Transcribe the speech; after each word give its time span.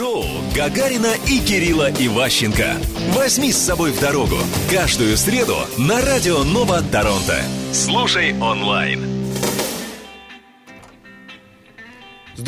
Шоу 0.00 0.24
Гагарина 0.56 1.12
и 1.26 1.40
Кирилла 1.40 1.90
Иващенко. 1.90 2.78
Возьми 3.10 3.52
с 3.52 3.58
собой 3.58 3.92
в 3.92 4.00
дорогу. 4.00 4.38
Каждую 4.70 5.14
среду 5.18 5.56
на 5.76 6.00
Радио 6.00 6.42
Нова 6.42 6.80
Торонто. 6.90 7.38
Слушай 7.74 8.34
онлайн. 8.40 9.09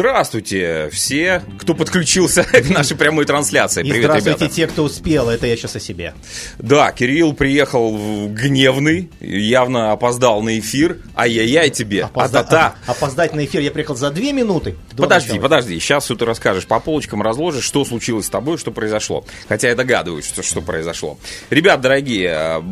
Здравствуйте 0.02 0.88
все, 0.90 1.42
кто 1.58 1.74
подключился 1.74 2.44
к 2.62 2.68
нашей 2.70 2.96
прямой 2.96 3.26
трансляции. 3.26 3.82
И 3.82 3.90
Привет, 3.90 4.04
здравствуйте 4.06 4.38
ребята. 4.38 4.54
те, 4.56 4.66
кто 4.66 4.84
успел. 4.84 5.28
Это 5.28 5.46
я 5.46 5.54
сейчас 5.54 5.76
о 5.76 5.80
себе. 5.80 6.14
Да, 6.58 6.90
Кирилл 6.92 7.34
приехал 7.34 8.26
гневный, 8.28 9.10
явно 9.20 9.92
опоздал 9.92 10.40
на 10.40 10.58
эфир. 10.58 10.96
Ай-яй-яй 11.14 11.68
тебе, 11.68 12.08
Опозда- 12.10 12.38
а-та-та. 12.40 12.74
а- 12.86 12.92
Опоздать 12.92 13.34
на 13.34 13.44
эфир 13.44 13.60
я 13.60 13.70
приехал 13.70 13.94
за 13.94 14.10
две 14.10 14.32
минуты. 14.32 14.76
до 14.92 15.02
Подожди, 15.02 15.28
начала. 15.32 15.42
подожди, 15.42 15.78
сейчас 15.78 16.04
все 16.04 16.14
ты 16.14 16.24
расскажешь 16.24 16.66
по 16.66 16.80
полочкам, 16.80 17.20
разложишь, 17.20 17.64
что 17.64 17.84
случилось 17.84 18.24
с 18.26 18.30
тобой, 18.30 18.56
что 18.56 18.70
произошло. 18.70 19.26
Хотя 19.46 19.68
я 19.68 19.74
догадываюсь, 19.74 20.24
что, 20.26 20.42
что 20.42 20.62
произошло. 20.62 21.18
Ребят, 21.50 21.82
дорогие, 21.82 22.30
э, 22.30 22.62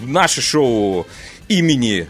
наше 0.00 0.40
шоу 0.40 1.06
имени 1.48 2.08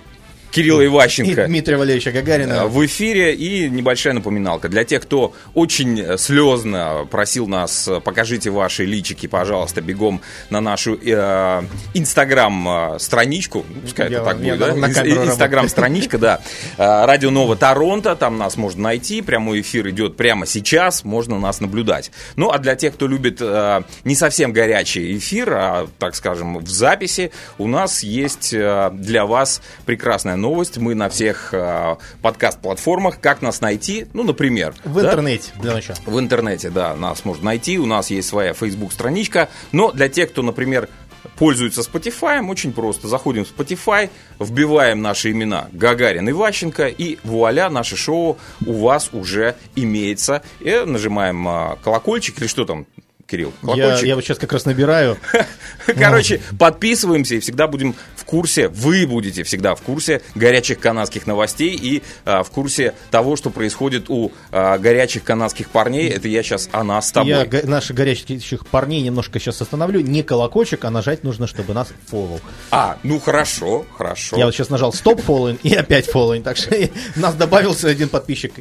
Кирилла 0.50 0.80
И 0.82 0.86
Иващенко 0.86 1.46
Дмитрия 1.46 1.76
Валерьевича 1.76 2.10
Гагарина. 2.12 2.52
Э, 2.52 2.66
в 2.66 2.84
эфире 2.86 3.34
и 3.34 3.68
небольшая 3.68 4.14
напоминалка. 4.14 4.68
Для 4.68 4.84
тех, 4.84 5.02
кто 5.02 5.34
очень 5.54 6.00
э, 6.00 6.16
слезно 6.18 7.06
просил 7.10 7.46
нас, 7.46 7.86
э, 7.88 8.00
покажите 8.00 8.50
ваши 8.50 8.84
личики, 8.84 9.26
пожалуйста, 9.26 9.80
бегом 9.80 10.20
на 10.50 10.60
нашу 10.60 10.98
э, 11.00 11.62
инстаграм-страничку. 11.94 13.64
Пускай 13.82 14.10
Я- 14.10 14.18
это 14.18 14.24
так 14.26 14.40
я 14.40 14.54
будет, 14.56 14.80
да? 14.80 15.24
Инстаграм-страничка, 15.26 16.18
да. 16.18 16.40
Э, 16.76 17.04
Радио 17.06 17.30
Нова 17.30 17.56
Торонто, 17.56 18.16
там 18.16 18.38
нас 18.38 18.56
можно 18.56 18.82
найти. 18.82 19.22
Прямой 19.22 19.60
эфир 19.60 19.88
идет 19.90 20.16
прямо 20.16 20.46
сейчас, 20.46 21.04
можно 21.04 21.38
нас 21.38 21.60
наблюдать. 21.60 22.10
Ну, 22.36 22.50
а 22.50 22.58
для 22.58 22.74
тех, 22.74 22.94
кто 22.94 23.06
любит 23.06 23.38
э, 23.40 23.82
не 24.04 24.14
совсем 24.14 24.52
горячий 24.52 25.16
эфир, 25.18 25.52
а, 25.52 25.88
так 25.98 26.14
скажем, 26.14 26.58
в 26.58 26.68
записи, 26.68 27.30
у 27.58 27.66
нас 27.66 28.02
есть 28.02 28.52
э, 28.52 28.90
для 28.92 29.26
вас 29.26 29.60
прекрасная 29.86 30.36
новость. 30.38 30.78
Мы 30.78 30.94
на 30.94 31.08
всех 31.08 31.52
э, 31.52 31.96
подкаст-платформах. 32.22 33.20
Как 33.20 33.42
нас 33.42 33.60
найти? 33.60 34.06
Ну, 34.12 34.24
например. 34.24 34.74
В 34.84 34.94
да? 34.94 35.08
интернете, 35.08 35.52
для 35.56 35.74
начала. 35.74 35.98
В 36.06 36.18
интернете, 36.18 36.70
да, 36.70 36.94
нас 36.94 37.24
можно 37.24 37.44
найти. 37.44 37.78
У 37.78 37.86
нас 37.86 38.10
есть 38.10 38.28
своя 38.28 38.54
Facebook-страничка. 38.54 39.48
Но 39.72 39.92
для 39.92 40.08
тех, 40.08 40.30
кто, 40.30 40.42
например, 40.42 40.88
пользуется 41.36 41.82
Spotify, 41.82 42.46
очень 42.46 42.72
просто. 42.72 43.08
Заходим 43.08 43.44
в 43.44 43.54
Spotify, 43.54 44.10
вбиваем 44.38 45.02
наши 45.02 45.30
имена 45.30 45.68
Гагарин 45.72 46.28
и 46.28 46.32
Ващенко, 46.32 46.88
и 46.88 47.18
вуаля, 47.24 47.70
наше 47.70 47.96
шоу 47.96 48.38
у 48.64 48.72
вас 48.72 49.10
уже 49.12 49.56
имеется. 49.74 50.42
И 50.60 50.82
нажимаем 50.84 51.46
а, 51.46 51.78
колокольчик 51.82 52.38
или 52.40 52.46
что 52.46 52.64
там, 52.64 52.86
Кирилл? 53.28 53.52
Я, 53.74 53.98
я 54.00 54.14
вот 54.14 54.24
сейчас 54.24 54.38
как 54.38 54.54
раз 54.54 54.64
набираю. 54.64 55.18
Короче, 55.98 56.40
подписываемся 56.58 57.34
и 57.34 57.40
всегда 57.40 57.66
будем 57.66 57.94
в 58.16 58.24
курсе, 58.24 58.68
вы 58.68 59.06
будете 59.06 59.42
всегда 59.42 59.74
в 59.74 59.82
курсе 59.82 60.22
горячих 60.34 60.80
канадских 60.80 61.26
новостей 61.26 61.76
и 61.76 62.02
а, 62.24 62.42
в 62.42 62.50
курсе 62.50 62.94
того, 63.10 63.36
что 63.36 63.50
происходит 63.50 64.06
у 64.08 64.32
а, 64.50 64.78
горячих 64.78 65.24
канадских 65.24 65.68
парней. 65.68 66.08
Это 66.08 66.26
я 66.26 66.42
сейчас 66.42 66.70
о 66.72 66.82
нас 66.84 67.08
с 67.08 67.12
тобой. 67.12 67.30
Я 67.30 67.44
го- 67.44 67.66
наших 67.68 67.96
горячих 67.96 68.66
парней 68.66 69.02
немножко 69.02 69.38
сейчас 69.38 69.60
остановлю. 69.60 70.00
Не 70.00 70.22
колокольчик, 70.22 70.82
а 70.86 70.90
нажать 70.90 71.22
нужно, 71.22 71.46
чтобы 71.46 71.74
нас 71.74 71.88
фоллоу. 72.06 72.40
А, 72.70 72.96
ну 73.02 73.20
хорошо, 73.20 73.84
хорошо. 73.98 74.38
Я 74.38 74.46
вот 74.46 74.54
сейчас 74.54 74.70
нажал 74.70 74.90
stop 74.94 75.20
following 75.20 75.60
и 75.64 75.74
опять 75.74 76.06
following. 76.06 76.44
Так 76.44 76.56
что 76.56 76.74
нас 77.16 77.34
добавился 77.34 77.88
один 77.88 78.08
подписчик. 78.08 78.54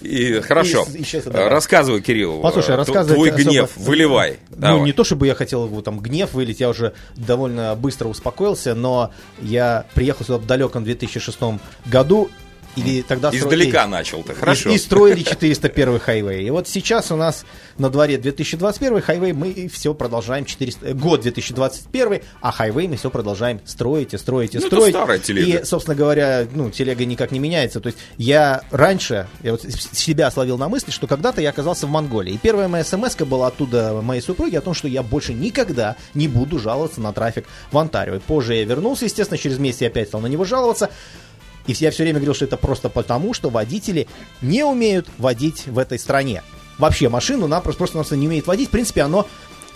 И, 0.00 0.40
хорошо. 0.40 0.86
И- 0.94 1.02
и. 1.02 1.20
Рассказывай, 1.32 2.00
Кирилл. 2.00 2.40
Послушай, 2.40 2.76
рассказывать 2.76 3.14
Твой 3.14 3.30
особо- 3.30 3.42
гнев, 3.50 3.70
выливай. 4.04 4.38
Ну, 4.50 4.56
Давай. 4.56 4.80
не 4.82 4.92
то 4.92 5.04
чтобы 5.04 5.26
я 5.26 5.34
хотел 5.34 5.66
его 5.66 5.80
там 5.82 6.00
гнев 6.00 6.32
вылить, 6.32 6.60
я 6.60 6.68
уже 6.68 6.94
довольно 7.16 7.74
быстро 7.74 8.08
успокоился, 8.08 8.74
но 8.74 9.10
я 9.40 9.86
приехал 9.94 10.24
сюда 10.24 10.38
в 10.38 10.46
далеком 10.46 10.84
2006 10.84 11.38
году, 11.86 12.28
и 12.76 13.02
тогда 13.02 13.30
Издалека 13.30 13.84
и- 13.84 13.88
начал-то, 13.88 14.34
хорошо. 14.34 14.70
И, 14.70 14.74
и 14.74 14.78
строили 14.78 15.22
401 15.22 15.98
хайвей. 15.98 16.46
И 16.46 16.50
вот 16.50 16.68
сейчас 16.68 17.10
у 17.10 17.16
нас 17.16 17.44
на 17.78 17.90
дворе 17.90 18.18
2021 18.18 19.00
хайвей, 19.00 19.32
мы 19.32 19.68
все 19.72 19.94
продолжаем 19.94 20.44
400, 20.44 20.86
э, 20.88 20.92
год 20.94 21.22
2021, 21.22 22.20
а 22.40 22.52
хайвей 22.52 22.88
мы 22.88 22.96
все 22.96 23.10
продолжаем 23.10 23.60
строить 23.64 24.14
и 24.14 24.18
строить 24.18 24.54
и 24.54 24.58
Ну, 24.58 24.66
это 24.66 24.76
строить. 24.76 24.94
старая 24.94 25.18
телега. 25.18 25.60
И, 25.60 25.64
собственно 25.64 25.94
говоря, 25.94 26.46
ну, 26.52 26.70
телега 26.70 27.04
никак 27.04 27.30
не 27.32 27.38
меняется. 27.38 27.80
То 27.80 27.88
есть 27.88 27.98
я 28.16 28.62
раньше, 28.70 29.26
я 29.42 29.52
вот 29.52 29.62
себя 29.62 30.30
словил 30.30 30.58
на 30.58 30.68
мысли, 30.68 30.90
что 30.90 31.06
когда-то 31.06 31.40
я 31.40 31.50
оказался 31.50 31.86
в 31.86 31.90
Монголии. 31.90 32.34
И 32.34 32.38
первая 32.38 32.68
моя 32.68 32.84
смс 32.84 33.14
была 33.16 33.48
оттуда 33.48 34.00
моей 34.02 34.20
супруги 34.20 34.56
о 34.56 34.60
том, 34.60 34.74
что 34.74 34.88
я 34.88 35.02
больше 35.02 35.32
никогда 35.34 35.96
не 36.14 36.28
буду 36.28 36.58
жаловаться 36.58 37.00
на 37.00 37.12
трафик 37.12 37.46
в 37.70 37.78
Онтарио. 37.78 38.16
И 38.16 38.18
позже 38.18 38.54
я 38.54 38.64
вернулся, 38.64 39.04
естественно, 39.04 39.38
через 39.38 39.58
месяц 39.58 39.82
я 39.82 39.88
опять 39.88 40.08
стал 40.08 40.20
на 40.20 40.26
него 40.26 40.44
жаловаться. 40.44 40.90
И 41.66 41.72
я 41.72 41.90
все 41.90 42.02
время 42.02 42.18
говорил, 42.18 42.34
что 42.34 42.44
это 42.44 42.56
просто 42.56 42.88
потому, 42.88 43.34
что 43.34 43.50
водители 43.50 44.06
не 44.42 44.64
умеют 44.64 45.08
водить 45.18 45.66
в 45.66 45.78
этой 45.78 45.98
стране. 45.98 46.42
Вообще 46.78 47.08
машину 47.08 47.46
напросто 47.46 47.78
просто 47.78 48.16
не 48.16 48.26
умеет 48.26 48.46
водить. 48.46 48.68
В 48.68 48.72
принципе, 48.72 49.02
оно 49.02 49.26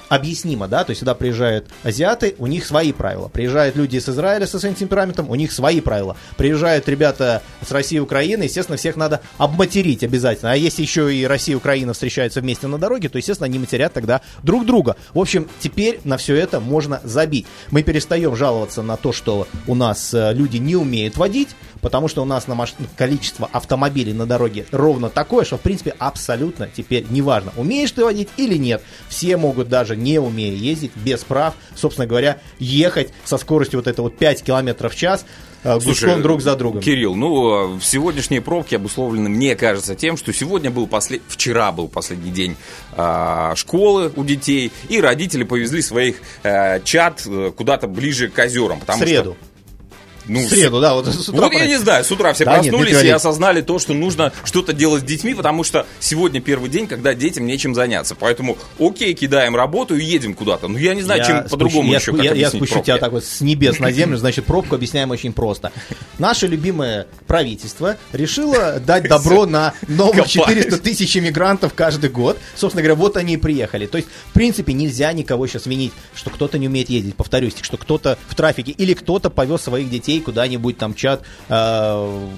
объяснимо, 0.08 0.68
да, 0.68 0.84
то 0.84 0.90
есть 0.90 1.00
сюда 1.00 1.14
приезжают 1.14 1.66
азиаты, 1.82 2.34
у 2.38 2.46
них 2.46 2.66
свои 2.66 2.92
правила. 2.92 3.28
Приезжают 3.28 3.76
люди 3.76 3.96
из 3.96 4.08
Израиля 4.08 4.46
со 4.46 4.58
своим 4.58 4.74
темпераментом, 4.74 5.30
у 5.30 5.34
них 5.34 5.52
свои 5.52 5.80
правила. 5.80 6.16
Приезжают 6.36 6.88
ребята 6.88 7.42
с 7.66 7.70
России 7.70 7.96
и 7.96 8.00
Украины, 8.00 8.44
естественно, 8.44 8.76
всех 8.76 8.96
надо 8.96 9.20
обматерить 9.36 10.02
обязательно. 10.02 10.52
А 10.52 10.56
если 10.56 10.82
еще 10.82 11.14
и 11.14 11.24
Россия 11.24 11.54
и 11.54 11.56
Украина 11.58 11.92
встречаются 11.92 12.40
вместе 12.40 12.66
на 12.66 12.78
дороге, 12.78 13.08
то, 13.08 13.18
естественно, 13.18 13.46
они 13.46 13.58
матерят 13.58 13.92
тогда 13.92 14.22
друг 14.42 14.64
друга. 14.64 14.96
В 15.12 15.18
общем, 15.18 15.48
теперь 15.60 16.00
на 16.04 16.16
все 16.16 16.34
это 16.36 16.60
можно 16.60 17.00
забить. 17.04 17.46
Мы 17.70 17.82
перестаем 17.82 18.34
жаловаться 18.34 18.82
на 18.82 18.96
то, 18.96 19.12
что 19.12 19.46
у 19.66 19.74
нас 19.74 20.14
э, 20.14 20.32
люди 20.32 20.56
не 20.56 20.76
умеют 20.76 21.16
водить, 21.16 21.50
потому 21.80 22.08
что 22.08 22.22
у 22.22 22.24
нас 22.24 22.46
на 22.46 22.54
маш- 22.54 22.74
количество 22.96 23.48
автомобилей 23.52 24.12
на 24.12 24.26
дороге 24.26 24.66
ровно 24.72 25.08
такое, 25.08 25.44
что, 25.44 25.58
в 25.58 25.60
принципе, 25.60 25.94
абсолютно 25.98 26.68
теперь 26.68 27.06
неважно, 27.10 27.52
умеешь 27.56 27.90
ты 27.92 28.04
водить 28.04 28.28
или 28.36 28.56
нет. 28.56 28.82
Все 29.08 29.36
могут 29.36 29.68
даже 29.68 29.96
не 29.96 30.18
умея 30.18 30.54
ездить, 30.54 30.92
без 30.96 31.24
прав, 31.24 31.54
собственно 31.74 32.06
говоря, 32.06 32.38
ехать 32.58 33.10
со 33.24 33.38
скоростью 33.38 33.80
вот 33.80 33.86
это 33.86 34.02
вот 34.02 34.16
5 34.16 34.42
километров 34.42 34.92
в 34.92 34.96
час, 34.96 35.24
э, 35.62 35.78
гуськом 35.78 36.22
друг 36.22 36.40
за 36.40 36.56
другом. 36.56 36.80
Кирилл, 36.80 37.14
ну, 37.14 37.76
э, 37.76 37.80
сегодняшние 37.82 38.40
пробки 38.40 38.74
обусловлены, 38.74 39.28
мне 39.28 39.56
кажется, 39.56 39.94
тем, 39.94 40.16
что 40.16 40.32
сегодня 40.32 40.70
был 40.70 40.86
послед... 40.86 41.22
вчера 41.28 41.72
был 41.72 41.88
последний 41.88 42.30
день 42.30 42.56
а, 42.92 43.54
школы 43.56 44.12
у 44.16 44.24
детей, 44.24 44.72
и 44.88 45.00
родители 45.00 45.44
повезли 45.44 45.82
своих 45.82 46.16
э, 46.42 46.80
чат 46.84 47.22
э, 47.26 47.52
куда-то 47.56 47.86
ближе 47.86 48.28
к 48.28 48.38
озерам. 48.38 48.78
В 48.78 48.80
Потому 48.80 48.98
среду. 48.98 49.36
Что, 49.38 49.47
ну, 50.28 50.40
В 50.40 50.48
среду, 50.48 50.80
да, 50.80 50.94
вот 50.94 51.06
с 51.08 51.28
утра. 51.28 51.42
вот 51.42 51.52
я 51.52 51.58
пора- 51.58 51.66
не 51.66 51.76
знаю, 51.78 52.04
с 52.04 52.10
утра 52.12 52.32
все 52.32 52.44
Да 52.44 52.58
нет, 52.58 52.68
проснулись 52.68 52.92
Дмитрий 52.92 53.08
и 53.08 53.12
осознали 53.12 53.60
то, 53.62 53.78
что 53.78 53.94
нужно 53.94 54.32
что-то 54.44 54.72
делать 54.72 55.02
с 55.02 55.06
детьми, 55.06 55.34
потому 55.34 55.64
что 55.64 55.86
сегодня 56.00 56.40
первый 56.40 56.70
день, 56.70 56.86
когда 56.86 57.14
детям 57.14 57.46
нечем 57.46 57.74
заняться. 57.74 58.14
Поэтому, 58.14 58.58
окей, 58.78 59.14
кидаем 59.14 59.56
работу 59.56 59.96
и 59.96 60.04
едем 60.04 60.34
куда-то. 60.34 60.68
Ну, 60.68 60.78
я 60.78 60.94
не 60.94 61.02
знаю, 61.02 61.20
Я 61.20 61.26
чем 61.26 61.44
по-другому 61.48 61.90
я, 61.92 61.98
еще 61.98 62.12
как 62.12 62.22
я, 62.24 62.34
я 62.34 62.48
спущу 62.50 62.74
тебя 62.82 62.96
пробки. 62.96 63.00
так 63.00 63.12
вот 63.12 63.24
с 63.24 63.40
небес 63.40 63.78
на 63.78 63.90
землю, 63.90 64.16
значит, 64.18 64.44
пробку 64.44 64.74
объясняем 64.74 65.10
очень 65.10 65.32
просто. 65.32 65.72
Наше 66.18 66.46
любимое 66.46 67.06
правительство 67.26 67.96
решило 68.12 68.80
дать 68.80 69.04
добро 69.08 69.46
на 69.46 69.74
новых 69.86 70.16
Копаюсь. 70.26 70.32
400 70.32 70.78
тысяч 70.78 71.16
иммигрантов 71.16 71.74
каждый 71.74 72.10
год. 72.10 72.38
Собственно 72.56 72.82
говоря, 72.82 72.96
вот 72.96 73.16
они 73.16 73.34
и 73.34 73.36
приехали. 73.36 73.86
То 73.86 73.96
есть, 73.98 74.08
в 74.30 74.32
принципе, 74.32 74.72
нельзя 74.72 75.12
никого 75.12 75.46
сейчас 75.46 75.66
винить, 75.66 75.92
что 76.14 76.30
кто-то 76.30 76.58
не 76.58 76.66
умеет 76.68 76.90
ездить. 76.90 77.14
Повторюсь, 77.14 77.54
что 77.60 77.76
кто-то 77.76 78.18
в 78.28 78.34
трафике 78.34 78.72
или 78.72 78.94
кто-то 78.94 79.30
повез 79.30 79.62
своих 79.62 79.90
детей 79.90 80.17
куда-нибудь 80.20 80.78
там 80.78 80.94
чат 80.94 81.22
э, 81.48 82.28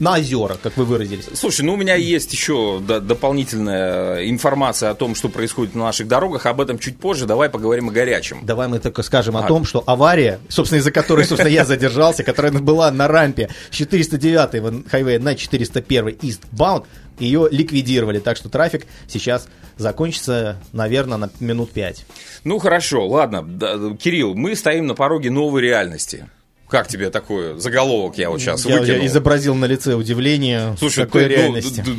на 0.00 0.12
озера, 0.16 0.56
как 0.62 0.76
вы 0.76 0.84
выразились. 0.84 1.26
Слушай, 1.34 1.62
ну 1.62 1.72
у 1.72 1.76
меня 1.76 1.96
есть 1.96 2.32
еще 2.32 2.78
до- 2.80 3.00
дополнительная 3.00 4.28
информация 4.30 4.90
о 4.90 4.94
том, 4.94 5.16
что 5.16 5.28
происходит 5.28 5.74
на 5.74 5.84
наших 5.86 6.06
дорогах. 6.06 6.46
Об 6.46 6.60
этом 6.60 6.78
чуть 6.78 6.98
позже. 6.98 7.26
Давай 7.26 7.48
поговорим 7.50 7.88
о 7.88 7.92
горячем. 7.92 8.38
Давай 8.44 8.68
мы 8.68 8.78
только 8.78 9.02
скажем 9.02 9.36
о 9.36 9.40
А. 9.44 9.48
том, 9.48 9.64
что 9.64 9.82
авария, 9.86 10.38
собственно, 10.48 10.78
из-за 10.78 10.92
которой, 10.92 11.24
собственно, 11.24 11.50
я 11.50 11.64
задержался, 11.64 12.22
которая 12.22 12.52
была 12.52 12.90
на 12.92 13.08
рампе 13.08 13.48
с 13.70 13.74
409 13.74 14.88
хайвея 14.88 15.18
на 15.18 15.34
401 15.34 16.08
eastbound, 16.20 16.84
ее 17.18 17.48
ликвидировали. 17.50 18.20
Так 18.20 18.36
что 18.36 18.48
трафик 18.48 18.86
сейчас 19.08 19.48
закончится, 19.76 20.58
наверное, 20.72 21.18
на 21.18 21.30
минут 21.40 21.72
5. 21.72 22.04
Ну 22.44 22.58
хорошо, 22.60 23.08
ладно. 23.08 23.96
Кирилл, 23.96 24.36
мы 24.36 24.54
стоим 24.54 24.86
на 24.86 24.94
пороге 24.94 25.30
новой 25.32 25.62
реальности. 25.62 26.28
Как 26.68 26.86
тебе 26.86 27.08
такой 27.08 27.58
заголовок 27.58 28.18
я 28.18 28.28
вот 28.28 28.40
сейчас 28.40 28.66
Я, 28.66 28.78
выкинул? 28.80 29.00
я 29.00 29.06
изобразил 29.06 29.54
на 29.54 29.64
лице 29.64 29.94
удивление 29.94 30.76
Слушай, 30.78 31.06
такой 31.06 31.24
ты, 31.24 31.30
ну, 31.30 31.36
реальности. 31.36 31.80
д- 31.80 31.90
д- 31.92 31.96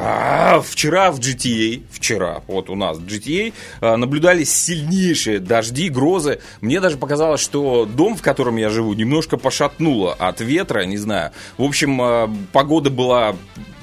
а, 0.00 0.62
вчера 0.66 1.12
в 1.12 1.18
GTA, 1.20 1.82
вчера, 1.90 2.42
вот 2.46 2.70
у 2.70 2.74
нас 2.76 2.96
в 2.96 3.04
GTA, 3.06 3.52
а, 3.82 3.96
наблюдались 3.98 4.50
сильнейшие 4.54 5.38
дожди, 5.38 5.90
грозы. 5.90 6.40
Мне 6.62 6.80
даже 6.80 6.96
показалось, 6.96 7.40
что 7.42 7.84
дом, 7.84 8.16
в 8.16 8.22
котором 8.22 8.56
я 8.56 8.70
живу, 8.70 8.94
немножко 8.94 9.36
пошатнуло 9.36 10.14
от 10.14 10.40
ветра, 10.40 10.84
не 10.86 10.96
знаю. 10.96 11.32
В 11.58 11.64
общем, 11.64 12.00
а, 12.00 12.34
погода 12.52 12.88
была 12.88 13.36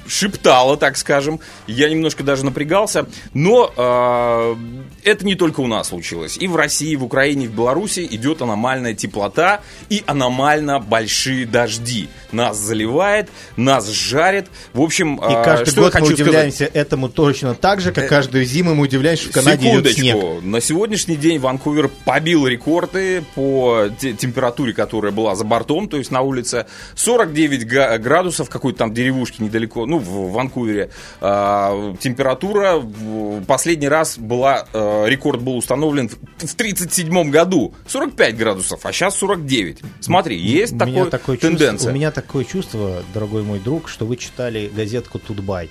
шептала, 0.06 0.76
так 0.76 0.96
скажем. 0.96 1.40
Я 1.66 1.88
немножко 1.88 2.22
даже 2.22 2.44
напрягался. 2.44 3.06
Но 3.32 3.72
э, 3.76 4.56
это 5.04 5.24
не 5.26 5.34
только 5.34 5.60
у 5.60 5.66
нас 5.66 5.88
случилось. 5.88 6.36
И 6.38 6.46
в 6.48 6.56
России, 6.56 6.90
и 6.92 6.96
в 6.96 7.04
Украине, 7.04 7.46
и 7.46 7.48
в 7.48 7.52
Беларуси 7.52 8.06
идет 8.10 8.42
аномальная 8.42 8.94
теплота 8.94 9.60
и 9.88 10.02
аномально 10.06 10.80
большие 10.80 11.46
дожди. 11.46 12.08
Нас 12.32 12.56
заливает, 12.58 13.28
нас 13.56 13.88
жарит. 13.88 14.46
В 14.72 14.80
общем, 14.80 15.16
И 15.16 15.32
э, 15.32 15.44
каждый 15.44 15.70
что 15.70 15.80
я 15.80 15.86
год 15.86 15.94
мы 15.94 16.00
хочу 16.00 16.06
сказать? 16.14 16.20
удивляемся 16.28 16.64
этому 16.72 17.08
точно 17.08 17.54
так 17.54 17.80
же, 17.80 17.92
как 17.92 18.08
каждую 18.08 18.44
зиму 18.44 18.74
мы 18.74 18.84
удивляемся, 18.84 19.24
что 19.24 19.32
в 19.32 19.34
Канаде 19.34 19.70
идет 19.70 19.92
снег. 19.92 20.16
Секундочку. 20.16 20.46
На 20.46 20.60
сегодняшний 20.60 21.16
день 21.16 21.38
Ванкувер 21.38 21.88
побил 22.04 22.46
рекорды 22.46 23.22
по 23.34 23.86
те- 24.00 24.12
температуре, 24.14 24.72
которая 24.72 25.12
была 25.12 25.34
за 25.36 25.44
бортом, 25.44 25.88
то 25.88 25.96
есть 25.96 26.10
на 26.10 26.20
улице 26.22 26.66
49 26.96 27.64
га- 27.66 27.98
градусов, 27.98 28.48
какой-то 28.50 28.78
там 28.78 28.94
деревушки 28.94 29.42
недалеко, 29.42 29.86
ну, 29.94 29.98
в 29.98 30.32
Ванкувере. 30.32 30.90
А, 31.20 31.94
температура 32.00 32.76
в- 32.76 33.44
последний 33.44 33.88
раз 33.88 34.18
была, 34.18 34.66
э, 34.72 35.04
рекорд 35.06 35.40
был 35.40 35.56
установлен 35.56 36.08
в 36.08 36.18
в 36.46 36.54
37 36.54 37.30
году. 37.30 37.74
45 37.86 38.36
градусов, 38.36 38.80
а 38.84 38.92
сейчас 38.92 39.16
49. 39.16 39.78
Смотри, 40.00 40.36
есть 40.36 40.72
У 40.74 40.78
такой 40.78 41.10
такое 41.10 41.36
тенденция. 41.36 41.72
Чувство, 41.72 41.90
у 41.90 41.92
меня 41.92 42.10
такое 42.10 42.44
чувство, 42.44 43.02
дорогой 43.12 43.42
мой 43.42 43.58
друг, 43.58 43.88
что 43.88 44.06
вы 44.06 44.16
читали 44.16 44.70
газетку 44.74 45.18
Tut.by. 45.18 45.70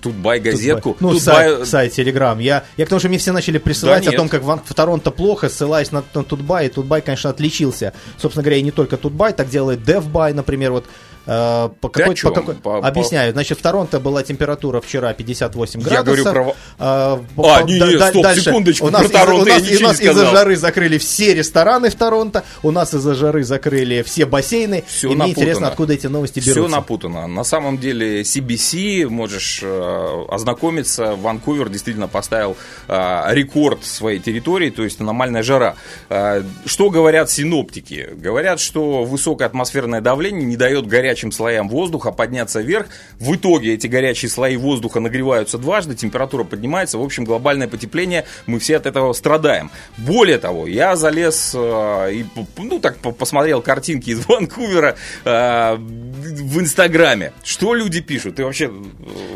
Tut.by 0.00 0.38
газетку. 0.38 0.96
Ну, 1.00 1.12
тут 1.12 1.22
сайт, 1.22 1.66
сайт 1.66 1.92
Телеграм. 1.92 2.38
Я, 2.38 2.64
я 2.76 2.86
к 2.86 2.88
тому, 2.88 3.00
что 3.00 3.08
мне 3.08 3.18
все 3.18 3.32
начали 3.32 3.58
присылать 3.58 4.04
Да 4.04 4.12
о 4.12 4.14
том, 4.14 4.28
как 4.28 4.42
в, 4.42 4.62
в 4.64 4.74
Торонто 4.74 5.10
плохо, 5.10 5.48
ссылаясь 5.48 5.90
на, 5.90 6.04
на 6.14 6.22
Tut.by. 6.22 6.66
И 6.66 6.68
Tut.by, 6.68 7.00
конечно, 7.02 7.30
отличился. 7.30 7.92
Собственно 8.16 8.44
говоря, 8.44 8.58
и 8.58 8.62
не 8.62 8.70
только 8.70 8.96
Tut.by, 8.96 9.32
так 9.32 9.48
делает 9.48 9.80
Dev.by, 9.80 10.34
например, 10.34 10.70
вот. 10.70 10.86
Э, 11.30 11.68
по 11.80 11.88
какой, 11.88 12.16
по 12.16 12.30
какой- 12.32 12.54
По- 12.56 12.78
Объясняю. 12.86 13.32
Значит, 13.32 13.58
в 13.58 13.62
Торонто 13.62 14.00
была 14.00 14.22
температура 14.22 14.80
вчера 14.80 15.12
58 15.12 15.80
Я 15.80 15.86
градусов. 15.86 16.24
говорю 16.24 16.44
про- 16.44 16.54
А, 16.78 17.20
А, 17.38 17.62
не, 17.62 17.74
не, 17.74 17.98
стоп, 17.98 18.26
секундочку, 18.36 18.86
У 18.86 18.90
нас, 18.90 19.02
про 19.02 19.06
из-за- 19.08 19.18
Торонто 19.18 19.42
у 19.44 19.46
я 19.46 19.54
нас, 19.54 19.62
ничего 19.62 19.78
у 19.78 19.92
нас 19.92 20.00
из-за 20.00 20.26
жары 20.26 20.56
закрыли 20.56 20.98
все 20.98 21.34
рестораны 21.34 21.90
в 21.90 21.94
Торонто, 21.94 22.42
у 22.62 22.70
нас 22.70 22.92
из-за 22.94 23.14
жары 23.14 23.44
закрыли 23.44 24.02
все 24.02 24.26
бассейны. 24.26 24.84
Всё 24.86 25.08
и 25.08 25.10
мне 25.10 25.18
напутано. 25.18 25.40
интересно, 25.42 25.68
откуда 25.68 25.92
эти 25.94 26.06
новости 26.08 26.40
берутся. 26.40 26.60
Все 26.60 26.68
напутано. 26.68 27.26
На 27.26 27.44
самом 27.44 27.78
деле 27.78 28.22
CBC, 28.22 29.08
можешь 29.08 29.60
э, 29.62 30.24
ознакомиться, 30.28 31.14
Ванкувер 31.16 31.68
действительно 31.68 32.08
поставил 32.08 32.56
э, 32.88 33.22
рекорд 33.34 33.84
своей 33.84 34.18
территории, 34.18 34.70
то 34.70 34.82
есть 34.82 35.00
аномальная 35.00 35.42
жара. 35.42 35.76
Э, 36.08 36.42
что 36.66 36.90
говорят 36.90 37.30
синоптики? 37.30 38.08
Говорят, 38.14 38.60
что 38.60 39.04
высокое 39.04 39.46
атмосферное 39.46 40.00
давление 40.00 40.44
не 40.44 40.56
дает 40.56 40.86
горячим 41.20 41.32
слоям 41.32 41.68
воздуха, 41.68 42.12
подняться 42.12 42.60
вверх. 42.60 42.86
В 43.18 43.34
итоге 43.34 43.74
эти 43.74 43.86
горячие 43.86 44.30
слои 44.30 44.56
воздуха 44.56 45.00
нагреваются 45.00 45.58
дважды, 45.58 45.94
температура 45.94 46.44
поднимается. 46.44 46.98
В 46.98 47.02
общем, 47.02 47.24
глобальное 47.24 47.68
потепление, 47.68 48.24
мы 48.46 48.58
все 48.58 48.76
от 48.76 48.86
этого 48.86 49.12
страдаем. 49.12 49.70
Более 49.98 50.38
того, 50.38 50.66
я 50.66 50.96
залез 50.96 51.52
э, 51.54 52.12
и, 52.12 52.26
ну, 52.56 52.78
так 52.80 52.96
посмотрел 52.98 53.60
картинки 53.60 54.10
из 54.10 54.26
Ванкувера 54.28 54.96
э, 55.24 55.76
в 55.76 56.60
Инстаграме. 56.60 57.32
Что 57.44 57.74
люди 57.74 58.00
пишут? 58.00 58.36
Ты 58.36 58.44
вообще 58.44 58.66
э, 58.66 58.70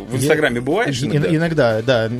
в 0.08 0.16
Инстаграме 0.16 0.60
бываешь? 0.60 1.02
Иногда, 1.02 1.36
иногда 1.36 1.82
да, 1.82 2.10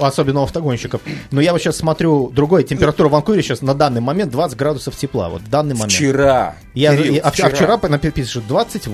особенно 0.00 0.40
у 0.40 0.44
автогонщиков. 0.44 1.00
Но 1.30 1.40
я 1.40 1.52
вот 1.52 1.60
сейчас 1.60 1.76
смотрю 1.76 2.30
другое. 2.30 2.64
Температура 2.64 3.08
в 3.08 3.12
Ванкувере 3.12 3.42
сейчас 3.42 3.62
на 3.62 3.74
данный 3.74 4.00
момент 4.00 4.32
20 4.32 4.56
градусов 4.56 4.96
тепла. 4.96 5.28
Вот 5.28 5.42
в 5.42 5.50
данный 5.50 5.74
момент. 5.74 5.92
Вчера. 5.92 6.56
Я, 6.74 6.96
Кирилл, 6.96 7.14
я, 7.14 7.20
а 7.20 7.30
вчера. 7.30 7.48
А 7.48 7.50
вчера 7.50 7.78
напишешь 7.88 8.42
28 8.48 8.93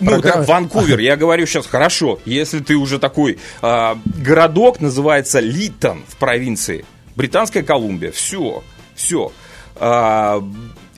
ну, 0.00 0.12
Программа... 0.12 0.46
да, 0.46 0.52
Ванкувер, 0.52 0.98
я 1.00 1.16
говорю 1.16 1.46
сейчас, 1.46 1.66
хорошо, 1.66 2.20
если 2.24 2.60
ты 2.60 2.76
уже 2.76 2.98
такой, 2.98 3.38
э, 3.62 3.94
городок 4.04 4.80
называется 4.80 5.40
Литон 5.40 6.04
в 6.06 6.16
провинции, 6.16 6.84
Британская 7.16 7.62
Колумбия, 7.62 8.12
все, 8.12 8.62
все. 8.94 9.32
Э, 9.74 9.78
а, 9.80 10.44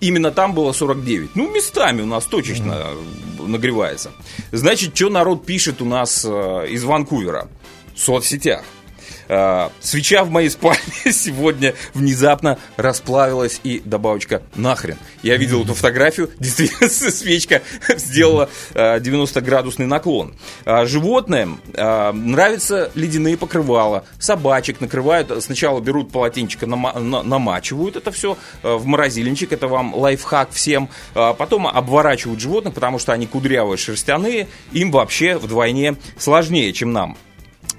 именно 0.01 0.31
там 0.31 0.53
было 0.53 0.73
49. 0.73 1.31
Ну, 1.35 1.51
местами 1.51 2.03
у 2.03 2.07
нас 2.07 2.27
точечно 2.27 2.73
mm-hmm. 2.73 3.47
нагревается. 3.47 4.11
Значит, 4.53 4.95
что 4.95 5.09
народ 5.09 5.47
пишет 5.47 5.81
у 5.81 5.87
нас 5.87 6.27
э, 6.29 6.67
из 6.69 6.85
Ванкувера 6.85 7.49
в 7.95 8.01
соцсетях? 8.01 8.65
А, 9.33 9.71
свеча 9.79 10.25
в 10.25 10.31
моей 10.31 10.51
спальне 10.51 10.81
сегодня 11.13 11.75
внезапно 11.95 12.59
расплавилась 12.77 13.61
и 13.63 13.81
добавочка 13.85 14.43
нахрен. 14.57 14.99
Я 15.23 15.37
видел 15.37 15.63
эту 15.63 15.75
фотографию, 15.75 16.31
действительно 16.41 16.89
свечка 16.91 17.63
сделала 17.89 18.51
а, 18.75 18.99
90-градусный 18.99 19.87
наклон. 19.87 20.35
А, 20.65 20.85
животным 20.85 21.61
нравятся 21.77 22.91
ледяные 22.95 23.37
покрывала, 23.37 24.05
собачек 24.19 24.81
накрывают, 24.81 25.31
сначала 25.45 25.81
берут 25.81 26.11
полотенчика, 26.11 26.67
нама- 26.67 26.99
на- 26.99 27.23
намачивают 27.23 27.97
это 27.97 28.11
все 28.11 28.37
в 28.63 28.85
морозильничек, 28.87 29.53
это 29.53 29.69
вам 29.69 29.95
лайфхак 29.95 30.51
всем, 30.51 30.89
потом 31.15 31.69
обворачивают 31.69 32.41
животных, 32.41 32.75
потому 32.75 32.99
что 32.99 33.13
они 33.13 33.27
кудрявые, 33.27 33.79
шерстяные, 33.79 34.49
им 34.73 34.91
вообще 34.91 35.39
вдвойне 35.39 35.97
сложнее, 36.19 36.73
чем 36.73 36.93
нам. 36.93 37.17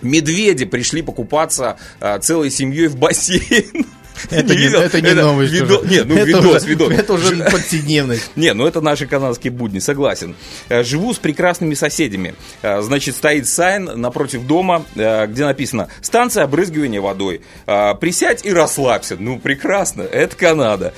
Медведи 0.01 0.65
пришли 0.65 1.01
покупаться 1.01 1.77
а, 1.99 2.19
целой 2.19 2.49
семьей 2.51 2.87
в 2.87 2.97
бассейн. 2.97 3.85
Это 4.29 4.53
не, 4.53 4.61
видел? 4.61 4.81
это 4.81 5.01
не 5.01 5.13
новость. 5.15 5.51
видо- 5.51 5.79
уже. 5.79 5.89
Нет, 5.89 6.05
ну 6.07 6.15
это 6.15 6.25
видос, 6.27 6.57
уже, 6.63 6.67
видос. 6.69 6.91
Это 6.93 7.13
уже 7.13 7.35
повседневность. 7.49 8.29
Не, 8.35 8.53
ну 8.53 8.67
это 8.67 8.79
наши 8.79 9.07
канадские 9.07 9.51
будни, 9.51 9.79
согласен. 9.79 10.35
Э, 10.69 10.83
Живу 10.83 11.13
с 11.15 11.17
прекрасными 11.17 11.73
соседями. 11.73 12.35
Э, 12.61 12.81
Значит, 12.83 13.15
стоит 13.15 13.47
сайн 13.47 13.85
напротив 13.85 14.45
дома, 14.45 14.85
где 14.93 15.45
написано 15.45 15.87
«Станция 16.01 16.43
обрызгивания 16.43 17.01
водой». 17.01 17.41
Присядь 17.65 18.45
и 18.45 18.51
расслабься. 18.53 19.15
Ну, 19.17 19.39
прекрасно, 19.39 20.03
это 20.03 20.35
Канада. 20.35 20.93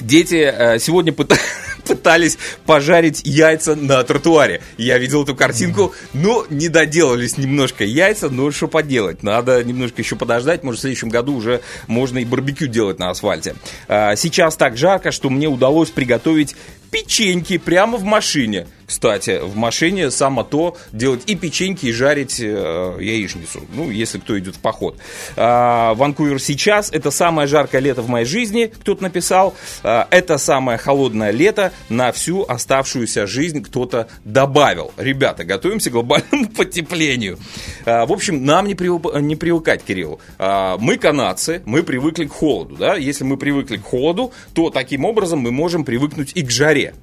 Дети 0.00 0.36
э, 0.36 0.78
сегодня 0.78 1.12
пыта- 1.12 1.38
пытались 1.86 2.38
пожарить 2.66 3.22
яйца 3.24 3.76
на 3.76 4.02
тротуаре. 4.04 4.62
Я 4.78 4.98
видел 4.98 5.24
эту 5.24 5.34
картинку, 5.34 5.94
но 6.12 6.46
не 6.50 6.68
доделались 6.68 7.36
немножко 7.38 7.84
яйца, 7.84 8.28
но 8.30 8.50
что 8.50 8.68
поделать, 8.68 9.22
надо 9.22 9.62
немножко 9.64 10.02
еще 10.02 10.16
подождать, 10.16 10.62
может 10.62 10.78
в 10.78 10.82
следующем 10.82 11.08
году 11.08 11.34
уже 11.34 11.60
можно 11.86 12.18
и 12.18 12.24
барбекю 12.24 12.66
делать 12.66 12.98
на 12.98 13.10
асфальте. 13.10 13.54
А, 13.88 14.16
Сейчас 14.16 14.56
так 14.56 14.76
жарко, 14.76 15.10
что 15.10 15.30
мне 15.30 15.48
удалось 15.48 15.90
приготовить 15.90 16.54
печеньки 16.90 17.58
прямо 17.58 17.98
в 17.98 18.04
машине. 18.04 18.66
Кстати, 18.90 19.38
в 19.40 19.56
машине 19.56 20.10
само 20.10 20.42
то 20.42 20.76
делать 20.90 21.22
и 21.26 21.36
печеньки, 21.36 21.86
и 21.86 21.92
жарить 21.92 22.40
э, 22.40 22.96
яичницу. 23.00 23.60
Ну, 23.72 23.88
если 23.88 24.18
кто 24.18 24.36
идет 24.36 24.56
в 24.56 24.58
поход. 24.58 24.98
А, 25.36 25.94
Ванкувер 25.94 26.40
сейчас 26.40 26.90
это 26.90 27.12
самое 27.12 27.46
жаркое 27.46 27.80
лето 27.80 28.02
в 28.02 28.08
моей 28.08 28.26
жизни, 28.26 28.66
кто-то 28.66 29.04
написал. 29.04 29.54
А, 29.84 30.08
это 30.10 30.38
самое 30.38 30.76
холодное 30.76 31.30
лето 31.30 31.72
на 31.88 32.10
всю 32.10 32.44
оставшуюся 32.48 33.28
жизнь 33.28 33.62
кто-то 33.62 34.08
добавил. 34.24 34.90
Ребята, 34.96 35.44
готовимся 35.44 35.90
к 35.90 35.92
глобальному 35.92 36.48
потеплению. 36.56 37.38
А, 37.86 38.06
в 38.06 38.12
общем, 38.12 38.44
нам 38.44 38.66
не, 38.66 38.74
привы- 38.74 39.20
не 39.20 39.36
привыкать, 39.36 39.84
Кирилл. 39.84 40.18
А, 40.36 40.78
мы 40.78 40.96
канадцы, 40.96 41.62
мы 41.64 41.84
привыкли 41.84 42.24
к 42.24 42.32
холоду. 42.32 42.74
Да? 42.74 42.96
Если 42.96 43.22
мы 43.22 43.36
привыкли 43.36 43.76
к 43.76 43.84
холоду, 43.84 44.32
то 44.52 44.70
таким 44.70 45.04
образом 45.04 45.38
мы 45.38 45.52
можем 45.52 45.84
привыкнуть 45.84 46.32
и 46.34 46.42
к 46.42 46.50
жаре. 46.50 46.94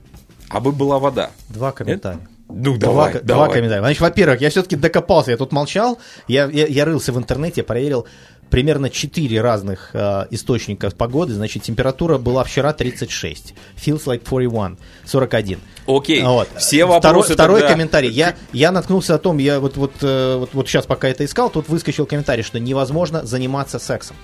А 0.49 0.59
бы 0.59 0.71
была 0.71 0.99
вода. 0.99 1.31
Два 1.49 1.71
комментария. 1.71 2.19
Ну, 2.49 2.77
Два, 2.77 2.77
давай, 2.77 3.13
два 3.13 3.21
давай. 3.23 3.49
комментария. 3.51 3.81
Значит, 3.81 4.01
во-первых, 4.01 4.39
я 4.41 4.49
все-таки 4.49 4.77
докопался, 4.77 5.31
я 5.31 5.37
тут 5.37 5.51
молчал, 5.51 5.99
я, 6.29 6.45
я, 6.45 6.65
я 6.65 6.85
рылся 6.85 7.11
в 7.11 7.17
интернете, 7.17 7.61
проверил 7.61 8.07
примерно 8.49 8.89
4 8.89 9.41
разных 9.41 9.89
э, 9.91 10.27
источника 10.31 10.89
погоды. 10.91 11.33
Значит, 11.33 11.63
температура 11.63 12.17
была 12.17 12.45
вчера 12.45 12.71
36. 12.71 13.53
Feels 13.75 14.05
like 14.05 14.21
41. 14.25 14.77
41. 15.05 15.59
Окей, 15.87 16.23
Вот. 16.23 16.47
все 16.55 16.85
Второй, 16.85 17.01
вопросы 17.01 17.33
второй 17.33 17.59
тогда- 17.59 17.73
комментарий. 17.73 18.09
Я, 18.09 18.35
я 18.53 18.71
наткнулся 18.71 19.15
о 19.15 19.17
том, 19.17 19.39
я 19.39 19.59
вот, 19.59 19.75
вот, 19.75 19.91
э, 20.01 20.37
вот, 20.37 20.51
вот 20.53 20.69
сейчас 20.69 20.85
пока 20.85 21.09
это 21.09 21.25
искал, 21.25 21.49
тут 21.49 21.67
выскочил 21.67 22.05
комментарий, 22.05 22.43
что 22.43 22.57
невозможно 22.61 23.25
заниматься 23.25 23.79
сексом. 23.79 24.15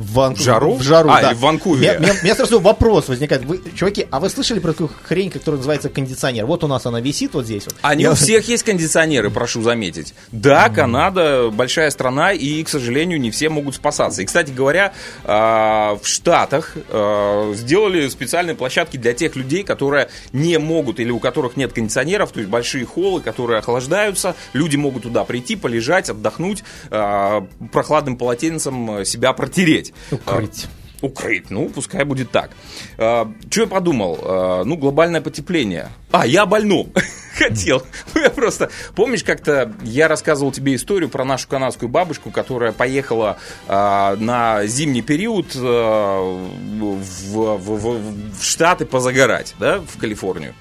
В, 0.00 0.14
Ван- 0.14 0.34
В 0.34 0.40
жару? 0.40 0.74
В 0.76 0.82
жару, 0.82 1.10
А, 1.10 1.20
да. 1.20 1.30
и 1.32 1.34
в 1.34 1.40
Ванкувере. 1.40 1.98
У 1.98 2.02
меня, 2.02 2.14
меня 2.22 2.34
сразу 2.34 2.58
вопрос 2.58 3.08
возникает. 3.08 3.44
Вы, 3.44 3.60
чуваки, 3.76 4.06
а 4.10 4.18
вы 4.18 4.30
слышали 4.30 4.58
про 4.58 4.72
такую 4.72 4.90
хрень, 5.04 5.30
которая 5.30 5.58
называется 5.58 5.90
кондиционер? 5.90 6.46
Вот 6.46 6.64
у 6.64 6.66
нас 6.66 6.86
она 6.86 7.00
висит 7.00 7.34
вот 7.34 7.44
здесь 7.44 7.64
вот. 7.66 7.74
Они 7.82 8.04
Я- 8.04 8.12
у 8.12 8.14
всех 8.14 8.48
есть 8.48 8.62
кондиционеры, 8.62 9.30
прошу 9.30 9.62
заметить. 9.62 10.14
Да, 10.32 10.70
Канада 10.70 11.50
большая 11.52 11.90
страна, 11.90 12.32
и, 12.32 12.62
к 12.64 12.68
сожалению, 12.70 13.20
не 13.20 13.30
все 13.30 13.50
могут 13.50 13.74
спасаться. 13.74 14.22
И, 14.22 14.24
кстати 14.24 14.50
говоря, 14.50 14.94
а, 15.24 15.96
в 16.02 16.06
Штатах 16.06 16.76
а, 16.88 17.52
сделали 17.54 18.08
специальные 18.08 18.54
площадки 18.56 18.96
для 18.96 19.12
тех 19.12 19.36
людей, 19.36 19.62
которые 19.64 20.08
не 20.32 20.58
могут 20.58 20.98
или 21.00 21.10
у 21.10 21.18
которых 21.18 21.56
нет 21.58 21.72
кондиционеров, 21.74 22.32
то 22.32 22.40
есть 22.40 22.50
большие 22.50 22.86
холлы, 22.86 23.20
которые 23.20 23.58
охлаждаются. 23.58 24.34
Люди 24.54 24.76
могут 24.76 25.02
туда 25.02 25.24
прийти, 25.24 25.56
полежать, 25.56 26.08
отдохнуть, 26.08 26.64
а, 26.90 27.46
прохладным 27.70 28.16
полотенцем 28.16 29.04
себя 29.04 29.32
протереть. 29.34 29.89
Укрыть. 30.10 30.68
Укрыт. 31.02 31.50
Ну, 31.50 31.68
пускай 31.68 32.04
будет 32.04 32.30
так. 32.30 32.50
А, 32.98 33.30
что 33.50 33.62
я 33.62 33.66
подумал? 33.66 34.18
А, 34.22 34.64
ну, 34.64 34.76
глобальное 34.76 35.20
потепление. 35.20 35.88
А, 36.12 36.26
я 36.26 36.44
больном. 36.44 36.92
Хотел. 37.38 37.82
Ну, 38.14 38.20
я 38.20 38.30
просто... 38.30 38.70
Помнишь, 38.94 39.24
как-то 39.24 39.72
я 39.82 40.08
рассказывал 40.08 40.52
тебе 40.52 40.74
историю 40.74 41.08
про 41.08 41.24
нашу 41.24 41.48
канадскую 41.48 41.88
бабушку, 41.88 42.30
которая 42.30 42.72
поехала 42.72 43.38
а, 43.66 44.16
на 44.16 44.66
зимний 44.66 45.00
период 45.00 45.46
а, 45.56 46.20
в, 46.20 47.00
в, 47.00 47.58
в, 47.58 48.38
в 48.38 48.44
Штаты 48.44 48.84
позагорать, 48.84 49.54
да, 49.58 49.78
в 49.80 49.98
Калифорнию. 49.98 50.54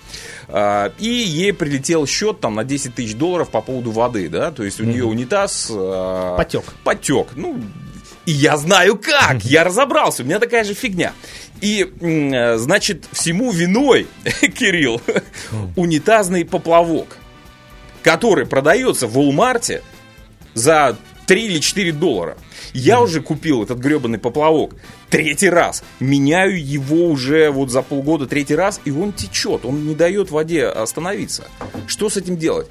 А, 0.48 0.94
и 1.00 1.10
ей 1.10 1.52
прилетел 1.52 2.08
счет 2.08 2.40
там 2.40 2.56
на 2.56 2.64
10 2.64 2.96
тысяч 2.96 3.16
долларов 3.16 3.50
по 3.50 3.62
поводу 3.62 3.92
воды, 3.92 4.30
да, 4.30 4.52
то 4.52 4.64
есть 4.64 4.80
у 4.80 4.86
нее 4.86 5.04
унитаз... 5.04 5.70
А, 5.70 6.38
Потек. 6.38 6.64
Потек. 6.86 7.28
Ну, 7.36 7.60
и 8.30 8.32
я 8.32 8.58
знаю 8.58 8.96
как, 8.96 9.44
я 9.44 9.64
разобрался, 9.64 10.22
у 10.22 10.26
меня 10.28 10.38
такая 10.38 10.64
же 10.64 10.76
фигня. 10.76 11.14
И, 11.62 11.92
значит, 12.58 13.06
всему 13.12 13.52
виной, 13.52 14.06
Кирилл, 14.24 15.02
унитазный 15.76 16.46
поплавок, 16.46 17.18
который 18.04 18.46
продается 18.46 19.08
в 19.08 19.18
Walmart 19.18 19.82
за 20.54 20.96
3 21.26 21.44
или 21.44 21.58
4 21.58 21.92
доллара. 21.92 22.38
Я 22.74 23.02
уже 23.02 23.22
купил 23.22 23.64
этот 23.64 23.80
гребаный 23.80 24.20
поплавок 24.20 24.76
третий 25.10 25.50
раз. 25.50 25.84
Меняю 26.00 26.64
его 26.64 27.08
уже 27.08 27.50
вот 27.50 27.72
за 27.72 27.82
полгода 27.82 28.28
третий 28.28 28.56
раз, 28.56 28.80
и 28.86 28.92
он 28.92 29.14
течет. 29.14 29.66
Он 29.66 29.88
не 29.88 29.96
дает 29.96 30.32
воде 30.32 30.66
остановиться. 30.66 31.48
Что 31.88 32.10
с 32.10 32.18
этим 32.18 32.38
делать? 32.38 32.68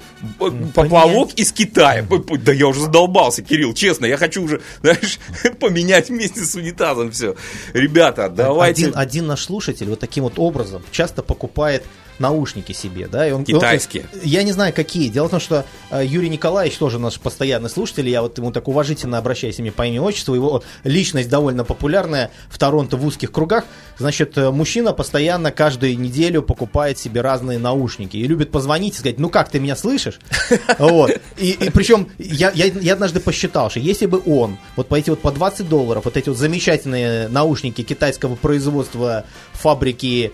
Поплавок 0.73 1.33
из 1.35 1.51
Китая. 1.51 2.05
Да 2.43 2.53
я 2.53 2.67
уже 2.67 2.81
задолбался, 2.81 3.41
Кирилл, 3.41 3.73
честно. 3.73 4.05
Я 4.05 4.17
хочу 4.17 4.43
уже, 4.43 4.61
знаешь, 4.81 5.19
поменять 5.59 6.09
вместе 6.09 6.41
с 6.41 6.55
унитазом 6.55 7.11
все. 7.11 7.35
Ребята, 7.73 8.29
давайте... 8.29 8.85
Один, 8.87 8.97
один 8.97 9.27
наш 9.27 9.43
слушатель 9.43 9.89
вот 9.89 9.99
таким 9.99 10.23
вот 10.23 10.33
образом 10.37 10.81
часто 10.91 11.21
покупает 11.21 11.83
наушники 12.19 12.71
себе, 12.71 13.07
да, 13.07 13.27
и 13.27 13.31
он 13.31 13.45
китайские. 13.45 14.05
Он, 14.13 14.19
я 14.23 14.43
не 14.43 14.51
знаю 14.51 14.73
какие. 14.73 15.09
Дело 15.09 15.27
в 15.27 15.31
том, 15.31 15.39
что 15.39 15.65
э, 15.89 16.05
Юрий 16.05 16.29
Николаевич 16.29 16.77
тоже 16.77 16.99
наш 16.99 17.19
постоянный 17.19 17.69
слушатель. 17.69 18.07
Я 18.09 18.21
вот 18.21 18.37
ему 18.37 18.51
так 18.51 18.67
уважительно 18.67 19.17
обращаюсь 19.17 19.59
мне 19.59 19.71
по 19.71 19.85
имени 19.85 19.99
отчеству. 19.99 20.35
Его 20.35 20.63
личность 20.83 21.29
довольно 21.29 21.63
популярная 21.63 22.31
в 22.49 22.57
Торонто 22.57 22.97
в 22.97 23.05
узких 23.05 23.31
кругах. 23.31 23.65
Значит, 23.97 24.37
э, 24.37 24.51
мужчина 24.51 24.93
постоянно 24.93 25.51
каждую 25.51 25.97
неделю 25.99 26.41
покупает 26.41 26.97
себе 26.97 27.21
разные 27.21 27.59
наушники 27.59 28.17
и 28.17 28.27
любит 28.27 28.51
позвонить 28.51 28.95
и 28.95 28.97
сказать, 28.97 29.19
ну 29.19 29.29
как 29.29 29.49
ты 29.49 29.59
меня 29.59 29.75
слышишь? 29.75 30.19
Вот. 30.77 31.11
И, 31.37 31.51
и 31.51 31.69
причем 31.69 32.09
я, 32.17 32.51
я, 32.51 32.65
я 32.65 32.93
однажды 32.93 33.19
посчитал, 33.19 33.69
что 33.69 33.79
если 33.79 34.05
бы 34.05 34.21
он 34.25 34.57
вот 34.75 34.87
по 34.87 34.95
эти 34.95 35.09
вот 35.09 35.21
по 35.21 35.31
20 35.31 35.67
долларов 35.67 36.05
вот 36.05 36.17
эти 36.17 36.29
вот 36.29 36.37
замечательные 36.37 37.27
наушники 37.27 37.83
китайского 37.83 38.35
производства 38.35 39.25
фабрики 39.53 40.31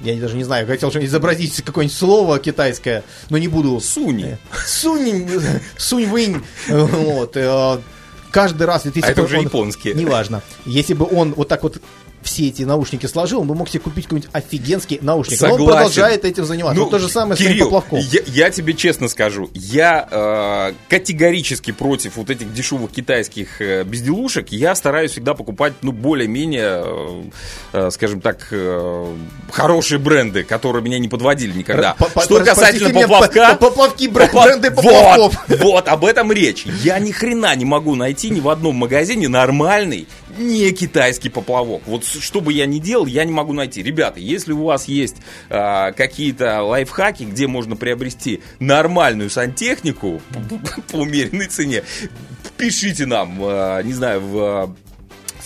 я 0.00 0.16
даже 0.16 0.36
не 0.36 0.44
знаю, 0.44 0.66
хотел 0.66 0.90
что-нибудь 0.90 1.10
изобразить 1.10 1.62
какое-нибудь 1.62 1.96
слово 1.96 2.38
китайское, 2.38 3.04
но 3.30 3.38
не 3.38 3.48
буду. 3.48 3.80
Суни. 3.80 4.38
Сунь, 4.66 5.28
сунь-вынь. 5.78 6.42
Вот. 6.68 7.36
Uh, 7.36 7.80
каждый 8.30 8.66
раз... 8.66 8.84
Если 8.84 9.00
а 9.00 9.10
это 9.10 9.22
уже 9.22 9.38
он, 9.38 9.44
японские. 9.44 9.94
Неважно. 9.94 10.42
Если 10.66 10.94
бы 10.94 11.06
он 11.10 11.32
вот 11.34 11.48
так 11.48 11.62
вот 11.62 11.80
все 12.22 12.48
эти 12.48 12.62
наушники 12.62 13.06
сложил, 13.06 13.40
он 13.40 13.46
бы 13.46 13.54
мог 13.54 13.68
себе 13.68 13.80
купить 13.80 14.04
какой-нибудь 14.04 14.30
офигенский 14.32 14.98
наушник. 15.00 15.38
Согласен. 15.38 15.58
Но 15.58 15.64
он 15.64 15.72
продолжает 15.72 16.24
этим 16.24 16.44
заниматься. 16.44 16.78
Ну, 16.78 16.84
вот 16.84 16.90
то 16.90 16.98
же 16.98 17.08
самое 17.08 17.36
Кирилл, 17.36 17.56
с 17.56 17.60
поплавком. 17.64 17.98
Я, 18.00 18.20
я 18.26 18.50
тебе 18.50 18.74
честно 18.74 19.08
скажу, 19.08 19.50
я 19.54 20.06
э, 20.10 20.72
категорически 20.88 21.72
против 21.72 22.16
вот 22.16 22.30
этих 22.30 22.52
дешевых 22.52 22.90
китайских 22.90 23.60
э, 23.60 23.84
безделушек. 23.84 24.48
Я 24.50 24.74
стараюсь 24.74 25.12
всегда 25.12 25.34
покупать, 25.34 25.74
ну, 25.82 25.92
более-менее, 25.92 26.82
э, 26.84 27.22
э, 27.72 27.90
скажем 27.90 28.20
так, 28.20 28.48
э, 28.50 29.16
хорошие 29.50 29.98
бренды, 29.98 30.44
которые 30.44 30.82
меня 30.82 30.98
не 30.98 31.08
подводили 31.08 31.56
никогда. 31.56 31.94
По, 31.94 32.22
Что 32.22 32.44
касательно 32.44 32.90
поплавка... 32.90 33.56
Поплавки, 33.60 34.06
бренды 34.06 34.70
поплавков. 34.70 35.36
Вот, 35.48 35.60
вот, 35.60 35.88
об 35.88 36.04
этом 36.04 36.32
речь. 36.32 36.66
Я 36.82 36.98
ни 36.98 37.12
хрена 37.12 37.54
не 37.56 37.64
могу 37.64 37.94
найти 37.94 38.30
ни 38.30 38.40
в 38.40 38.48
одном 38.48 38.76
магазине 38.76 39.28
нормальный, 39.28 40.06
не 40.38 40.70
китайский 40.72 41.28
поплавок. 41.28 41.82
Вот 41.86 42.04
что 42.20 42.40
бы 42.40 42.52
я 42.52 42.66
ни 42.66 42.78
делал, 42.78 43.06
я 43.06 43.24
не 43.24 43.32
могу 43.32 43.52
найти. 43.52 43.82
Ребята, 43.82 44.20
если 44.20 44.52
у 44.52 44.64
вас 44.64 44.86
есть 44.86 45.16
э, 45.48 45.92
какие-то 45.92 46.62
лайфхаки, 46.62 47.24
где 47.24 47.46
можно 47.46 47.76
приобрести 47.76 48.40
нормальную 48.58 49.30
сантехнику 49.30 50.20
по 50.90 50.96
умеренной 50.96 51.46
цене, 51.46 51.82
пишите 52.56 53.06
нам, 53.06 53.38
э, 53.40 53.82
не 53.84 53.92
знаю, 53.92 54.20
в 54.20 54.76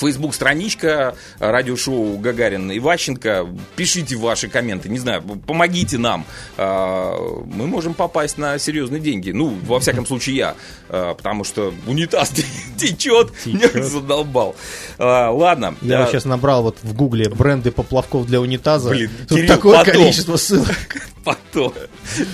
Facebook 0.05 0.35
страничка 0.35 1.15
радиошоу 1.39 2.19
Гагарин 2.19 2.71
и 2.71 2.79
Ващенко. 2.79 3.49
Пишите 3.77 4.17
ваши 4.17 4.49
комменты, 4.49 4.89
не 4.89 4.99
знаю, 4.99 5.23
помогите 5.23 5.99
нам. 5.99 6.27
А, 6.57 7.15
мы 7.47 7.67
можем 7.67 7.95
попасть 7.95 8.37
на 8.37 8.59
серьезные 8.59 9.01
деньги. 9.01 9.31
Ну, 9.31 9.57
во 9.67 9.81
всяком 9.81 10.07
случае, 10.07 10.37
я. 10.37 10.55
А, 10.91 11.15
потому 11.15 11.45
что 11.45 11.73
унитаз 11.87 12.33
течет, 12.77 13.33
не 13.47 13.83
задолбал. 13.83 14.57
А, 14.99 15.31
ладно. 15.31 15.75
Я 15.81 16.01
вот 16.01 16.11
сейчас 16.11 16.25
набрал 16.27 16.63
вот 16.63 16.77
в 16.83 16.95
гугле 16.95 17.29
бренды 17.29 17.71
поплавков 17.71 18.27
для 18.27 18.41
унитаза. 18.41 18.91
Блин, 18.91 19.11
Тут 19.29 19.39
Кирилл, 19.39 19.49
такое 19.49 19.79
потом. 19.79 19.95
количество 19.95 20.37
ссылок. 20.37 20.69
Потом. 21.25 21.73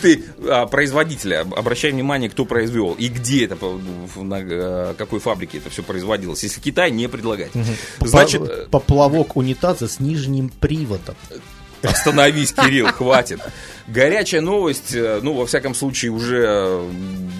Ты 0.03 0.25
а, 0.49 0.67
производителя, 0.67 1.47
обращай 1.57 1.93
внимание, 1.93 2.29
кто 2.29 2.45
произвел 2.45 2.95
и 2.95 3.09
где 3.09 3.45
это, 3.45 3.57
на 4.17 4.95
какой 4.95 5.21
фабрике 5.21 5.59
это 5.59 5.71
все 5.71 5.83
производилось. 5.83 6.43
Если 6.43 6.61
Китай 6.61 6.91
не 6.91 7.09
предлагать. 7.09 7.53
Значит, 8.01 8.71
поплавок 8.71 9.37
унитаза 9.37 9.89
с 9.89 10.01
нижним 10.01 10.49
приводом. 10.49 11.15
Остановись, 11.83 12.53
Кирилл, 12.53 12.89
хватит. 12.89 13.41
Горячая 13.87 14.41
новость, 14.41 14.95
э, 14.95 15.21
ну, 15.23 15.33
во 15.33 15.47
всяком 15.47 15.75
случае, 15.75 16.13
уже 16.13 16.85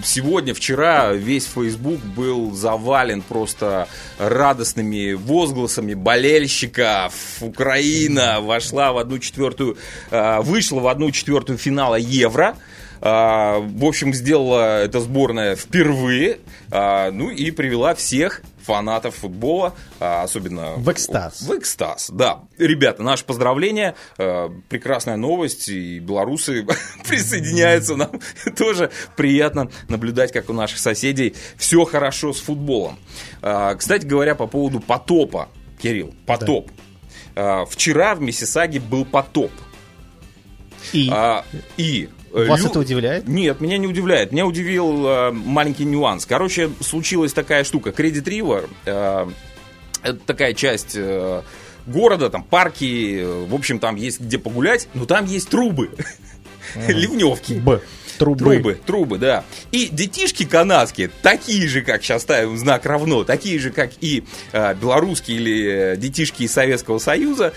сегодня, 0.03 0.53
вчера 0.53 1.13
весь 1.13 1.45
Facebook 1.45 1.99
был 2.01 2.51
завален 2.51 3.21
просто 3.21 3.87
радостными 4.17 5.13
возгласами 5.13 5.93
болельщиков. 5.93 7.13
Украина 7.39 8.41
вошла 8.41 8.91
в 8.91 8.97
одну 8.97 9.19
четвертую, 9.19 9.77
э, 10.09 10.41
вышла 10.41 10.81
в 10.81 10.87
одну 10.87 11.11
четвертую 11.11 11.57
финала 11.57 11.95
Евро. 11.95 12.55
В 13.01 13.85
общем, 13.85 14.13
сделала 14.13 14.83
эта 14.83 14.99
сборная 14.99 15.55
впервые. 15.55 16.39
Ну 16.69 17.29
и 17.31 17.49
привела 17.51 17.95
всех 17.95 18.43
фанатов 18.61 19.15
футбола, 19.15 19.73
а, 19.99 20.23
особенно... 20.23 20.73
В 20.75 20.91
экстаз. 20.91 21.41
В 21.41 21.57
экстаз, 21.57 22.09
да. 22.13 22.41
Ребята, 22.57 23.03
наше 23.03 23.25
поздравление, 23.25 23.95
прекрасная 24.15 25.17
новость, 25.17 25.69
и 25.69 25.99
белорусы 25.99 26.65
присоединяются 27.07 27.95
нам. 27.95 28.11
Тоже 28.57 28.91
приятно 29.15 29.69
наблюдать, 29.89 30.31
как 30.31 30.49
у 30.49 30.53
наших 30.53 30.79
соседей 30.79 31.35
все 31.57 31.83
хорошо 31.85 32.33
с 32.33 32.39
футболом. 32.39 32.99
А, 33.41 33.75
кстати 33.75 34.05
говоря, 34.05 34.35
по 34.35 34.47
поводу 34.47 34.79
потопа, 34.79 35.49
Кирилл, 35.81 36.13
потоп. 36.25 36.69
Да. 37.35 37.65
Вчера 37.65 38.13
в 38.15 38.21
Миссисаге 38.21 38.79
был 38.79 39.05
потоп. 39.05 39.51
И? 40.93 41.09
А, 41.11 41.45
и 41.77 42.09
вас 42.33 42.61
Лю... 42.61 42.67
это 42.67 42.79
удивляет? 42.79 43.27
Нет, 43.27 43.61
меня 43.61 43.77
не 43.77 43.87
удивляет. 43.87 44.31
Меня 44.31 44.45
удивил 44.45 45.07
э, 45.07 45.31
маленький 45.31 45.85
нюанс. 45.85 46.25
Короче, 46.25 46.69
случилась 46.79 47.33
такая 47.33 47.63
штука. 47.63 47.89
Credit 47.89 48.23
River, 48.23 48.69
э, 48.85 49.27
это 50.03 50.19
такая 50.25 50.53
часть 50.53 50.93
э, 50.95 51.41
города, 51.85 52.29
там 52.29 52.43
парки, 52.43 53.23
в 53.47 53.53
общем, 53.53 53.79
там 53.79 53.95
есть 53.95 54.19
где 54.19 54.37
погулять, 54.37 54.87
но 54.93 55.05
там 55.05 55.25
есть 55.25 55.49
трубы. 55.49 55.91
Ливневки. 56.87 57.53
Б. 57.53 57.81
Трубы. 58.17 58.37
Трубы, 58.37 58.79
трубы, 58.85 59.17
да. 59.17 59.43
И 59.71 59.87
детишки 59.91 60.45
канадские, 60.45 61.09
такие 61.23 61.67
же, 61.67 61.81
как 61.81 62.03
сейчас 62.03 62.21
ставим 62.21 62.55
знак 62.55 62.85
равно, 62.85 63.23
такие 63.23 63.57
же, 63.57 63.71
как 63.71 63.91
и 63.99 64.25
э, 64.51 64.75
белорусские 64.75 65.37
или 65.37 65.93
э, 65.93 65.97
детишки 65.97 66.43
из 66.43 66.51
Советского 66.51 66.99
Союза, 66.99 67.51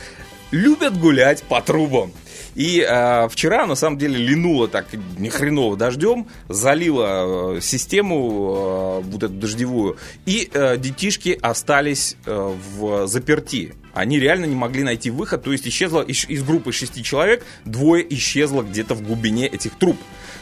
любят 0.53 0.99
гулять 0.99 1.43
по 1.43 1.61
трубам. 1.61 2.13
И 2.55 2.81
э, 2.87 3.29
вчера, 3.29 3.67
на 3.67 3.75
самом 3.75 3.99
деле, 3.99 4.17
линуло 4.17 4.69
так 4.69 4.87
ни 5.19 5.29
хреново 5.29 5.77
дождем, 5.77 6.27
залило 6.49 7.57
э, 7.57 7.61
систему 7.61 9.03
э, 9.03 9.11
вот 9.11 9.23
эту 9.23 9.35
дождевую, 9.35 9.97
и 10.27 10.49
э, 10.53 10.77
детишки 10.77 11.39
остались 11.41 12.17
э, 12.27 12.55
в 12.79 13.07
заперти. 13.07 13.75
Они 13.93 14.19
реально 14.19 14.47
не 14.47 14.57
могли 14.57 14.83
найти 14.83 15.11
выход, 15.11 15.43
то 15.45 15.53
есть 15.53 15.67
исчезло 15.69 16.03
из, 16.03 16.29
из 16.29 16.43
группы 16.43 16.73
шести 16.73 17.03
человек, 17.03 17.45
двое 17.65 18.05
исчезло 18.15 18.63
где-то 18.63 18.95
в 18.95 19.03
глубине 19.03 19.47
этих 19.47 19.77
труб. 19.77 19.97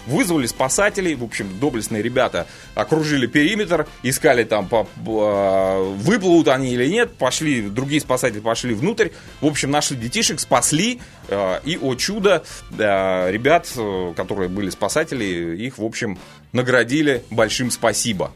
Вызвали 0.06 0.46
спасателей, 0.46 1.14
в 1.14 1.22
общем, 1.22 1.48
доблестные 1.60 2.02
ребята 2.02 2.46
окружили 2.74 3.26
периметр, 3.26 3.86
искали 4.02 4.44
там, 4.44 4.68
по, 4.68 4.84
по, 5.04 5.94
выплывут 5.96 6.48
они 6.48 6.74
или 6.74 6.86
нет, 6.86 7.14
пошли, 7.14 7.62
другие 7.62 8.00
спасатели 8.00 8.40
пошли 8.40 8.74
внутрь, 8.74 9.08
в 9.40 9.46
общем, 9.46 9.70
нашли 9.70 9.96
детишек, 9.96 10.40
спасли, 10.40 11.00
э, 11.28 11.60
и, 11.64 11.78
о 11.80 11.94
чудо, 11.94 12.42
э, 12.76 13.30
ребят, 13.30 13.68
э, 13.76 14.12
которые 14.16 14.48
были 14.48 14.70
спасатели, 14.70 15.56
их, 15.56 15.78
в 15.78 15.84
общем, 15.84 16.18
наградили 16.52 17.24
большим 17.30 17.70
спасибо. 17.70 18.32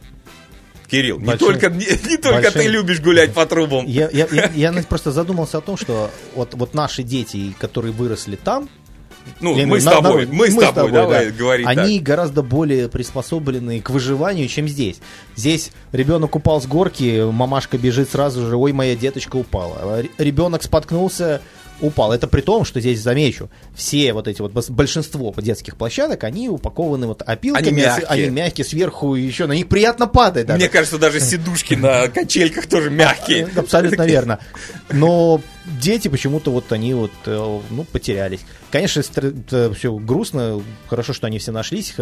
Кирилл, 0.88 1.18
не 1.18 1.26
Большой- 1.26 1.54
только, 1.54 1.70
не, 1.70 1.86
не 2.08 2.16
только 2.16 2.42
большой- 2.42 2.62
ты 2.62 2.68
любишь 2.68 3.00
гулять 3.00 3.32
по 3.34 3.44
трубам. 3.46 3.86
Я, 3.86 4.08
я, 4.10 4.28
я, 4.30 4.50
я 4.54 4.72
просто 4.88 5.10
задумался 5.10 5.58
о 5.58 5.60
том, 5.60 5.76
что 5.76 6.10
вот, 6.34 6.54
вот 6.54 6.74
наши 6.74 7.02
дети, 7.02 7.54
которые 7.58 7.92
выросли 7.92 8.36
там, 8.36 8.68
Ну, 9.40 9.56
я 9.56 9.66
мы 9.66 9.80
с 9.80 9.84
в 9.84 9.86
виду, 9.86 9.96
на- 9.96 10.02
тобой, 10.08 10.26
мы 10.26 10.50
с 10.50 10.54
тобой, 10.54 10.90
давай 10.92 11.26
да. 11.26 11.32
говорить 11.32 11.66
Они 11.66 11.98
гораздо 12.00 12.42
более 12.42 12.88
приспособлены 12.88 13.80
к 13.80 13.90
выживанию, 13.90 14.48
чем 14.48 14.68
здесь. 14.68 14.96
Здесь 15.36 15.70
ребенок 15.92 16.34
упал 16.36 16.60
с 16.60 16.66
горки, 16.66 17.22
мамашка 17.30 17.78
бежит 17.78 18.10
сразу 18.10 18.46
же, 18.46 18.56
ой, 18.56 18.72
моя 18.72 18.94
деточка 18.96 19.36
упала. 19.36 19.98
Р- 20.00 20.08
Ребенок 20.18 20.62
споткнулся, 20.62 21.40
упал. 21.80 22.12
Это 22.12 22.26
при 22.26 22.40
том, 22.40 22.64
что 22.64 22.80
здесь, 22.80 23.00
замечу, 23.02 23.50
все 23.74 24.12
вот 24.14 24.28
эти 24.28 24.40
вот, 24.40 24.52
большинство 24.70 25.34
детских 25.36 25.76
площадок, 25.76 26.24
они 26.24 26.48
упакованы 26.48 27.06
вот 27.06 27.20
опилками, 27.22 27.68
Они 27.68 27.80
с- 27.82 27.84
мягкие. 27.84 28.06
они 28.08 28.26
мягкие, 28.28 28.64
сверху 28.64 29.14
еще 29.14 29.46
на 29.46 29.52
них 29.52 29.68
приятно 29.68 30.06
падает. 30.06 30.46
так. 30.46 30.56
даже. 30.56 30.58
Мне 30.60 30.68
кажется, 30.70 30.98
даже 30.98 31.20
сидушки 31.20 31.74
на 31.74 32.08
качельках 32.08 32.66
тоже 32.66 32.88
мягкие. 32.90 33.48
Абсолютно 33.56 34.06
верно. 34.06 34.38
Но 34.90 35.40
дети 35.80 36.08
почему-то 36.08 36.50
вот 36.50 36.72
они 36.72 36.94
вот, 36.94 37.10
э, 37.26 37.60
ну, 37.70 37.84
потерялись. 37.84 38.40
Конечно, 38.70 39.02
все 39.02 39.94
грустно. 39.96 40.62
Хорошо, 40.88 41.12
что 41.12 41.26
они 41.26 41.38
все 41.38 41.52
нашлись. 41.52 41.94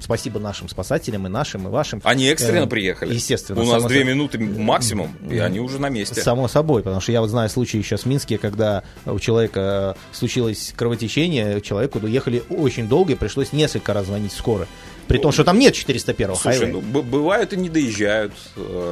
Спасибо 0.00 0.38
нашим 0.40 0.68
спасателям 0.68 1.26
и 1.26 1.30
нашим, 1.30 1.68
и 1.68 1.70
вашим. 1.70 2.00
Они 2.04 2.26
экстренно 2.26 2.64
Э, 2.64 2.68
приехали. 2.68 3.14
Естественно. 3.14 3.60
У 3.60 3.64
нас 3.64 3.84
две 3.84 4.00
со- 4.00 4.06
минуты 4.06 4.38
максимум, 4.38 5.16
и 5.30 5.38
они 5.38 5.60
уже 5.60 5.78
на 5.78 5.88
месте. 5.88 6.20
Само 6.22 6.48
собой, 6.48 6.82
потому 6.82 7.00
что 7.00 7.12
я 7.12 7.20
вот 7.20 7.28
знаю 7.28 7.48
случаи 7.48 7.78
сейчас 7.78 8.02
в 8.02 8.06
Минске, 8.06 8.38
когда 8.38 8.82
у 9.06 9.18
человека 9.18 9.96
э, 9.96 10.14
случилось 10.16 10.72
кровотечение, 10.76 11.60
человеку 11.60 12.00
доехали 12.00 12.42
очень 12.48 12.88
долго, 12.88 13.12
и 13.12 13.16
пришлось 13.16 13.52
несколько 13.52 13.92
раз 13.92 14.06
звонить 14.06 14.32
в 14.32 14.36
скорую. 14.36 14.68
При 15.08 15.18
том, 15.18 15.32
что 15.32 15.44
там 15.44 15.58
нет 15.58 15.74
401 15.74 16.36
Слушай, 16.36 16.68
ну, 16.72 16.80
бывают 16.80 17.52
и 17.52 17.56
не 17.56 17.68
доезжают. 17.68 18.32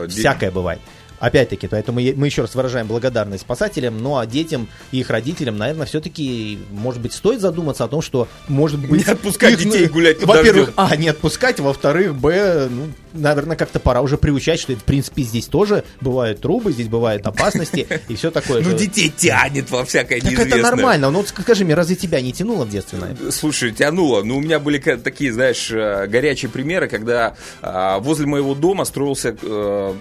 Всякое 0.08 0.50
бывает. 0.50 0.80
Опять-таки, 1.20 1.68
поэтому 1.68 2.00
мы 2.00 2.26
еще 2.26 2.42
раз 2.42 2.54
выражаем 2.54 2.86
благодарность 2.86 3.42
спасателям, 3.42 3.98
ну 3.98 4.16
а 4.16 4.26
детям 4.26 4.68
и 4.90 5.00
их 5.00 5.10
родителям, 5.10 5.58
наверное, 5.58 5.86
все-таки, 5.86 6.58
может 6.70 7.00
быть, 7.00 7.12
стоит 7.12 7.40
задуматься 7.40 7.84
о 7.84 7.88
том, 7.88 8.00
что, 8.00 8.26
может 8.48 8.80
быть... 8.80 9.06
Не 9.06 9.12
отпускать 9.12 9.52
их, 9.52 9.58
детей 9.58 9.86
ну, 9.86 9.92
гулять 9.92 10.22
Во-первых, 10.22 10.72
а, 10.76 10.96
не 10.96 11.08
отпускать, 11.08 11.60
во-вторых, 11.60 12.14
б, 12.14 12.68
ну, 12.70 12.88
наверное, 13.12 13.56
как-то 13.56 13.80
пора 13.80 14.00
уже 14.00 14.16
приучать, 14.16 14.60
что, 14.60 14.74
в 14.74 14.84
принципе, 14.84 15.22
здесь 15.22 15.46
тоже 15.46 15.84
бывают 16.00 16.40
трубы, 16.40 16.72
здесь 16.72 16.88
бывают 16.88 17.26
опасности 17.26 17.86
и 18.08 18.16
все 18.16 18.30
такое. 18.30 18.62
Ну, 18.62 18.76
детей 18.76 19.12
тянет 19.14 19.70
во 19.70 19.84
всякое 19.84 20.20
Так 20.20 20.32
это 20.32 20.56
нормально. 20.56 21.10
Ну, 21.10 21.18
вот 21.18 21.28
скажи 21.28 21.64
мне, 21.64 21.74
разве 21.74 21.96
тебя 21.96 22.20
не 22.20 22.32
тянуло 22.32 22.64
в 22.64 22.70
детстве 22.70 22.98
на 22.98 23.06
это? 23.06 23.30
Слушай, 23.30 23.72
тянуло. 23.72 24.22
Ну, 24.22 24.38
у 24.38 24.40
меня 24.40 24.58
были 24.58 24.78
такие, 24.78 25.32
знаешь, 25.32 25.70
э, 25.70 26.06
горячие 26.06 26.50
примеры, 26.50 26.88
когда 26.88 27.36
а, 27.60 27.98
возле 27.98 28.26
моего 28.26 28.54
дома 28.54 28.84
строился, 28.84 29.36
э, 29.40 29.94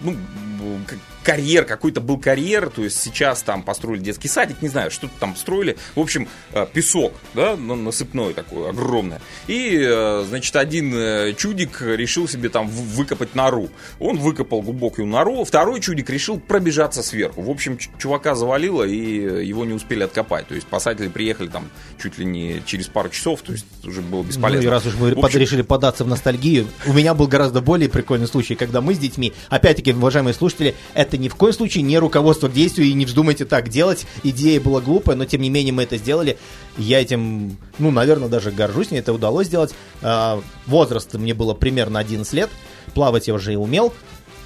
ну, 0.60 0.80
к- 0.86 0.98
карьер, 1.24 1.66
какой-то 1.66 2.02
был 2.02 2.18
карьер, 2.18 2.70
то 2.70 2.84
есть 2.84 3.00
сейчас 3.00 3.44
там 3.44 3.64
построили 3.64 4.02
детский 4.02 4.28
садик, 4.28 4.62
не 4.62 4.70
знаю, 4.70 4.92
что-то 4.92 5.14
там 5.20 5.36
строили. 5.36 5.78
В 5.96 6.00
общем, 6.00 6.28
э, 6.54 6.66
песок, 6.72 7.14
да, 7.34 7.56
на- 7.56 7.76
насыпной 7.76 8.34
такой, 8.34 8.70
огромный. 8.70 9.18
И, 9.48 9.78
э, 9.82 10.26
значит, 10.28 10.56
один 10.56 10.94
э, 10.96 11.34
чудик 11.38 11.82
решил 11.82 12.28
себе 12.28 12.50
там 12.50 12.68
выкопать 12.68 13.36
нору. 13.36 13.70
Он 14.00 14.18
выкопал 14.18 14.62
глубокую 14.62 15.08
нору, 15.08 15.44
второй 15.44 15.82
чудик 15.82 16.10
решил 16.10 16.40
пробежаться 16.40 17.04
сверху. 17.04 17.42
В 17.42 17.50
общем, 17.50 17.78
чувака 17.98 18.36
завалило, 18.36 18.84
и 18.84 19.46
его 19.46 19.66
не 19.66 19.74
успели 19.74 20.04
откопать. 20.04 20.48
То 20.48 20.56
есть 20.56 20.68
спасатели 20.68 21.08
приехали 21.08 21.48
там 21.48 21.70
чуть 22.02 22.18
ли 22.18 22.26
не 22.26 22.62
через 22.66 22.88
пару 22.88 23.10
часов, 23.10 23.42
то 23.42 23.52
есть 23.52 23.66
уже 23.84 24.02
было 24.02 24.24
бесполезно. 24.24 24.62
Ну, 24.62 24.68
и 24.68 24.72
раз 24.72 24.86
уж 24.86 24.96
мы 24.96 25.14
В 25.16 25.26
общем, 25.26 25.40
решили 25.40 25.62
податься 25.62 26.04
в 26.04 26.08
ностальгию, 26.08 26.68
у 26.86 26.94
меня 26.94 27.14
был 27.14 27.28
гораздо 27.28 27.62
более 27.62 27.90
прикольный 27.90 28.28
случай, 28.28 28.56
когда 28.56 28.82
мы 28.82 28.94
с 28.94 28.98
детьми, 28.98 29.34
опять-таки, 29.50 29.94
уважаемые 29.94 30.34
слушатели, 30.34 30.76
это 30.94 31.09
ни 31.18 31.30
в 31.30 31.36
коем 31.36 31.54
случае 31.54 31.84
не 31.84 31.98
руководство 31.98 32.48
к 32.48 32.54
действию, 32.54 32.88
и 32.88 32.94
не 32.94 33.06
вздумайте 33.06 33.46
так 33.46 33.70
делать. 33.70 34.06
Идея 34.24 34.60
была 34.60 34.82
глупая, 34.82 35.16
но 35.16 35.26
тем 35.26 35.42
не 35.42 35.50
менее 35.50 35.74
мы 35.74 35.84
это 35.84 35.98
сделали. 35.98 36.38
Я 36.78 37.02
этим, 37.02 37.58
ну, 37.78 37.92
наверное, 37.92 38.30
даже 38.30 38.52
горжусь, 38.52 38.92
мне 38.92 39.00
это 39.00 39.14
удалось 39.14 39.48
сделать. 39.48 39.74
А, 40.02 40.42
Возраст 40.66 41.14
мне 41.14 41.34
было 41.34 41.54
примерно 41.54 42.00
11 42.00 42.32
лет, 42.34 42.50
плавать 42.94 43.28
я 43.28 43.34
уже 43.34 43.54
и 43.54 43.56
умел. 43.56 43.94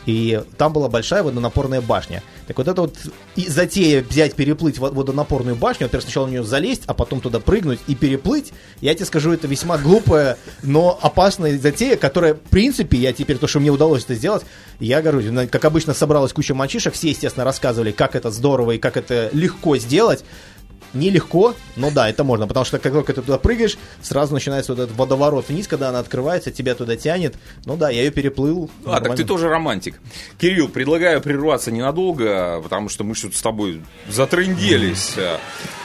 И 0.06 0.42
там 0.58 0.74
была 0.74 0.90
большая 0.90 1.24
водонапорная 1.24 1.82
башня. 1.82 2.22
Так 2.48 2.58
вот 2.58 2.68
это 2.68 2.82
вот 2.82 2.98
и 3.36 3.48
затея 3.48 4.04
взять, 4.04 4.36
переплыть 4.36 4.78
во- 4.78 4.90
водонапорную 4.90 5.56
башню, 5.56 5.86
во-первых, 5.86 6.04
сначала 6.04 6.26
на 6.26 6.32
нее 6.32 6.44
залезть, 6.44 6.84
а 6.88 6.94
потом 6.94 7.22
туда 7.22 7.40
прыгнуть 7.40 7.80
и 7.88 7.96
переплыть, 7.96 8.52
я 8.82 8.94
тебе 8.96 9.06
скажу, 9.06 9.32
это 9.32 9.48
весьма 9.48 9.78
глупая, 9.78 10.38
но 10.62 11.00
опасная 11.02 11.58
затея, 11.58 11.96
которая, 11.96 12.34
в 12.34 12.40
принципе, 12.42 12.98
я 12.98 13.14
теперь, 13.14 13.38
то, 13.38 13.48
что 13.48 13.60
мне 13.60 13.70
удалось 13.70 14.04
это 14.04 14.16
сделать, 14.16 14.44
я. 14.80 15.02
На- 15.02 15.48
Как 15.48 15.64
обычно, 15.66 15.94
собралась 15.94 16.34
куча 16.34 16.54
мальчишек, 16.54 16.94
все, 16.94 17.10
естественно, 17.10 17.46
рассказывали, 17.46 17.92
как 17.92 18.16
это 18.16 18.30
здорово 18.32 18.72
и 18.72 18.78
как 18.80 18.98
это 18.98 19.30
легко 19.34 19.78
сделать. 19.78 20.24
Нелегко, 20.94 21.56
но 21.76 21.90
да, 21.92 22.10
это 22.10 22.24
можно, 22.24 22.48
потому 22.48 22.66
что 22.66 22.80
как 22.80 22.94
только 22.94 23.14
ты 23.14 23.22
туда 23.22 23.38
прыгаешь, 23.38 23.78
сразу 24.02 24.34
начинается 24.34 24.74
вот 24.74 24.82
этот 24.84 24.96
водоворот 24.96 25.50
вниз, 25.50 25.68
когда 25.68 25.90
она 25.90 26.00
открывается, 26.00 26.52
тебя 26.52 26.76
туда 26.76 26.96
тянет. 26.96 27.36
Ну 27.66 27.78
да, 27.78 27.90
я 27.90 28.04
ее 28.04 28.12
переплыл. 28.12 28.70
А, 28.82 28.84
так 28.84 28.94
нормально. 28.94 29.18
ты 29.18 29.24
тоже 29.26 29.50
романтик. 29.50 30.00
Кирилл, 30.38 30.70
предлагаю 30.70 31.22
прерваться 31.22 31.72
ненадолго, 31.72 32.62
потому 32.62 32.90
что 32.90 33.04
мы 33.04 33.16
что-то 33.16 33.38
с 33.38 33.42
тобой 33.42 33.82
затрынделись. 34.08 35.16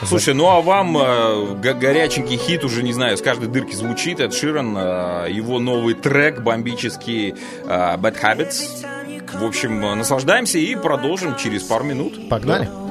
Слушай, 0.07 0.35
ну 0.35 0.49
а 0.49 0.61
вам 0.61 0.97
э, 0.97 1.55
го- 1.63 1.75
горяченький 1.75 2.37
хит, 2.37 2.65
уже 2.65 2.83
не 2.83 2.93
знаю, 2.93 3.17
с 3.17 3.23
каждой 3.23 3.49
дырки 3.49 3.75
звучит. 3.75 4.21
Эд 4.21 4.33
Ширан, 4.35 4.77
э, 4.77 5.27
его 5.31 5.59
новый 5.59 5.95
трек 5.95 6.41
бомбический 6.43 7.31
э, 7.65 7.67
Bad 7.67 8.21
Habits. 8.23 8.87
В 9.35 9.45
общем, 9.45 9.85
э, 9.85 9.95
наслаждаемся 9.95 10.59
и 10.59 10.75
продолжим 10.75 11.37
через 11.37 11.63
пару 11.63 11.85
минут. 11.85 12.29
Погнали. 12.29 12.67
Да. 12.67 12.88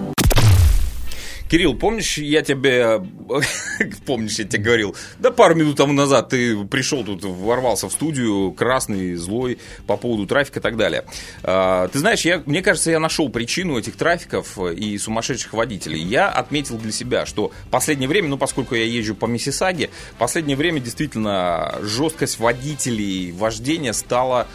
Кирилл, 1.50 1.76
помнишь, 1.76 2.18
я 2.18 2.42
тебе... 2.42 3.02
Помнишь, 4.06 4.40
я 4.40 4.46
тебе 4.46 4.64
говорил, 4.64 4.96
да 5.20 5.32
пару 5.32 5.56
минут 5.56 5.78
тому 5.78 5.94
назад 5.94 6.30
ты 6.30 6.66
пришел 6.66 7.04
тут, 7.04 7.24
ворвался 7.24 7.90
в 7.90 7.92
студию, 7.92 8.52
красный, 8.52 9.16
злой, 9.16 9.60
по 9.86 9.98
поводу 9.98 10.26
трафика 10.26 10.60
и 10.60 10.62
так 10.62 10.78
далее. 10.78 11.06
А, 11.44 11.88
Ты 11.88 12.00
знаешь, 12.00 12.22
я, 12.22 12.42
мне 12.46 12.62
кажется, 12.62 12.92
я 12.92 13.00
нашел 13.00 13.30
причину 13.30 13.78
этих 13.78 13.96
трафиков 13.96 14.58
и 14.60 14.98
сумасшедших 14.98 15.54
водителей. 15.54 16.02
Я 16.02 16.30
отметил 16.30 16.78
для 16.78 16.92
себя, 16.92 17.26
что 17.26 17.52
последнее 17.72 18.10
время, 18.10 18.30
ну, 18.30 18.38
поскольку 18.38 18.76
я 18.76 18.84
езжу 18.84 19.16
по 19.16 19.26
Миссисаге, 19.26 19.90
последнее 20.18 20.58
время 20.58 20.80
действительно 20.80 21.76
жесткость 21.82 22.40
водителей, 22.40 23.32
вождения 23.32 23.94
стала, 23.94 24.48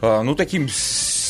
а, 0.00 0.22
ну, 0.22 0.34
таким 0.34 0.68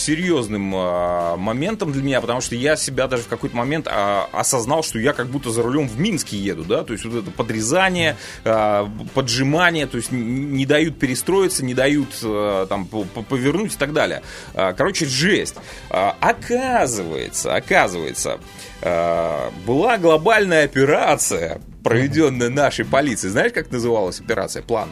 серьезным 0.06 0.72
а, 0.74 1.36
моментом 1.36 1.92
для 1.92 2.02
меня, 2.02 2.20
потому 2.20 2.40
что 2.40 2.54
я 2.54 2.76
себя 2.76 3.08
даже 3.08 3.24
в 3.24 3.28
какой-то 3.28 3.56
момент 3.56 3.88
а, 3.90 4.28
осознал, 4.32 4.82
что 4.82 4.98
я 4.98 5.12
как 5.12 5.26
будто 5.26 5.50
за 5.50 5.62
рулем 5.62 5.88
в 5.88 5.98
Минске 5.98 6.36
еду, 6.36 6.64
да, 6.64 6.84
то 6.84 6.92
есть 6.92 7.04
вот 7.04 7.22
это 7.22 7.30
подрезание, 7.30 8.16
а, 8.44 8.88
поджимание, 9.14 9.86
то 9.86 9.96
есть 9.96 10.12
не 10.12 10.64
дают 10.64 10.98
перестроиться, 10.98 11.64
не 11.64 11.74
дают 11.74 12.08
а, 12.22 12.66
там 12.66 12.86
по- 12.86 13.04
по- 13.04 13.22
повернуть 13.22 13.74
и 13.74 13.76
так 13.76 13.92
далее. 13.92 14.22
Короче, 14.54 15.06
жесть. 15.06 15.56
Оказывается, 15.90 17.54
оказывается, 17.54 18.38
а, 18.82 19.50
была 19.66 19.98
глобальная 19.98 20.64
операция, 20.64 21.60
проведенная 21.82 22.48
нашей 22.50 22.84
полицией. 22.84 23.32
Знаешь, 23.32 23.52
как 23.52 23.70
называлась 23.70 24.20
операция? 24.20 24.62
План. 24.62 24.90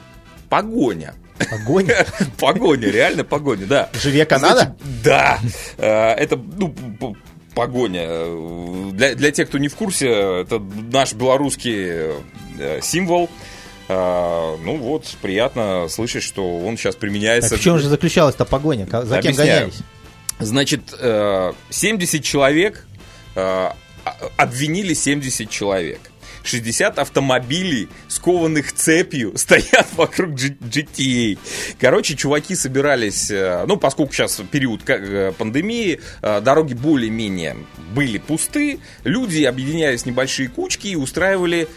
Погоня. 0.49 1.15
Огонь. 1.51 1.89
Погоня, 2.39 2.89
реально 2.91 3.25
погоня, 3.25 3.67
да. 3.67 3.91
Живе 3.95 4.25
Канада? 4.25 4.77
Да. 5.03 5.39
Э, 5.79 6.13
Это, 6.13 6.37
ну, 6.37 6.75
погоня. 7.55 8.91
Для, 8.93 9.15
для 9.15 9.31
тех, 9.31 9.49
кто 9.49 9.59
не 9.59 9.69
в 9.69 9.75
курсе, 9.75 10.09
это 10.43 10.59
наш 10.61 11.13
белорусский 11.13 12.19
э, 12.59 12.81
символ. 12.83 13.29
Э, 13.89 14.57
Ну 14.65 14.77
вот, 14.77 15.07
приятно 15.23 15.87
слышать, 15.89 16.23
что 16.23 16.59
он 16.59 16.77
сейчас 16.77 16.95
применяется. 16.97 17.51
Так 17.51 17.59
в 17.59 17.63
чем 17.63 17.79
же 17.79 17.89
заключалась-то 17.89 18.45
погоня? 18.45 18.87
За 18.87 19.21
кем 19.21 19.33
Объясняю. 19.33 19.49
гонялись? 19.71 19.81
Значит, 20.41 20.95
э, 20.99 21.53
70 21.71 22.23
человек 22.25 22.87
а- 23.37 23.75
обвинили 24.37 24.95
70 24.95 25.49
человек. 25.51 26.01
60 26.45 26.99
автомобилей, 26.99 27.89
скованных 28.09 28.73
цепью, 28.73 29.33
стоят 29.37 29.89
вокруг 29.97 30.31
GTA. 30.33 31.39
Короче, 31.81 32.15
чуваки 32.15 32.55
собирались, 32.55 33.31
э, 33.31 33.65
ну, 33.67 33.77
поскольку 33.77 34.13
сейчас 34.13 34.41
период 34.51 34.89
э, 34.89 35.33
пандемии, 35.37 36.01
э, 36.23 36.41
дороги 36.41 36.75
более-менее 36.75 37.57
были 37.95 38.19
пусты, 38.19 38.79
люди 39.05 39.45
объединялись 39.45 40.03
в 40.03 40.07
небольшие 40.07 40.49
кучки 40.49 40.89
и 40.89 40.97
устраивали 40.97 41.69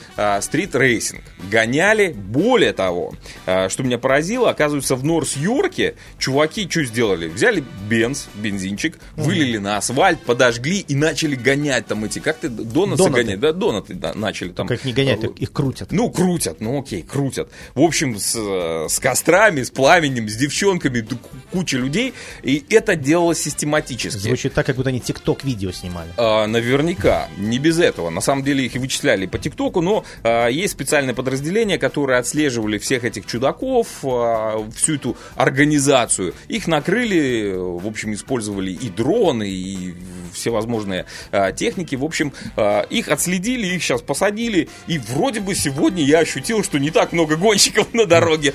стрит-рейсинг. 0.42 1.22
Гоняли, 1.52 2.12
более 2.12 2.74
того, 2.74 3.14
что 3.46 3.84
меня 3.84 4.00
поразило, 4.00 4.50
оказывается, 4.50 4.96
в 4.96 5.04
Норс-Йорке 5.04 5.96
чуваки 6.18 6.68
что 6.70 6.84
сделали? 6.84 7.28
Взяли 7.28 7.64
бенз, 7.88 8.28
бензинчик, 8.34 8.98
вылили 9.16 9.58
на 9.58 9.78
асфальт, 9.78 10.20
подожгли 10.22 10.80
и 10.80 10.96
начали 10.96 11.36
гонять 11.36 11.86
там 11.86 12.04
эти, 12.04 12.20
как 12.20 12.38
ты, 12.38 12.50
донаты, 12.50 13.04
Донаты. 13.04 13.24
гонять, 13.24 13.40
да, 13.40 13.54
донаты 13.54 13.94
да, 13.94 14.14
начали 14.14 14.50
там... 14.58 14.68
Как 14.68 14.84
не 14.84 14.92
гоняют, 14.92 15.24
их, 15.24 15.32
их 15.38 15.52
крутят. 15.54 15.92
Ну, 15.92 16.10
крутят, 16.10 16.60
ну 16.60 16.80
окей, 16.82 17.04
крутят. 17.04 17.50
В 17.76 17.82
общем, 17.82 18.18
с, 18.18 18.36
э, 18.36 18.88
с 18.90 19.00
кострами, 19.00 19.62
с 19.64 19.70
пламенем, 19.70 20.28
с 20.28 20.36
девчонками, 20.36 21.08
куча 21.52 21.78
людей. 21.78 22.14
И 22.44 22.66
это 22.70 22.96
делалось 22.96 23.40
систематически. 23.40 24.18
Звучит 24.18 24.54
так, 24.54 24.66
как 24.66 24.76
будто 24.76 24.90
они 24.90 25.00
тикток-видео 25.00 25.72
снимали. 25.72 26.10
А, 26.18 26.48
наверняка, 26.48 27.28
не 27.38 27.60
без 27.60 27.80
этого. 27.80 28.10
На 28.10 28.22
самом 28.22 28.44
деле 28.44 28.66
их 28.66 28.76
и 28.76 28.80
вычисляли 28.80 29.28
по 29.28 29.38
ТикТоку, 29.38 29.82
но 29.82 30.04
а, 30.24 30.48
есть 30.48 30.74
специальное 30.74 31.14
подразделение, 31.14 31.78
которые 31.78 32.20
отслеживали 32.20 32.80
всех 32.80 33.04
этих 33.04 33.26
чудаков, 33.28 33.88
а, 34.04 34.68
всю 34.76 34.96
эту 34.96 35.18
организацию. 35.36 36.34
Их 36.48 36.68
накрыли, 36.68 37.54
в 37.56 37.86
общем, 37.86 38.14
использовали 38.14 38.72
и 38.72 38.90
дроны, 38.90 39.50
и 39.50 39.94
всевозможные 40.34 41.06
а, 41.32 41.52
техники. 41.52 41.96
В 41.96 42.06
общем, 42.06 42.34
а, 42.56 42.82
их 42.84 43.10
отследили, 43.10 43.68
их 43.68 43.84
сейчас 43.84 44.02
посадили, 44.02 44.47
и 44.88 44.98
вроде 44.98 45.40
бы 45.40 45.56
сегодня 45.56 46.04
я 46.04 46.20
ощутил, 46.20 46.64
что 46.64 46.78
не 46.78 46.92
так 46.92 47.14
много 47.14 47.36
гонщиков 47.36 47.94
на 47.94 48.06
дороге. 48.06 48.54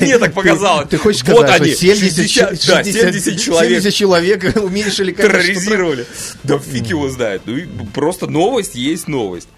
Мне 0.00 0.18
так 0.18 0.32
показалось. 0.32 0.88
Ты 0.88 0.98
хочешь 0.98 1.20
сказать, 1.20 1.56
что 1.56 1.76
70, 1.76 2.30
60 2.30 2.66
да, 2.66 2.84
70 2.84 3.40
человек 3.40 3.82
70 3.82 3.94
человек 3.94 4.56
уменьшили 4.62 5.12
терроризировали. 5.12 6.06
Да 6.42 6.58
фиг 6.58 6.86
его 6.86 7.08
знает. 7.08 7.42
Ну, 7.46 7.56
и 7.56 7.66
просто 7.94 8.26
новость 8.26 8.74
есть 8.74 9.08
новость. 9.08 9.48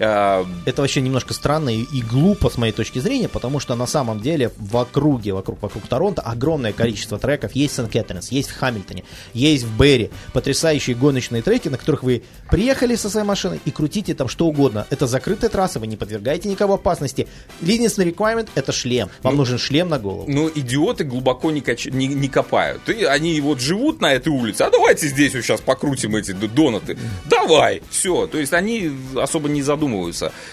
А, 0.00 0.46
Это 0.66 0.82
вообще 0.82 1.00
немножко 1.00 1.34
странно 1.34 1.68
и, 1.70 1.82
и 1.82 2.02
глупо 2.02 2.50
с 2.50 2.56
моей 2.58 2.72
точки 2.72 2.98
зрения, 2.98 3.28
потому 3.28 3.60
что 3.60 3.74
на 3.74 3.86
самом 3.86 4.20
деле 4.20 4.50
в 4.56 4.76
округе, 4.76 5.32
вокруг, 5.32 5.62
вокруг 5.62 5.86
Торонто 5.86 6.22
огромное 6.22 6.72
количество 6.72 7.18
треков. 7.18 7.52
Есть 7.52 7.74
в 7.74 7.76
Сент-Кэтринс, 7.76 8.30
есть 8.32 8.50
в 8.50 8.56
Хамильтоне, 8.58 9.04
есть 9.32 9.64
в 9.64 9.78
Берри. 9.80 10.10
Потрясающие 10.32 10.96
гоночные 10.96 11.42
треки, 11.42 11.68
на 11.68 11.78
которых 11.78 12.02
вы 12.02 12.22
приехали 12.50 12.96
со 12.96 13.08
своей 13.10 13.26
машиной 13.26 13.60
и 13.64 13.70
крутите 13.70 14.14
там 14.14 14.28
что 14.28 14.46
угодно. 14.46 14.86
Это 14.90 15.06
закрытая 15.06 15.50
трасса, 15.50 15.78
вы 15.78 15.86
не 15.86 15.96
подвергаете 15.96 16.48
никого 16.48 16.74
опасности. 16.74 17.28
Единственный 17.60 18.10
requirement– 18.10 18.48
это 18.54 18.72
шлем. 18.72 19.08
Вам 19.22 19.36
нужен 19.36 19.58
шлем 19.58 19.88
на 19.88 19.98
голову. 19.98 20.24
ну, 20.28 20.50
идиоты 20.54 21.04
глубоко 21.04 21.50
не, 21.50 21.60
кач- 21.60 21.90
не, 21.90 22.06
не 22.08 22.28
копают. 22.28 22.88
И 22.88 23.04
они 23.04 23.40
вот 23.40 23.60
живут 23.60 24.00
на 24.00 24.12
этой 24.12 24.28
улице, 24.28 24.62
а 24.62 24.70
давайте 24.70 25.06
здесь 25.08 25.34
вот 25.34 25.42
сейчас 25.42 25.60
покрутим 25.60 26.16
эти 26.16 26.32
донаты. 26.32 26.98
Давай, 27.28 27.82
все. 27.90 28.26
То 28.26 28.38
есть 28.38 28.52
они 28.52 28.90
особо 29.16 29.48
не 29.48 29.62
задумываются. 29.62 29.83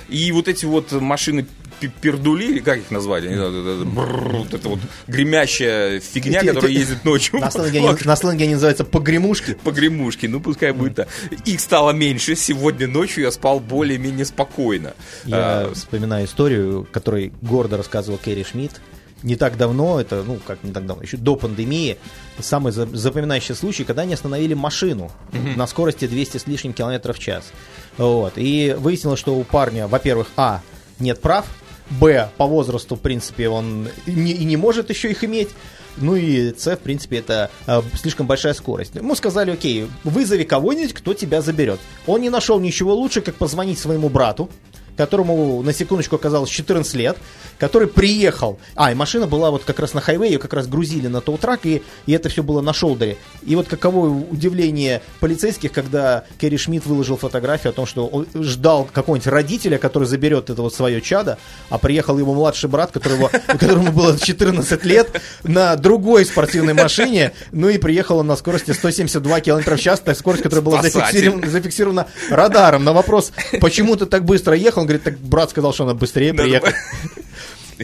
И 0.10 0.32
вот 0.32 0.48
эти 0.48 0.66
вот 0.66 0.92
машины 0.92 1.46
пердули, 1.90 2.46
или 2.46 2.60
как 2.60 2.78
их 2.80 2.92
назвать? 2.92 3.24
Я 3.24 3.30
не 3.32 3.36
знаю, 3.38 3.52
это, 3.52 3.70
это 3.70 3.86
бррр, 3.86 4.38
вот 4.38 4.54
эта 4.54 4.70
вот 4.70 4.80
гремящая 5.08 6.00
фигня, 6.00 6.44
которая 6.44 6.72
ездит 6.72 7.04
ночью. 7.04 7.40
На 7.40 7.50
сленге, 7.50 7.80
они, 7.80 7.98
на 8.06 8.16
сленге 8.16 8.44
они 8.46 8.54
называются 8.54 8.84
погремушки. 8.86 9.58
погремушки, 9.64 10.28
ну 10.28 10.40
пускай 10.40 10.72
будет 10.74 10.96
так. 10.96 11.08
Их 11.46 11.60
стало 11.60 11.92
меньше. 11.92 12.36
Сегодня 12.36 12.88
ночью 12.88 13.24
я 13.24 13.32
спал 13.32 13.60
более-менее 13.60 14.26
спокойно. 14.26 14.94
Я 15.26 15.38
А, 15.38 15.74
вспоминаю 15.74 16.26
историю, 16.26 16.88
которой 16.92 17.34
гордо 17.42 17.78
рассказывал 17.78 18.20
Керри 18.24 18.44
Шмидт. 18.44 18.82
Не 19.24 19.36
так 19.36 19.56
давно, 19.58 20.02
это, 20.02 20.24
ну, 20.24 20.40
как 20.46 20.64
не 20.64 20.72
так 20.72 20.86
давно, 20.86 21.04
еще 21.04 21.18
до 21.18 21.36
пандемии, 21.36 21.98
самый 22.40 22.72
за- 22.72 22.88
запоминающий 22.88 23.54
случай, 23.56 23.84
когда 23.84 24.02
они 24.02 24.14
остановили 24.16 24.54
машину 24.56 25.12
на 25.56 25.68
скорости 25.68 26.08
200 26.08 26.38
с 26.38 26.48
лишним 26.48 26.74
километров 26.74 27.18
в 27.18 27.20
час. 27.20 27.52
Вот. 27.98 28.34
И 28.38 28.76
выяснилось, 28.78 29.20
что 29.20 29.36
у 29.36 29.44
парня, 29.44 29.88
во-первых, 29.88 30.28
а, 30.38 30.62
нет 31.00 31.22
прав, 31.22 31.46
б, 31.92 32.30
по 32.38 32.46
возрасту, 32.48 32.96
в 32.96 33.00
принципе, 33.00 33.50
он 33.50 33.90
не, 34.08 34.32
и 34.32 34.44
не 34.46 34.58
может 34.58 34.90
еще 34.90 35.12
их 35.12 35.24
иметь, 35.24 35.50
ну 35.98 36.16
и 36.16 36.54
С, 36.58 36.72
в 36.76 36.80
принципе, 36.80 37.18
это 37.18 37.52
э, 37.68 37.82
слишком 38.00 38.26
большая 38.26 38.54
скорость. 38.54 38.96
Ему 38.96 39.14
сказали, 39.14 39.52
окей, 39.52 39.88
вызови 40.06 40.44
кого-нибудь, 40.44 40.94
кто 40.94 41.14
тебя 41.14 41.42
заберет. 41.42 41.80
Он 42.08 42.22
не 42.22 42.30
нашел 42.30 42.60
ничего 42.60 42.96
лучше, 42.96 43.20
как 43.22 43.36
позвонить 43.36 43.78
своему 43.78 44.08
брату, 44.10 44.50
которому, 44.98 45.62
на 45.64 45.74
секундочку, 45.74 46.16
оказалось 46.16 46.50
14 46.50 46.94
лет, 46.96 47.18
который 47.60 47.88
приехал. 47.88 48.60
А, 48.76 48.92
и 48.92 48.96
машина 48.96 49.28
была 49.28 49.52
вот 49.52 49.64
как 49.64 49.80
раз 49.80 49.94
на 49.94 50.02
хайвее, 50.02 50.34
ее 50.34 50.40
как 50.40 50.54
раз 50.54 50.68
грузили 50.68 51.08
на 51.08 51.22
тоутрак, 51.22 51.66
и, 51.66 51.84
и 52.06 52.12
это 52.12 52.30
все 52.30 52.44
было 52.44 52.62
на 52.62 52.74
шолдере. 52.74 53.18
И 53.44 53.56
вот 53.56 53.68
каково 53.68 54.08
удивление 54.08 55.02
полицейских, 55.20 55.72
когда 55.72 56.26
Керри 56.40 56.58
Шмидт 56.58 56.86
выложил 56.86 57.18
фотографию 57.18 57.72
о 57.72 57.74
том, 57.74 57.86
что 57.86 58.08
он 58.08 58.28
ждал 58.36 58.88
какого-нибудь 58.92 59.28
родителя, 59.28 59.78
который 59.78 60.08
заберет 60.08 60.50
это 60.50 60.62
вот 60.62 60.74
свое 60.74 61.02
чадо, 61.02 61.38
а 61.70 61.78
приехал 61.78 62.18
его 62.18 62.34
младший 62.34 62.70
брат, 62.70 62.92
которого, 62.92 63.30
которому 63.48 63.92
было 63.92 64.18
14 64.18 64.84
лет, 64.86 65.22
на 65.44 65.76
другой 65.76 66.26
спортивной 66.26 66.74
машине, 66.74 67.34
ну 67.52 67.70
и 67.70 67.78
приехал 67.78 68.20
он 68.20 68.28
на 68.28 68.36
скорости 68.36 68.72
172 68.72 69.42
км 69.42 69.76
в 69.76 69.80
час, 69.80 70.00
та 70.00 70.16
скорость, 70.16 70.44
которая 70.44 70.64
была 70.64 70.82
зафиксирована, 70.82 71.48
зафиксирована 71.48 72.08
радаром. 72.30 72.84
На 72.84 72.94
вопрос, 72.94 73.32
почему 73.60 73.96
ты 73.96 74.06
так 74.06 74.26
быстро 74.26 74.56
ехал, 74.56 74.81
он 74.82 74.88
говорит, 74.88 75.04
так 75.04 75.18
брат 75.20 75.50
сказал, 75.50 75.74
что 75.74 75.84
она 75.84 75.94
быстрее 75.94 76.34
приехал. 76.34 76.70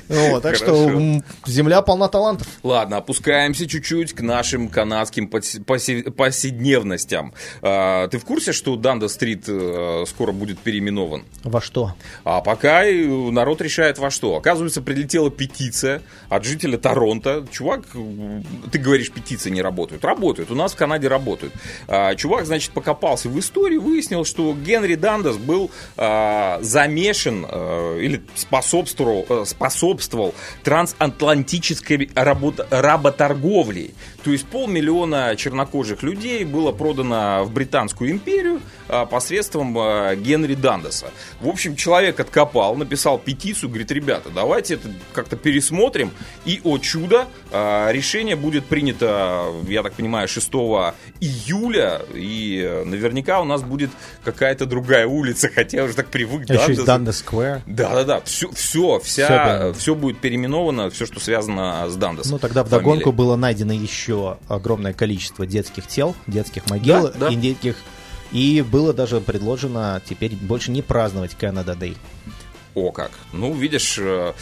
Вот, 0.10 0.44
так 0.44 0.56
что 0.56 1.22
земля 1.46 1.82
полна 1.82 2.08
талантов. 2.08 2.48
Ладно, 2.64 2.98
опускаемся 2.98 3.68
чуть-чуть 3.68 4.14
к 4.14 4.22
нашим 4.22 4.70
канадским 4.70 5.28
повседневностям. 5.28 7.34
А, 7.62 8.08
ты 8.08 8.18
в 8.18 8.26
курсе, 8.26 8.52
что 8.52 8.76
Данда-стрит 8.76 9.46
э, 9.48 10.06
скоро 10.08 10.32
будет 10.32 10.60
переименован? 10.60 11.24
Во 11.44 11.62
что? 11.62 11.94
А 12.24 12.42
пока 12.42 12.86
и 12.86 13.06
народ 13.08 13.62
решает 13.62 13.98
во 13.98 14.10
что. 14.10 14.36
Оказывается, 14.36 14.82
прилетела 14.82 15.30
петиция 15.30 16.02
от 16.30 16.46
жителя 16.46 16.78
Торонто. 16.78 17.46
Чувак, 17.52 17.82
м, 17.94 18.44
ты 18.72 18.80
говоришь, 18.80 19.12
петиции 19.12 19.50
не 19.50 19.62
работают. 19.62 20.04
Работают. 20.04 20.52
У 20.52 20.56
нас 20.56 20.74
в 20.74 20.76
Канаде 20.76 21.08
работают. 21.08 21.54
А, 21.88 22.16
чувак, 22.16 22.46
значит, 22.46 22.72
покопался 22.72 23.30
в 23.30 23.40
истории, 23.40 23.78
выяснил, 23.78 24.26
что 24.26 24.54
Генри 24.54 24.96
Дандас 24.96 25.38
был 25.38 25.72
а, 25.96 26.60
замешан 26.62 27.46
или 27.46 28.24
способствовал, 28.36 29.26
э, 29.30 29.44
способствовал 29.88 30.34
трансатлантической 30.64 32.10
работа- 32.16 32.68
работорговлей. 32.70 33.94
То 34.28 34.34
есть 34.34 34.46
полмиллиона 34.46 35.38
чернокожих 35.38 36.04
людей 36.04 36.44
было 36.44 36.74
продано 36.74 37.46
в 37.46 37.54
Британскую 37.54 38.12
империю 38.12 38.60
а, 38.90 39.06
посредством 39.06 39.74
а, 39.80 40.16
Генри 40.18 40.54
Дандаса. 40.54 41.12
В 41.40 41.48
общем, 41.48 41.78
человек 41.78 42.20
откопал, 42.20 42.76
написал 42.76 43.20
петицию, 43.20 43.70
говорит, 43.70 43.90
ребята, 43.90 44.30
давайте 44.30 44.74
это 44.74 44.90
как-то 45.14 45.38
пересмотрим. 45.38 46.12
И, 46.44 46.60
о 46.66 46.78
чудо, 46.78 47.28
а, 47.54 47.90
решение 47.90 48.36
будет 48.36 48.66
принято, 48.66 49.46
я 49.70 49.82
так 49.82 49.94
понимаю, 49.94 50.28
6 50.28 50.50
июля. 51.22 52.02
И 52.14 52.62
э, 52.62 52.84
наверняка 52.84 53.40
у 53.40 53.46
нас 53.46 53.64
будет 53.64 53.92
какая-то 54.26 54.66
другая 54.66 55.08
улица, 55.08 55.50
хотя 55.56 55.78
я 55.78 55.84
уже 55.86 55.94
так 55.94 56.08
привык. 56.08 56.50
А 56.50 56.54
Еще. 56.54 56.84
Данда 56.84 57.14
Сквер. 57.14 57.62
Да, 57.66 57.96
да, 57.96 58.04
да. 58.04 58.22
Все, 58.26 58.52
все, 58.52 59.00
вся, 59.00 59.28
понятно. 59.28 59.74
все 59.74 59.96
будет 59.96 60.20
переименовано, 60.20 60.90
все, 60.90 61.06
что 61.06 61.22
связано 61.22 61.90
с 61.90 61.96
Дандасом. 61.96 62.34
Ну, 62.34 62.40
тогда 62.40 62.66
вдогонку 62.66 63.14
было 63.14 63.38
найдено 63.38 63.72
еще 63.72 64.17
огромное 64.48 64.94
количество 64.94 65.46
детских 65.46 65.88
тел, 65.88 66.16
детских 66.28 66.70
могил, 66.70 67.10
Да, 67.10 67.14
да. 67.20 67.28
и 67.30 67.36
детских... 67.36 67.76
И 68.34 68.62
было 68.62 68.94
даже 68.94 69.22
предложено 69.22 70.02
теперь 70.06 70.36
больше 70.36 70.70
не 70.72 70.82
праздновать 70.82 71.36
Canada 71.40 71.78
Day. 71.80 71.96
О 72.76 72.92
как. 72.92 73.12
Ну, 73.32 73.54
видишь, 73.54 73.98
э, 73.98 74.34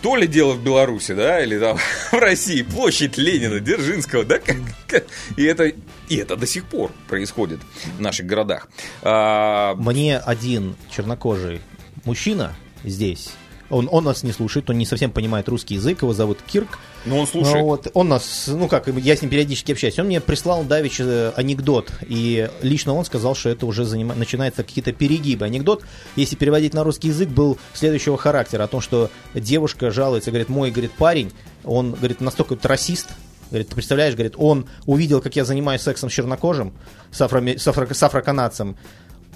то 0.00 0.14
ли 0.14 0.28
дело 0.28 0.52
в 0.52 0.62
Беларуси, 0.62 1.12
да, 1.12 1.40
или 1.42 1.58
там 1.58 1.76
в 2.12 2.14
России, 2.14 2.62
площадь 2.62 3.18
Ленина, 3.18 3.58
Дзержинского, 3.58 4.24
да, 4.24 4.38
как- 4.38 4.56
как- 4.86 5.06
и 5.36 5.42
это, 5.42 5.64
и 6.08 6.16
это 6.16 6.36
до 6.36 6.46
сих 6.46 6.66
пор 6.66 6.92
происходит 7.08 7.58
в 7.98 8.00
наших 8.00 8.26
городах. 8.26 8.68
А, 9.02 9.74
Мне 9.74 10.18
один 10.18 10.76
чернокожий 10.90 11.60
мужчина 12.04 12.54
здесь, 12.84 13.30
он, 13.70 13.88
он 13.90 14.04
нас 14.04 14.22
не 14.22 14.32
слушает, 14.32 14.68
он 14.70 14.78
не 14.78 14.86
совсем 14.86 15.10
понимает 15.10 15.48
русский 15.48 15.74
язык, 15.74 16.02
его 16.02 16.12
зовут 16.12 16.38
Кирк. 16.46 16.78
ну, 17.04 17.18
он 17.18 17.26
слушает. 17.26 17.62
Вот, 17.64 17.88
он 17.94 18.08
нас, 18.08 18.44
ну 18.46 18.68
как, 18.68 18.86
я 18.88 19.16
с 19.16 19.22
ним 19.22 19.30
периодически 19.30 19.72
общаюсь. 19.72 19.98
Он 19.98 20.06
мне 20.06 20.20
прислал 20.20 20.64
давеча 20.64 21.04
э, 21.04 21.32
анекдот, 21.36 21.90
и 22.02 22.48
лично 22.62 22.94
он 22.94 23.04
сказал, 23.04 23.34
что 23.34 23.48
это 23.48 23.66
уже 23.66 23.82
занима- 23.82 24.14
начинается 24.14 24.62
какие-то 24.62 24.92
перегибы. 24.92 25.44
Анекдот, 25.44 25.84
если 26.16 26.36
переводить 26.36 26.74
на 26.74 26.84
русский 26.84 27.08
язык, 27.08 27.28
был 27.28 27.58
следующего 27.74 28.16
характера, 28.16 28.64
о 28.64 28.68
том, 28.68 28.80
что 28.80 29.10
девушка 29.34 29.90
жалуется, 29.90 30.30
говорит, 30.30 30.48
мой, 30.48 30.70
говорит, 30.70 30.92
парень, 30.92 31.32
он, 31.64 31.92
говорит, 31.92 32.20
настолько 32.20 32.50
вот 32.54 32.64
расист, 32.66 33.08
Говорит, 33.48 33.68
ты 33.68 33.74
представляешь, 33.76 34.14
говорит, 34.14 34.34
он 34.38 34.66
увидел, 34.86 35.20
как 35.20 35.36
я 35.36 35.44
занимаюсь 35.44 35.80
сексом 35.80 36.10
с 36.10 36.12
чернокожим, 36.12 36.72
с, 37.12 37.20
афроме- 37.20 37.56
с, 37.56 37.66
афро- 37.68 37.94
с 37.94 38.02
афроканадцем, 38.02 38.76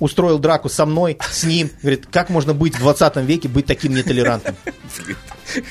устроил 0.00 0.38
драку 0.38 0.68
со 0.68 0.84
мной, 0.86 1.18
с 1.30 1.44
ним. 1.44 1.70
Говорит, 1.82 2.06
как 2.10 2.28
можно 2.30 2.52
быть 2.54 2.74
в 2.74 2.80
20 2.80 3.16
веке, 3.18 3.48
быть 3.48 3.66
таким 3.66 3.94
нетолерантным? 3.94 4.56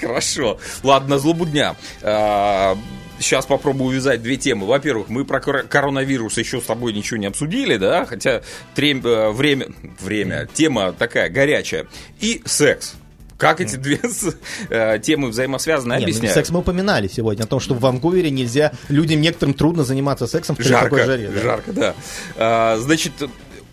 Хорошо. 0.02 0.60
Ладно, 0.84 1.20
злобу 1.20 1.46
дня. 1.46 1.76
Сейчас 3.20 3.46
попробую 3.46 3.90
увязать 3.90 4.22
две 4.24 4.38
темы. 4.38 4.66
Во-первых, 4.66 5.10
мы 5.10 5.26
про 5.26 5.42
кор- 5.42 5.64
коронавирус 5.64 6.38
еще 6.38 6.62
с 6.62 6.64
тобой 6.64 6.94
ничего 6.94 7.18
не 7.20 7.26
обсудили, 7.26 7.76
да, 7.76 8.06
хотя 8.06 8.44
трем- 8.76 9.06
э, 9.06 9.32
время, 9.32 9.68
время, 10.00 10.48
тема 10.54 10.94
такая 10.94 11.30
горячая. 11.30 11.86
И 12.22 12.42
секс. 12.46 12.94
Как 13.38 13.60
эти 13.60 13.76
две 13.76 14.00
э, 14.70 15.00
темы 15.00 15.30
взаимосвязаны, 15.30 15.94
Не, 15.94 15.98
ну, 16.00 16.04
объясняю. 16.04 16.34
секс 16.34 16.50
мы 16.50 16.60
упоминали 16.60 17.10
сегодня, 17.10 17.44
о 17.44 17.48
том, 17.48 17.60
что 17.60 17.74
в 17.74 17.82
Ванкувере 17.82 18.30
нельзя, 18.32 18.72
людям 18.88 19.20
некоторым 19.20 19.54
трудно 19.54 19.84
заниматься 19.84 20.26
сексом 20.26 20.56
в 20.56 20.62
Жарко, 20.62 20.90
такой 20.90 21.04
жаре. 21.06 21.28
да. 21.28 21.42
жарко, 21.42 21.74
да. 21.74 21.96
А, 22.38 22.78
значит, 22.80 23.12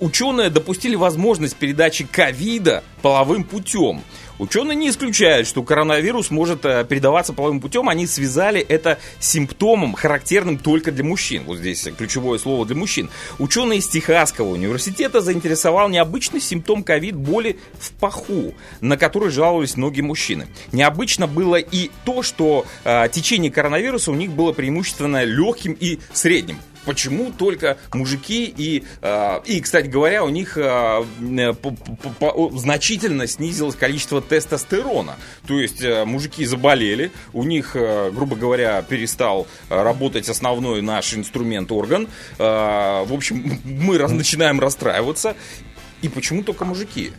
ученые 0.00 0.50
допустили 0.50 0.96
возможность 0.96 1.56
передачи 1.56 2.04
ковида 2.04 2.82
половым 3.02 3.44
путем. 3.44 4.02
Ученые 4.38 4.76
не 4.76 4.90
исключают, 4.90 5.48
что 5.48 5.62
коронавирус 5.62 6.30
может 6.30 6.64
э, 6.66 6.84
передаваться 6.84 7.32
половым 7.32 7.60
путем. 7.60 7.88
Они 7.88 8.06
связали 8.06 8.60
это 8.60 8.98
с 9.18 9.30
симптомом, 9.30 9.94
характерным 9.94 10.58
только 10.58 10.92
для 10.92 11.04
мужчин. 11.04 11.44
Вот 11.46 11.58
здесь 11.58 11.88
ключевое 11.96 12.38
слово 12.38 12.66
для 12.66 12.76
мужчин. 12.76 13.08
Ученые 13.38 13.78
из 13.78 13.88
Техасского 13.88 14.50
университета 14.50 15.22
заинтересовал 15.22 15.88
необычный 15.88 16.40
симптом 16.40 16.82
ковид 16.82 17.16
боли 17.16 17.58
в 17.78 17.92
паху, 17.92 18.52
на 18.82 18.98
который 18.98 19.30
жаловались 19.30 19.76
многие 19.76 20.02
мужчины. 20.02 20.48
Необычно 20.70 21.26
было 21.26 21.56
и 21.56 21.90
то, 22.04 22.22
что 22.22 22.66
э, 22.84 23.08
течение 23.10 23.50
коронавируса 23.50 24.10
у 24.10 24.14
них 24.14 24.32
было 24.32 24.52
преимущественно 24.52 25.24
легким 25.24 25.72
и 25.72 25.98
средним 26.12 26.58
почему 26.86 27.32
только 27.32 27.76
мужики 27.92 28.52
и, 28.56 28.84
э, 29.02 29.40
и 29.44 29.60
кстати 29.60 29.88
говоря, 29.88 30.24
у 30.24 30.28
них 30.28 30.56
э, 30.56 31.04
по, 31.60 31.70
по, 31.72 32.10
по, 32.10 32.50
значительно 32.56 33.26
снизилось 33.26 33.74
количество 33.74 34.22
тестостерона. 34.22 35.16
То 35.46 35.58
есть 35.58 35.82
э, 35.82 36.04
мужики 36.04 36.44
заболели, 36.46 37.10
у 37.32 37.42
них, 37.42 37.72
э, 37.74 38.10
грубо 38.12 38.36
говоря, 38.36 38.80
перестал 38.82 39.46
работать 39.68 40.28
основной 40.28 40.80
наш 40.80 41.12
инструмент 41.14 41.70
орган. 41.72 42.08
Э, 42.38 43.04
в 43.04 43.12
общем, 43.12 43.60
мы 43.64 43.98
раз, 43.98 44.12
начинаем 44.12 44.60
расстраиваться. 44.60 45.36
И 46.02 46.08
почему 46.08 46.42
только 46.42 46.64
мужики? 46.64 47.12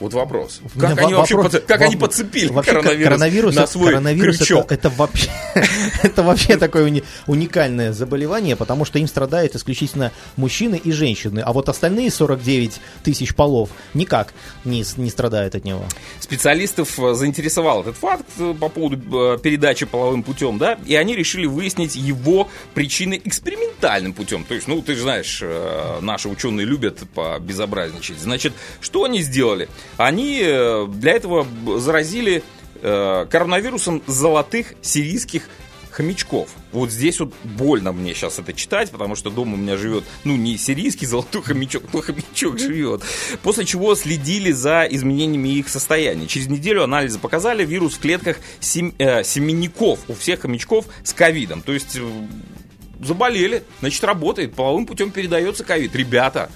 Вот 0.00 0.12
вопрос. 0.12 0.60
Как 0.78 0.98
они 0.98 1.14
вообще 1.14 1.36
вопрос, 1.36 1.62
как 1.66 1.80
они 1.80 1.96
подцепили 1.96 2.48
вообще, 2.48 2.72
коронавирус, 2.72 3.04
коронавирус 3.04 3.54
на 3.54 3.66
свой 3.66 3.90
коронавирус 3.92 4.38
крючок? 4.38 4.72
Это, 4.72 4.88
это 4.88 4.90
вообще 4.90 5.30
это 6.02 6.22
вообще 6.22 6.56
такое 6.56 6.84
уни, 6.84 7.02
уникальное 7.26 7.92
заболевание, 7.92 8.56
потому 8.56 8.84
что 8.84 8.98
им 8.98 9.06
страдают 9.06 9.54
исключительно 9.54 10.12
мужчины 10.36 10.76
и 10.82 10.92
женщины, 10.92 11.40
а 11.40 11.52
вот 11.52 11.68
остальные 11.68 12.10
49 12.10 12.80
тысяч 13.02 13.34
полов 13.34 13.70
никак 13.94 14.34
не, 14.64 14.84
не 14.96 15.10
страдают 15.10 15.54
от 15.54 15.64
него. 15.64 15.84
Специалистов 16.20 16.98
э, 16.98 17.14
заинтересовал 17.14 17.82
этот 17.82 17.96
факт 17.96 18.26
э, 18.38 18.54
по 18.58 18.68
поводу 18.68 19.34
э, 19.34 19.38
передачи 19.38 19.86
половым 19.86 20.22
путем, 20.22 20.58
да, 20.58 20.78
и 20.84 20.94
они 20.94 21.16
решили 21.16 21.46
выяснить 21.46 21.96
его 21.96 22.48
причины 22.74 23.20
экспериментальным 23.24 24.12
путем. 24.12 24.44
То 24.44 24.54
есть, 24.54 24.68
ну, 24.68 24.82
ты 24.82 24.94
же 24.94 25.02
знаешь, 25.02 25.42
наши 26.00 26.28
ученые 26.28 26.66
любят 26.66 26.98
побезобразничать. 27.14 28.18
Значит, 28.18 28.52
что 28.80 29.04
они 29.04 29.22
сделали? 29.22 29.68
Они 29.96 30.40
э, 30.42 30.86
для 30.88 31.12
этого 31.12 31.46
заразили 31.78 32.42
э, 32.82 33.26
коронавирусом 33.30 34.02
золотых 34.06 34.74
сирийских 34.82 35.48
хомячков. 35.96 36.50
Вот 36.72 36.90
здесь 36.90 37.18
вот 37.20 37.32
больно 37.42 37.92
мне 37.92 38.12
сейчас 38.12 38.38
это 38.38 38.52
читать, 38.52 38.90
потому 38.90 39.16
что 39.16 39.30
дома 39.30 39.54
у 39.54 39.56
меня 39.56 39.78
живет, 39.78 40.04
ну, 40.24 40.36
не 40.36 40.58
сирийский 40.58 41.06
золотой 41.06 41.42
хомячок, 41.42 41.84
но 41.92 42.02
хомячок 42.02 42.58
живет. 42.58 43.02
После 43.42 43.64
чего 43.64 43.94
следили 43.94 44.52
за 44.52 44.86
изменениями 44.90 45.48
их 45.48 45.70
состояния. 45.70 46.26
Через 46.26 46.48
неделю 46.48 46.84
анализы 46.84 47.18
показали 47.18 47.64
вирус 47.64 47.94
в 47.94 48.00
клетках 48.00 48.36
сем, 48.60 48.94
э, 48.98 49.24
семенников 49.24 50.00
у 50.08 50.14
всех 50.14 50.40
хомячков 50.40 50.84
с 51.02 51.14
ковидом. 51.14 51.62
То 51.62 51.72
есть 51.72 51.96
э, 51.96 52.06
заболели, 53.00 53.64
значит, 53.80 54.02
работает, 54.04 54.54
половым 54.54 54.86
путем 54.86 55.10
передается 55.10 55.64
ковид. 55.64 55.94
Ребята, 55.94 56.50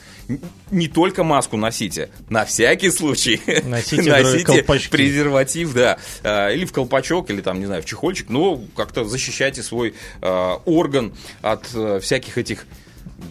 не 0.70 0.88
только 0.88 1.24
маску 1.24 1.56
носите, 1.56 2.10
на 2.28 2.44
всякий 2.44 2.90
случай 2.90 3.40
носите, 3.64 4.10
носите 4.22 4.62
презерватив, 4.90 5.74
да, 5.74 5.98
а, 6.22 6.50
или 6.50 6.64
в 6.64 6.72
колпачок, 6.72 7.30
или 7.30 7.40
там, 7.40 7.58
не 7.58 7.66
знаю, 7.66 7.82
в 7.82 7.86
чехольчик, 7.86 8.28
но 8.28 8.60
как-то 8.76 9.04
защищайте 9.04 9.62
свой 9.62 9.94
э, 10.20 10.56
орган 10.64 11.12
от 11.42 11.66
э, 11.74 12.00
всяких 12.00 12.38
этих 12.38 12.66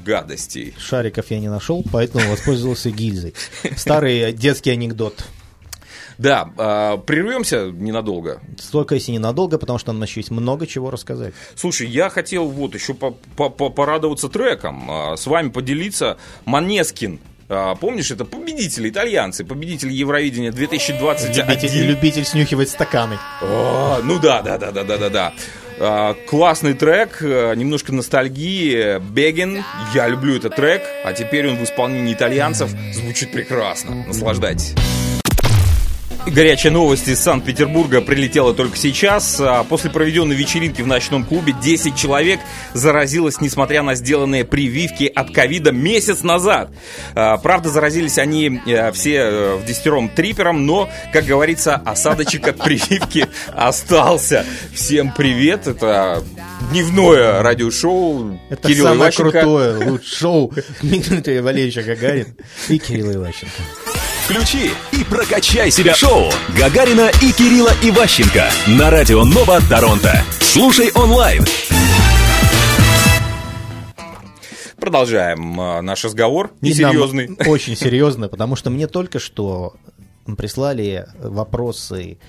гадостей. 0.06 0.74
Шариков 0.78 1.30
я 1.30 1.40
не 1.40 1.50
нашел, 1.50 1.84
поэтому 1.92 2.30
воспользовался 2.30 2.92
гильзой. 2.92 3.34
Старый 3.76 4.34
детский 4.34 4.72
анекдот. 4.72 5.24
Да, 6.20 6.50
э, 6.58 6.98
прервемся 7.06 7.72
ненадолго. 7.72 8.42
Столько, 8.58 8.96
если 8.96 9.14
ненадолго, 9.14 9.58
потому 9.58 9.80
что 9.80 9.94
нам 9.94 10.04
еще 10.04 10.20
есть 10.20 10.32
много 10.32 10.68
чего 10.68 10.92
рассказать. 10.92 11.34
Слушай, 11.56 11.88
я 11.88 12.10
хотел 12.10 12.50
вот 12.50 12.76
еще 12.76 12.94
по 12.94 13.18
-по 13.38 13.50
-по 13.50 13.70
порадоваться 13.70 14.28
треком, 14.28 14.92
э, 14.92 15.16
с 15.16 15.26
вами 15.26 15.50
поделиться. 15.50 16.18
Манескин 16.46 17.20
Помнишь, 17.82 18.12
это 18.12 18.26
победители, 18.26 18.90
итальянцы, 18.92 19.44
победители 19.44 19.92
Евровидения 19.92 20.52
2021. 20.52 21.48
Любитель, 21.48 21.84
любитель 21.84 22.24
снюхивать 22.24 22.70
стаканы. 22.70 23.18
О, 23.42 24.02
ну 24.04 24.20
да, 24.20 24.44
да, 24.44 24.60
да, 24.60 24.72
да, 24.72 24.84
да, 24.84 24.98
да, 24.98 25.10
да. 25.10 25.34
А, 25.80 26.14
классный 26.28 26.76
трек, 26.76 27.22
немножко 27.22 27.92
ностальгии. 27.92 29.00
Бегин, 29.00 29.64
я 29.96 30.08
люблю 30.08 30.36
этот 30.36 30.58
трек, 30.58 30.84
а 31.04 31.12
теперь 31.14 31.50
он 31.50 31.56
в 31.56 31.64
исполнении 31.64 32.14
итальянцев 32.14 32.70
звучит 32.94 33.32
прекрасно. 33.32 33.96
Наслаждайтесь. 34.06 34.76
Горячая 36.32 36.72
новость 36.72 37.08
из 37.08 37.20
Санкт-Петербурга 37.22 38.02
прилетела 38.02 38.54
только 38.54 38.78
сейчас. 38.78 39.40
А, 39.40 39.64
после 39.64 39.90
проведенной 39.90 40.36
вечеринки 40.36 40.82
в 40.82 40.88
ночном 40.88 41.26
клубе 41.26 41.54
10 41.60 41.96
человек 41.96 42.40
заразилось, 42.74 43.42
несмотря 43.42 43.82
на 43.82 43.96
сделанные 43.96 44.46
прививки 44.46 45.12
от 45.14 45.32
ковида 45.32 45.72
месяц 45.72 46.22
назад. 46.22 46.70
А, 47.16 47.38
правда, 47.38 47.70
заразились 47.70 48.18
они 48.20 48.62
э, 48.68 48.92
все 48.92 49.16
э, 49.16 49.56
в 49.56 49.66
десятером 49.66 50.10
трипером, 50.10 50.66
но, 50.66 50.90
как 51.12 51.26
говорится, 51.26 51.76
осадочек 51.76 52.48
от 52.48 52.58
прививки 52.64 53.28
остался. 53.48 54.46
Всем 54.74 55.12
привет, 55.12 55.66
это 55.68 56.24
дневное 56.72 57.42
радиошоу 57.42 58.40
Это 58.50 58.68
Кирилл 58.68 58.84
самое 58.86 59.02
Иващенко. 59.02 59.32
крутое 59.32 60.00
шоу 60.06 60.54
Дмитрия 60.82 61.42
Валерьевича 61.42 61.82
Гагарин 61.84 62.36
и 62.68 62.78
Кирилла 62.78 63.14
Иващенко. 63.14 63.89
Включи 64.30 64.70
и 64.92 65.04
прокачай 65.04 65.72
себя. 65.72 65.96
Шоу 65.96 66.30
Гагарина 66.56 67.10
и 67.20 67.32
Кирилла 67.32 67.72
Иващенко 67.82 68.48
на 68.68 68.92
радио 68.92 69.26
Нова 69.26 69.60
Торонто. 69.68 70.22
Слушай 70.40 70.92
онлайн. 70.94 71.44
Продолжаем 74.80 75.60
э, 75.60 75.82
наш 75.82 76.06
разговор. 76.06 76.52
Несерьезный. 76.62 77.36
Очень 77.48 77.76
серьезный, 77.76 78.30
потому 78.30 78.56
что 78.56 78.70
мне 78.70 78.86
только 78.86 79.18
что 79.18 79.74
прислали 80.38 81.08
вопросы, 81.18 82.20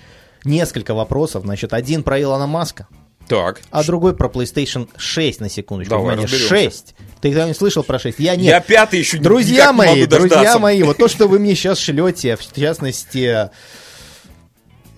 несколько 0.47 0.95
вопросов. 0.95 1.43
Значит, 1.43 1.75
один 1.75 2.03
про 2.03 2.19
Илона 2.19 2.47
Маска. 2.47 2.89
Так. 3.31 3.61
А 3.71 3.85
другой 3.85 4.17
про 4.17 4.29
PlayStation 4.29 4.89
6 4.97 5.39
на 5.39 5.49
секундочку. 5.49 5.91
Давай, 5.91 6.17
Внимание, 6.17 6.27
6. 6.27 6.95
Ты 7.21 7.29
когда-нибудь 7.29 7.57
слышал 7.57 7.85
про 7.85 8.01
6? 8.01 8.19
Я 8.19 8.35
нет. 8.35 8.47
Я 8.47 8.59
пятый 8.59 8.99
еще 8.99 9.19
Друзья 9.19 9.73
мои, 9.73 10.05
друзья 10.07 10.59
мои, 10.59 10.83
вот 10.83 10.97
то, 10.97 11.07
что 11.07 11.29
вы 11.29 11.39
мне 11.39 11.55
сейчас 11.55 11.79
шлете, 11.79 12.35
в 12.35 12.53
частности, 12.53 13.49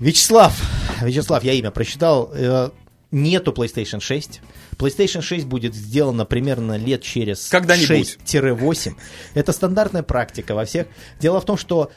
Вячеслав, 0.00 0.58
Вячеслав, 1.02 1.44
я 1.44 1.52
имя 1.52 1.70
прочитал, 1.70 2.30
э, 2.32 2.70
нету 3.10 3.52
PlayStation 3.52 4.00
6. 4.00 4.40
PlayStation 4.78 5.20
6 5.20 5.44
будет 5.44 5.74
сделана 5.74 6.24
примерно 6.24 6.78
лет 6.78 7.02
через 7.02 7.52
6-8. 7.52 8.94
Это 9.34 9.52
стандартная 9.52 10.02
практика 10.02 10.54
во 10.54 10.64
всех. 10.64 10.86
Дело 11.20 11.38
в 11.38 11.44
том, 11.44 11.58
что 11.58 11.90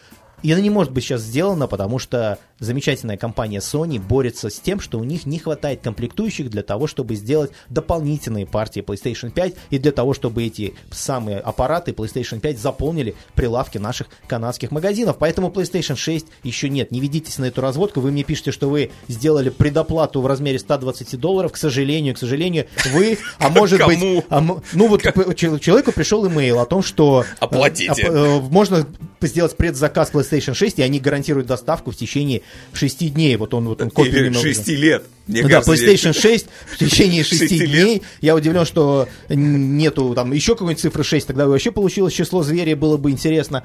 и 0.44 0.52
она 0.52 0.62
не 0.62 0.70
может 0.70 0.92
быть 0.92 1.04
сейчас 1.04 1.22
сделана, 1.22 1.68
потому 1.68 1.98
что 1.98 2.38
замечательная 2.60 3.18
компания 3.18 3.60
Sony 3.60 4.00
борется 4.00 4.50
с 4.50 4.60
тем, 4.60 4.80
что 4.80 5.00
у 5.00 5.04
них 5.04 5.26
не 5.26 5.40
хватает 5.40 5.82
комплектующих 5.82 6.50
для 6.50 6.64
того, 6.64 6.88
чтобы 6.88 7.16
сделать 7.16 7.52
дополнительные 7.70 8.46
партии 8.46 8.82
PlayStation 8.82 9.32
5 9.32 9.56
и 9.70 9.78
для 9.78 9.92
того, 9.92 10.14
чтобы 10.14 10.44
эти 10.44 10.74
самые 10.92 11.40
аппараты 11.40 11.92
PlayStation 11.92 12.40
5 12.40 12.60
заполнили 12.60 13.16
прилавки 13.34 13.78
наших 13.78 14.08
канадских 14.28 14.72
магазинов. 14.72 15.18
Поэтому 15.20 15.50
PlayStation 15.50 15.96
6 15.96 16.28
еще 16.44 16.70
нет. 16.70 16.92
Не 16.92 17.00
ведитесь 17.00 17.38
на 17.38 17.46
эту 17.46 17.62
разводку. 17.62 18.00
Вы 18.00 18.12
мне 18.12 18.24
пишете, 18.24 18.52
что 18.52 18.70
вы 18.70 18.92
сделали 19.08 19.50
предоплату 19.50 20.22
в 20.22 20.28
размере 20.28 20.60
120 20.60 21.20
долларов. 21.20 21.52
К 21.52 21.58
сожалению, 21.58 22.16
к 22.16 22.18
сожалению, 22.18 22.68
вы, 22.94 23.18
а 23.40 23.50
может 23.50 23.86
быть... 23.86 24.24
А, 24.30 24.42
ну 24.42 24.88
вот 24.88 25.02
человеку 25.02 25.92
пришел 25.92 26.28
имейл 26.28 26.60
о 26.60 26.66
том, 26.66 26.82
что... 26.82 27.26
Оплатите. 27.40 28.04
Э, 28.04 28.40
можно 28.40 28.86
сделать 29.22 29.58
предзаказ 29.58 30.12
PlayStation 30.12 30.54
6, 30.54 30.80
и 30.80 30.82
они 30.82 31.00
гарантируют 31.00 31.48
доставку 31.48 31.92
в 31.92 31.96
течение 31.96 32.42
6 32.74 33.14
дней. 33.14 33.36
Вот 33.38 33.54
он, 33.54 33.68
вот 33.68 33.82
он 33.82 33.90
копию 33.90 34.34
6 34.34 34.68
лет. 34.70 35.04
Мне 35.28 35.42
да, 35.42 35.50
кажется, 35.50 35.74
PlayStation 35.74 36.14
6 36.14 36.48
в 36.72 36.78
течение 36.78 37.24
6, 37.26 37.50
6 37.50 37.72
дней. 37.72 38.02
Я 38.22 38.36
удивлен, 38.36 38.66
что 38.66 39.08
нету 39.30 40.14
там 40.14 40.32
еще 40.34 40.54
какой-нибудь 40.54 40.82
цифры 40.82 41.04
6, 41.04 41.28
тогда 41.28 41.46
бы 41.46 41.52
вообще 41.52 41.72
получилось 41.72 42.14
число 42.14 42.44
зверя, 42.44 42.76
было 42.76 42.98
бы 42.98 43.12
интересно. 43.12 43.64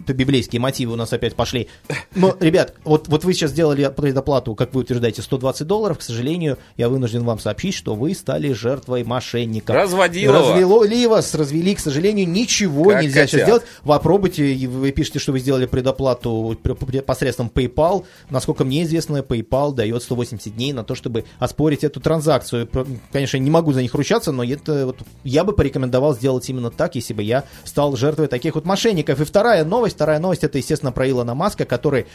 Это 0.00 0.14
библейские 0.14 0.60
мотивы 0.60 0.94
у 0.94 0.96
нас 0.96 1.12
опять 1.12 1.34
пошли. 1.34 1.68
Но, 2.14 2.36
ребят, 2.40 2.74
вот, 2.84 3.08
вот 3.08 3.24
вы 3.24 3.34
сейчас 3.34 3.50
сделали 3.50 3.92
предоплату, 3.94 4.54
как 4.54 4.74
вы 4.74 4.80
утверждаете, 4.80 5.22
120 5.22 5.66
долларов. 5.66 5.98
К 5.98 6.02
сожалению, 6.02 6.58
я 6.76 6.88
вынужден 6.88 7.24
вам 7.24 7.38
сообщить, 7.38 7.74
что 7.74 7.94
вы 7.94 8.14
стали 8.14 8.52
жертвой 8.52 9.04
мошенников. 9.04 9.74
Разводилова. 9.74 10.38
Развели 10.54 11.06
вас, 11.06 11.34
развели. 11.34 11.74
К 11.74 11.80
сожалению, 11.80 12.28
ничего 12.28 12.90
Как 12.90 13.02
нельзя 13.02 13.22
котят. 13.22 13.30
сейчас 13.30 13.42
сделать. 13.42 13.62
Попробуйте, 13.84 14.66
вы 14.66 14.90
пишете, 14.92 15.18
что 15.18 15.32
вы 15.32 15.38
сделали 15.38 15.66
предоплату 15.66 16.58
посредством 17.06 17.50
PayPal. 17.54 18.04
Насколько 18.30 18.64
мне 18.64 18.82
известно, 18.82 19.18
PayPal 19.18 19.72
дает 19.72 20.02
180 20.02 20.54
дней 20.54 20.72
на 20.72 20.84
то, 20.84 20.94
чтобы 20.94 21.24
оспорить 21.38 21.84
эту 21.84 22.00
транзакцию. 22.00 22.68
Конечно, 23.12 23.36
я 23.36 23.42
не 23.42 23.50
могу 23.50 23.72
за 23.72 23.82
них 23.82 23.94
ручаться, 23.94 24.32
но 24.32 24.42
это 24.42 24.86
вот 24.86 24.98
я 25.22 25.44
бы 25.44 25.52
порекомендовал 25.52 26.14
сделать 26.14 26.48
именно 26.48 26.70
так, 26.70 26.94
если 26.96 27.14
бы 27.14 27.22
я 27.22 27.44
стал 27.64 27.96
жертвой 27.96 28.26
таких 28.26 28.54
вот 28.54 28.64
мошенников. 28.64 29.20
И 29.20 29.24
вторая 29.24 29.64
новость, 29.64 29.81
вторая 29.90 30.18
новость, 30.18 30.44
это, 30.44 30.58
естественно, 30.58 30.92
про 30.92 31.08
Илона 31.08 31.34
Маска, 31.34 31.64
который 31.64 32.06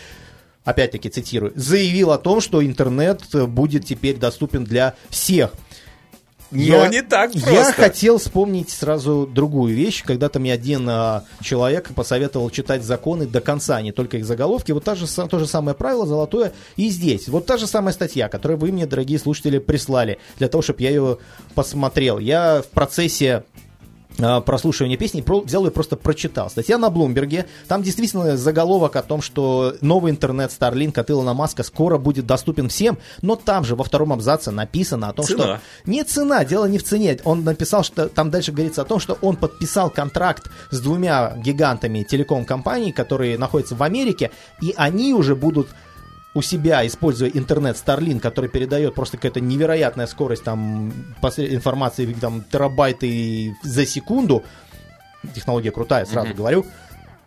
опять-таки 0.63 1.09
цитирую, 1.09 1.53
заявил 1.55 2.11
о 2.11 2.17
том, 2.17 2.41
что 2.41 2.65
интернет 2.65 3.23
будет 3.47 3.85
теперь 3.85 4.17
доступен 4.17 4.63
для 4.63 4.95
всех. 5.09 5.51
Но 6.51 6.87
не 6.87 7.01
так 7.01 7.35
Я 7.35 7.41
просто. 7.41 7.73
хотел 7.73 8.17
вспомнить 8.19 8.69
сразу 8.69 9.27
другую 9.27 9.75
вещь. 9.75 10.03
Когда-то 10.03 10.39
мне 10.39 10.53
один 10.53 10.87
а, 10.89 11.25
человек 11.41 11.89
посоветовал 11.93 12.49
читать 12.49 12.83
законы 12.83 13.25
до 13.25 13.41
конца, 13.41 13.75
а 13.75 13.81
не 13.81 13.91
только 13.91 14.17
их 14.17 14.25
заголовки. 14.25 14.71
Вот 14.71 14.83
та 14.83 14.95
же, 14.95 15.07
то 15.07 15.39
же 15.39 15.47
самое 15.47 15.75
правило 15.75 16.05
золотое 16.05 16.53
и 16.77 16.89
здесь. 16.89 17.27
Вот 17.27 17.45
та 17.45 17.57
же 17.57 17.67
самая 17.67 17.93
статья, 17.93 18.29
которую 18.29 18.57
вы 18.57 18.71
мне, 18.71 18.85
дорогие 18.85 19.19
слушатели, 19.19 19.59
прислали, 19.59 20.19
для 20.37 20.47
того, 20.47 20.61
чтобы 20.61 20.81
я 20.83 20.89
ее 20.89 21.17
посмотрел. 21.53 22.17
Я 22.17 22.61
в 22.61 22.67
процессе 22.67 23.43
прослушивания 24.45 24.97
песни 24.97 25.23
взял 25.45 25.65
и 25.65 25.69
просто 25.69 25.95
прочитал. 25.95 26.49
Статья 26.49 26.77
на 26.77 26.89
Блумберге. 26.89 27.45
Там 27.67 27.83
действительно 27.83 28.37
заголовок 28.37 28.95
о 28.95 29.03
том, 29.03 29.21
что 29.21 29.75
новый 29.81 30.11
интернет 30.11 30.51
Starlink 30.51 30.99
от 30.99 31.09
Илона 31.09 31.33
Маска 31.33 31.63
скоро 31.63 31.97
будет 31.97 32.25
доступен 32.25 32.69
всем, 32.69 32.97
но 33.21 33.35
там 33.35 33.63
же 33.63 33.75
во 33.75 33.83
втором 33.83 34.13
абзаце 34.13 34.51
написано 34.51 35.09
о 35.09 35.13
том, 35.13 35.25
Цена. 35.25 35.43
что 35.43 35.59
не 35.85 36.03
цена, 36.03 36.43
дело 36.45 36.65
не 36.65 36.77
в 36.77 36.83
цене. 36.83 37.19
Он 37.23 37.43
написал, 37.43 37.83
что 37.83 38.09
там 38.09 38.31
дальше 38.31 38.51
говорится 38.51 38.81
о 38.81 38.85
том, 38.85 38.99
что 38.99 39.17
он 39.21 39.35
подписал 39.35 39.89
контракт 39.89 40.49
с 40.71 40.79
двумя 40.79 41.35
гигантами 41.37 42.03
телеком-компаний, 42.03 42.91
которые 42.91 43.37
находятся 43.37 43.75
в 43.75 43.83
Америке, 43.83 44.31
и 44.61 44.73
они 44.75 45.13
уже 45.13 45.35
будут 45.35 45.69
у 46.37 46.41
себя, 46.43 46.85
используя 46.85 47.29
интернет 47.29 47.75
Starlink, 47.75 48.19
который 48.19 48.47
передает 48.47 48.93
просто 48.93 49.17
какая-то 49.17 49.39
невероятная 49.39 50.05
скорость 50.05 50.43
там 50.43 50.93
информации, 51.37 52.13
там 52.13 52.43
терабайты 52.43 53.55
за 53.63 53.87
секунду, 53.87 54.43
технология 55.33 55.71
крутая, 55.71 56.05
сразу 56.05 56.35
говорю, 56.35 56.65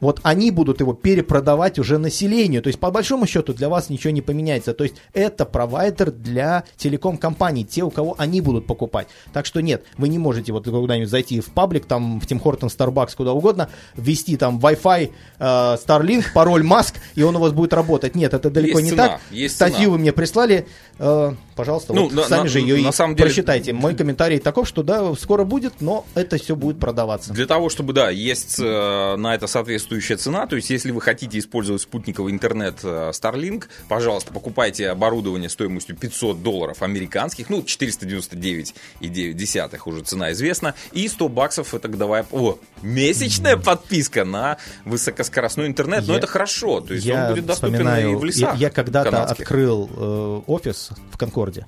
вот 0.01 0.21
они 0.23 0.51
будут 0.51 0.81
его 0.81 0.93
перепродавать 0.95 1.79
уже 1.79 1.99
населению. 1.99 2.63
То 2.63 2.69
есть, 2.69 2.79
по 2.79 2.91
большому 2.91 3.27
счету, 3.27 3.53
для 3.53 3.69
вас 3.69 3.89
ничего 3.91 4.11
не 4.13 4.23
поменяется. 4.23 4.73
То 4.75 4.85
есть, 4.85 4.97
это 5.13 5.45
провайдер 5.45 6.11
для 6.11 6.65
телеком-компаний, 6.77 7.65
те, 7.65 7.83
у 7.83 7.91
кого 7.91 8.15
они 8.19 8.41
будут 8.41 8.67
покупать. 8.67 9.09
Так 9.33 9.47
что 9.47 9.61
нет, 9.61 9.85
вы 9.97 10.09
не 10.09 10.19
можете 10.19 10.53
вот 10.53 10.65
куда-нибудь 10.65 11.09
зайти 11.11 11.41
в 11.41 11.47
паблик, 11.51 11.87
там, 11.87 12.21
в 12.21 12.27
Тим 12.27 12.41
Хортон, 12.41 12.69
Starbucks, 12.69 13.17
куда 13.17 13.33
угодно, 13.33 13.69
ввести 13.97 14.37
там 14.37 14.59
Wi-Fi, 14.59 15.11
э, 15.39 15.45
Starlink, 15.45 16.25
пароль 16.35 16.63
Маск, 16.63 16.95
и 17.15 17.23
он 17.23 17.37
у 17.37 17.39
вас 17.39 17.53
будет 17.53 17.73
работать. 17.73 18.15
Нет, 18.15 18.35
это 18.35 18.51
далеко 18.51 18.79
Есть 18.79 18.85
не 18.85 18.97
цена, 18.97 19.09
так. 19.09 19.21
есть 19.31 19.55
Статью 19.55 19.79
цена. 19.79 19.91
вы 19.91 19.99
мне 19.99 20.13
прислали. 20.13 20.67
Э, 20.99 21.33
пожалуйста, 21.57 21.93
Ну, 21.95 22.05
вот 22.05 22.13
на- 22.13 22.25
сами 22.25 22.43
на- 22.43 22.49
же 22.49 22.61
ее 22.61 22.83
на 22.83 22.89
и 22.89 22.93
самом 22.93 23.17
деле- 23.17 23.29
прочитайте. 23.29 23.73
Мой 23.73 23.95
комментарий 23.95 24.39
таков, 24.39 24.69
что 24.69 24.83
да, 24.83 25.15
скоро 25.15 25.45
будет, 25.45 25.81
но 25.81 26.05
это 26.15 26.37
все 26.37 26.57
будет 26.57 26.79
продаваться. 26.79 27.33
Для 27.33 27.47
того, 27.47 27.69
чтобы, 27.71 27.93
да, 27.93 28.11
есть 28.11 28.59
э, 28.59 29.17
на 29.17 29.35
это 29.35 29.47
соответствующая 29.91 30.17
цена, 30.17 30.47
то 30.47 30.57
есть 30.57 30.71
если 30.71 30.91
вы 30.93 31.01
хотите 31.01 31.39
использовать 31.39 31.83
спутниковый 31.83 32.33
интернет 32.33 32.79
э, 32.85 33.11
Starlink, 33.11 33.65
пожалуйста, 33.89 34.33
покупайте 34.33 34.89
оборудование 34.89 35.49
стоимостью 35.49 35.97
500 35.97 36.43
долларов 36.43 36.83
американских, 36.83 37.51
ну, 37.51 37.63
499,9 37.63 39.81
уже 39.87 40.03
цена 40.03 40.33
известна, 40.33 40.75
и 40.93 41.09
100 41.09 41.29
баксов 41.29 41.75
это 41.75 41.89
годовая, 41.89 42.25
о, 42.31 42.59
месячная 42.83 43.57
подписка 43.57 44.25
на 44.25 44.59
высокоскоростной 44.85 45.67
интернет, 45.67 46.07
но 46.07 46.13
Я- 46.13 46.19
это 46.19 46.27
хорошо, 46.29 46.81
то 46.81 46.95
есть 46.95 47.09
он 47.09 47.31
будет 47.35 47.47
доступен 47.47 47.89
и 47.89 48.15
в 48.15 48.25
лесах 48.25 48.55
Я, 48.55 48.69
я 48.69 48.71
когда-то 48.71 49.25
открыл 49.25 49.91
э, 49.93 50.41
офис 50.47 50.91
в 51.11 51.17
Конкорде, 51.17 51.67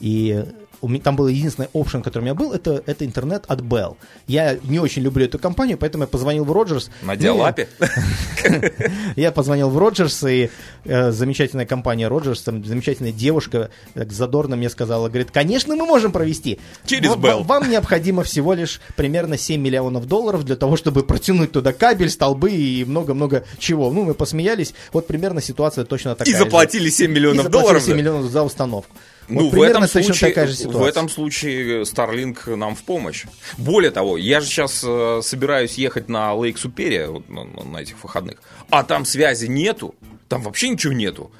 и 0.00 0.44
у 0.82 0.88
меня, 0.88 1.00
там 1.02 1.16
был 1.16 1.28
единственный 1.28 1.68
опшен, 1.72 2.02
который 2.02 2.22
у 2.22 2.24
меня 2.24 2.34
был, 2.34 2.52
это, 2.52 2.82
это 2.86 3.04
интернет 3.06 3.44
от 3.48 3.60
Bell. 3.60 3.96
Я 4.26 4.58
не 4.64 4.78
очень 4.80 5.02
люблю 5.02 5.24
эту 5.24 5.38
компанию, 5.38 5.78
поэтому 5.78 6.04
я 6.04 6.08
позвонил 6.08 6.44
в 6.44 6.52
Роджерс. 6.52 6.90
На 7.02 7.16
диалапе? 7.16 7.68
Я 9.16 9.32
позвонил 9.32 9.68
в 9.70 9.78
Роджерс, 9.78 10.24
и 10.24 10.50
э, 10.84 11.10
замечательная 11.12 11.66
компания 11.66 12.08
Роджерс, 12.08 12.42
там 12.42 12.64
замечательная 12.64 13.12
девушка 13.12 13.70
так 13.94 14.12
задорно 14.12 14.56
мне 14.56 14.68
сказала, 14.70 15.08
говорит, 15.08 15.30
конечно, 15.30 15.76
мы 15.76 15.86
можем 15.86 16.12
провести. 16.12 16.58
Через 16.86 17.10
Bell. 17.12 17.42
Вам 17.44 17.70
необходимо 17.70 18.22
всего 18.22 18.54
лишь 18.54 18.80
примерно 18.96 19.38
7 19.38 19.60
миллионов 19.60 20.06
долларов 20.06 20.44
для 20.44 20.56
того, 20.56 20.76
чтобы 20.76 21.02
протянуть 21.04 21.52
туда 21.52 21.72
кабель, 21.72 22.10
столбы 22.10 22.50
и 22.50 22.84
много-много 22.84 23.44
чего. 23.58 23.90
Ну, 23.90 24.04
мы 24.04 24.14
посмеялись. 24.14 24.74
Вот 24.92 25.06
примерно 25.06 25.40
ситуация 25.40 25.84
точно 25.84 26.14
такая 26.14 26.34
И 26.34 26.36
заплатили 26.36 26.88
7 26.90 27.10
И 27.10 27.14
миллионов 27.14 27.48
долларов. 27.50 27.82
7 27.82 27.92
за- 27.92 27.96
миллионов 27.96 28.30
за 28.30 28.42
установку. 28.42 28.94
Ну, 29.28 29.44
Вот 29.48 29.54
в 29.54 29.62
этом, 29.62 29.86
случае, 29.86 30.30
такая 30.30 30.46
же 30.46 30.54
ситуация. 30.54 30.80
в 30.80 30.84
этом 30.84 31.08
случае 31.08 31.82
Starlink 31.82 32.54
нам 32.56 32.74
в 32.74 32.82
помощь. 32.82 33.24
Более 33.56 33.90
того, 33.90 34.16
я 34.16 34.40
же 34.40 34.46
сейчас 34.46 34.82
э, 34.86 35.20
собираюсь 35.22 35.74
ехать 35.74 36.08
на 36.08 36.34
Лейк 36.34 36.58
Суперия 36.58 37.06
вот, 37.08 37.28
на- 37.28 37.44
на 37.44 37.78
этих 37.78 38.02
выходных, 38.02 38.38
а 38.70 38.82
там 38.84 39.04
связи 39.04 39.46
нету, 39.46 39.94
там 40.32 40.40
вообще 40.40 40.70
ничего 40.70 40.94
нету. 40.94 41.30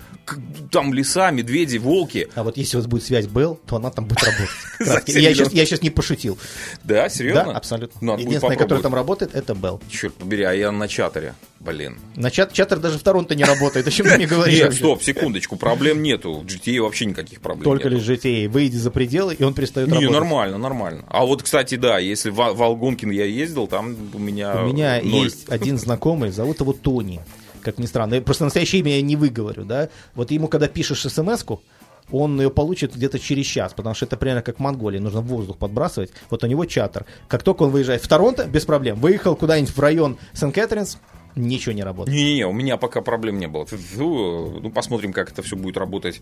Там 0.70 0.92
леса, 0.92 1.30
медведи, 1.30 1.78
волки. 1.78 2.28
А 2.34 2.42
вот 2.42 2.58
если 2.58 2.76
у 2.76 2.80
вас 2.80 2.86
будет 2.86 3.02
связь 3.02 3.24
Bell, 3.24 3.58
то 3.66 3.76
она 3.76 3.90
там 3.90 4.04
будет 4.04 4.22
работать. 4.22 4.50
За 4.80 4.84
Кратко. 4.92 5.12
7 5.12 5.22
Я 5.22 5.64
сейчас, 5.64 5.80
не 5.80 5.88
пошутил. 5.88 6.38
Да, 6.84 7.08
серьезно? 7.08 7.44
Да, 7.44 7.52
абсолютно. 7.52 8.16
Которое 8.16 8.40
попробовать. 8.40 8.82
там 8.82 8.94
работает, 8.94 9.34
это 9.34 9.54
Bell. 9.54 9.82
Черт 9.88 10.12
побери, 10.14 10.42
а 10.42 10.52
я 10.52 10.70
на 10.72 10.88
чатере. 10.88 11.34
Блин. 11.58 11.98
На 12.16 12.30
чат, 12.30 12.52
чатер 12.52 12.80
даже 12.80 12.98
в 12.98 13.02
Торонто 13.02 13.34
не 13.34 13.44
работает. 13.44 13.86
О 13.86 13.90
чем 13.90 14.06
ты 14.06 14.16
мне 14.16 14.26
говоришь? 14.36 14.58
Нет, 14.58 14.74
стоп, 14.74 15.02
секундочку, 15.02 15.56
проблем 15.56 16.02
нету. 16.02 16.34
В 16.34 16.44
GTA 16.44 16.82
вообще 16.82 17.06
никаких 17.06 17.40
проблем 17.40 17.64
Только 17.64 17.88
лишь 17.88 18.02
GTA. 18.02 18.46
Выйди 18.48 18.76
за 18.76 18.90
пределы, 18.90 19.34
и 19.34 19.42
он 19.42 19.54
перестает 19.54 19.88
Не, 19.88 19.94
работать. 19.94 20.12
нормально, 20.12 20.58
нормально. 20.58 21.04
А 21.08 21.24
вот, 21.24 21.42
кстати, 21.42 21.76
да, 21.76 21.98
если 21.98 22.28
в, 22.28 22.36
в 22.36 22.62
Алгонкин 22.62 23.10
я 23.10 23.24
ездил, 23.24 23.66
там 23.68 23.96
у 24.12 24.18
меня 24.18 24.64
У 24.64 24.66
меня 24.66 24.98
есть 24.98 25.48
один 25.48 25.78
знакомый, 25.78 26.30
зовут 26.30 26.60
его 26.60 26.74
Тони. 26.74 27.22
Как 27.62 27.78
ни 27.78 27.86
странно. 27.86 28.14
Я 28.14 28.22
просто 28.22 28.44
настоящее 28.44 28.80
имя 28.80 28.96
я 28.96 29.02
не 29.02 29.16
выговорю, 29.16 29.64
да. 29.64 29.88
Вот 30.14 30.30
ему, 30.30 30.48
когда 30.48 30.68
пишешь 30.68 31.02
смс-ку, 31.02 31.62
он 32.10 32.40
ее 32.40 32.50
получит 32.50 32.94
где-то 32.94 33.18
через 33.18 33.46
час, 33.46 33.72
потому 33.74 33.94
что 33.94 34.04
это 34.04 34.16
примерно 34.16 34.42
как 34.42 34.56
в 34.56 34.60
Монголии, 34.60 34.98
нужно 34.98 35.20
в 35.20 35.26
воздух 35.26 35.56
подбрасывать. 35.56 36.10
Вот 36.30 36.44
у 36.44 36.46
него 36.46 36.64
чатер. 36.64 37.06
Как 37.28 37.42
только 37.42 37.62
он 37.62 37.70
выезжает 37.70 38.02
в 38.02 38.08
Торонто, 38.08 38.44
без 38.46 38.64
проблем. 38.64 39.00
Выехал 39.00 39.36
куда-нибудь 39.36 39.74
в 39.74 39.80
район 39.80 40.18
Сент-Кэтринс, 40.32 40.98
ничего 41.36 41.72
не 41.72 41.82
работает. 41.82 42.16
Не-не-не, 42.16 42.46
у 42.46 42.52
меня 42.52 42.76
пока 42.76 43.00
проблем 43.00 43.38
не 43.38 43.46
было. 43.46 43.66
Ну, 43.96 44.70
посмотрим, 44.70 45.12
как 45.12 45.30
это 45.32 45.42
все 45.42 45.56
будет 45.56 45.76
работать 45.76 46.20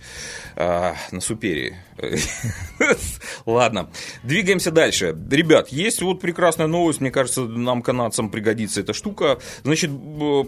а, 0.57 0.95
на 1.11 1.21
суперии. 1.21 1.77
Ладно, 3.47 3.91
двигаемся 4.23 4.71
дальше. 4.71 5.17
Ребят, 5.31 5.69
есть 5.69 6.03
вот 6.03 6.21
прекрасная 6.21 6.67
новость, 6.67 7.01
мне 7.01 7.11
кажется, 7.11 7.43
нам, 7.43 7.83
канадцам, 7.83 8.31
пригодится 8.31 8.81
эта 8.81 8.93
штука. 8.93 9.39
Значит, 9.63 9.91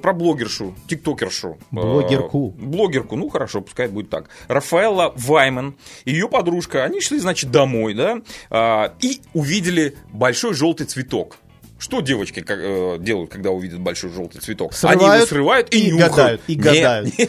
про 0.00 0.12
блогершу, 0.12 0.74
тиктокершу. 0.88 1.58
Блогерку. 1.70 2.54
А, 2.58 2.62
Блогерку, 2.62 3.16
ну 3.16 3.28
хорошо, 3.28 3.60
пускай 3.60 3.88
будет 3.88 4.10
так. 4.10 4.28
Рафаэла 4.48 5.12
Ваймен 5.16 5.76
и 6.04 6.12
ее 6.12 6.28
подружка, 6.28 6.84
они 6.84 7.00
шли, 7.00 7.18
значит, 7.18 7.50
домой, 7.50 7.94
да, 7.94 8.22
а, 8.50 8.94
и 9.00 9.20
увидели 9.34 9.96
большой 10.12 10.54
желтый 10.54 10.86
цветок. 10.86 11.38
Что 11.82 12.00
девочки 12.00 12.42
как, 12.42 12.58
э, 12.60 12.96
делают, 13.00 13.32
когда 13.32 13.50
увидят 13.50 13.80
большой 13.80 14.12
желтый 14.12 14.40
цветок? 14.40 14.72
Они 14.82 15.04
его 15.04 15.26
Срывают 15.26 15.28
срывают 15.28 15.74
и, 15.74 15.88
и 15.88 15.90
нюхают. 15.90 16.12
гадают, 16.14 16.40
и 16.46 16.54
Не, 16.54 16.62
гадают. 16.62 17.18
не, 17.18 17.24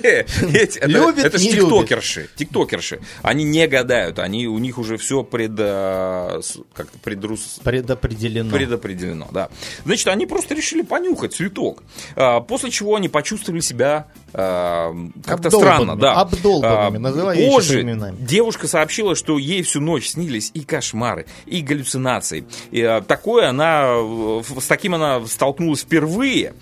это, 0.58 0.88
Любят, 0.88 1.26
это 1.26 1.38
ж 1.39 1.42
не 1.42 1.52
любят. 1.54 1.70
тиктокерши, 1.70 2.30
тиктокерши. 2.36 3.00
Они 3.24 3.44
не 3.46 3.66
гадают, 3.68 4.20
они, 4.20 4.46
у 4.48 4.60
них 4.60 4.78
уже 4.78 4.98
все 4.98 5.24
пред, 5.24 5.54
э, 5.58 6.42
как-то 6.76 7.00
предрус, 7.00 7.62
Предопределено. 7.63 8.52
предопределено, 8.56 9.28
да. 9.32 9.50
Значит, 9.86 10.08
они 10.10 10.28
просто 10.28 10.54
решили 10.54 10.84
понюхать 10.84 11.34
цветок. 11.34 11.82
А, 12.16 12.39
После 12.39 12.70
чего 12.70 12.96
они 12.96 13.10
почувствовали 13.10 13.60
себя 13.60 14.06
как-то 14.34 15.48
Обдолбанными, 15.48 15.50
странно, 15.50 15.96
да. 15.96 16.13
обдолбанными, 16.15 16.98
А, 16.98 17.00
называй 17.00 17.48
Позже 17.50 17.82
именами. 17.82 18.17
девушка 18.19 18.67
сообщила, 18.67 19.15
что 19.15 19.38
ей 19.38 19.62
всю 19.62 19.80
ночь 19.80 20.10
снились 20.10 20.50
и 20.54 20.62
кошмары, 20.63 21.26
и 21.46 21.62
галлюцинации. 21.62 22.46
И, 22.72 22.82
а, 22.82 23.02
такое 23.02 23.50
она, 23.50 23.84
э, 23.88 24.41
с 24.60 24.65
таким 24.67 24.96
она 24.96 25.26
столкнулась 25.28 25.82
впервые, 25.82 26.54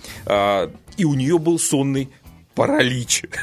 и 0.97 1.05
у 1.05 1.13
нее 1.13 1.37
был 1.39 1.57
сонный 1.57 2.09
паралич. 2.55 3.23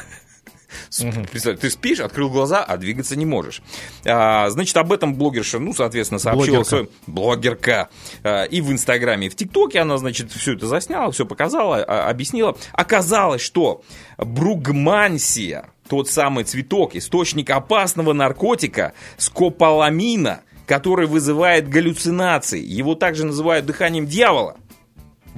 Представь, 1.31 1.59
ты 1.59 1.69
спишь, 1.69 1.99
открыл 1.99 2.29
глаза, 2.29 2.63
а 2.63 2.77
двигаться 2.77 3.15
не 3.15 3.25
можешь. 3.25 3.61
А, 4.05 4.49
значит, 4.49 4.75
об 4.77 4.91
этом 4.91 5.15
блогерша, 5.15 5.59
ну, 5.59 5.73
соответственно, 5.73 6.19
сообщила 6.19 6.57
Блогерка. 6.57 6.63
в 6.65 6.67
своем- 6.67 6.89
блогерка. 7.07 7.89
А, 8.23 8.43
И 8.45 8.61
в 8.61 8.71
Инстаграме, 8.71 9.27
и 9.27 9.29
в 9.29 9.35
ТикТоке 9.35 9.79
она, 9.79 9.97
значит, 9.97 10.31
все 10.31 10.53
это 10.53 10.67
засняла, 10.67 11.11
все 11.11 11.25
показала, 11.25 11.83
а, 11.83 12.09
объяснила. 12.09 12.57
Оказалось, 12.73 13.41
что 13.41 13.81
бругмансия, 14.17 15.69
тот 15.87 16.09
самый 16.09 16.43
цветок, 16.43 16.95
источник 16.95 17.49
опасного 17.49 18.13
наркотика, 18.13 18.93
скополамина, 19.17 20.41
который 20.67 21.07
вызывает 21.07 21.67
галлюцинации. 21.69 22.63
Его 22.63 22.95
также 22.95 23.25
называют 23.25 23.65
дыханием 23.65 24.05
дьявола. 24.05 24.57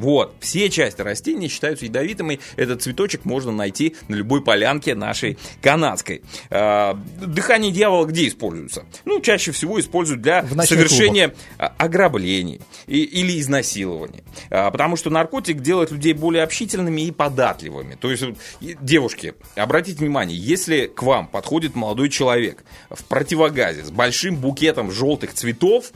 Вот, 0.01 0.33
все 0.39 0.67
части 0.71 0.99
растения 0.99 1.47
считаются 1.47 1.85
ядовитыми. 1.85 2.39
Этот 2.55 2.81
цветочек 2.81 3.23
можно 3.23 3.51
найти 3.51 3.95
на 4.07 4.15
любой 4.15 4.43
полянке 4.43 4.95
нашей 4.95 5.37
канадской. 5.61 6.23
А, 6.49 6.97
Дыхание 7.21 7.71
дьявола 7.71 8.07
где 8.07 8.27
используется? 8.27 8.83
Ну, 9.05 9.21
чаще 9.21 9.51
всего 9.51 9.79
используют 9.79 10.23
для 10.23 10.43
совершения 10.65 11.35
а, 11.59 11.71
ограблений 11.77 12.61
или 12.87 13.39
изнасилований. 13.39 14.23
А, 14.49 14.71
Потому 14.71 14.95
что 14.95 15.11
наркотик 15.11 15.61
делает 15.61 15.91
людей 15.91 16.13
более 16.13 16.41
общительными 16.41 17.01
и 17.01 17.11
податливыми. 17.11 17.93
То 17.93 18.09
есть, 18.09 18.23
девушки, 18.59 19.35
обратите 19.53 19.99
внимание, 19.99 20.35
если 20.35 20.87
к 20.87 21.03
вам 21.03 21.27
подходит 21.27 21.75
молодой 21.75 22.09
человек 22.09 22.63
в 22.89 23.03
противогазе 23.03 23.85
с 23.85 23.91
большим 23.91 24.37
букетом 24.37 24.91
желтых 24.91 25.35
цветов, 25.35 25.91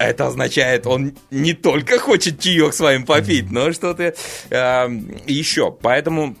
это 0.00 0.26
означает, 0.28 0.86
он 0.86 1.12
не 1.30 1.52
только 1.52 1.98
хочет 1.98 2.40
чаек 2.40 2.72
с 2.72 2.80
вами 2.80 3.04
попить, 3.04 3.50
но 3.50 3.70
что-то 3.72 4.14
э, 4.48 4.88
еще. 5.26 5.70
Поэтому 5.82 6.36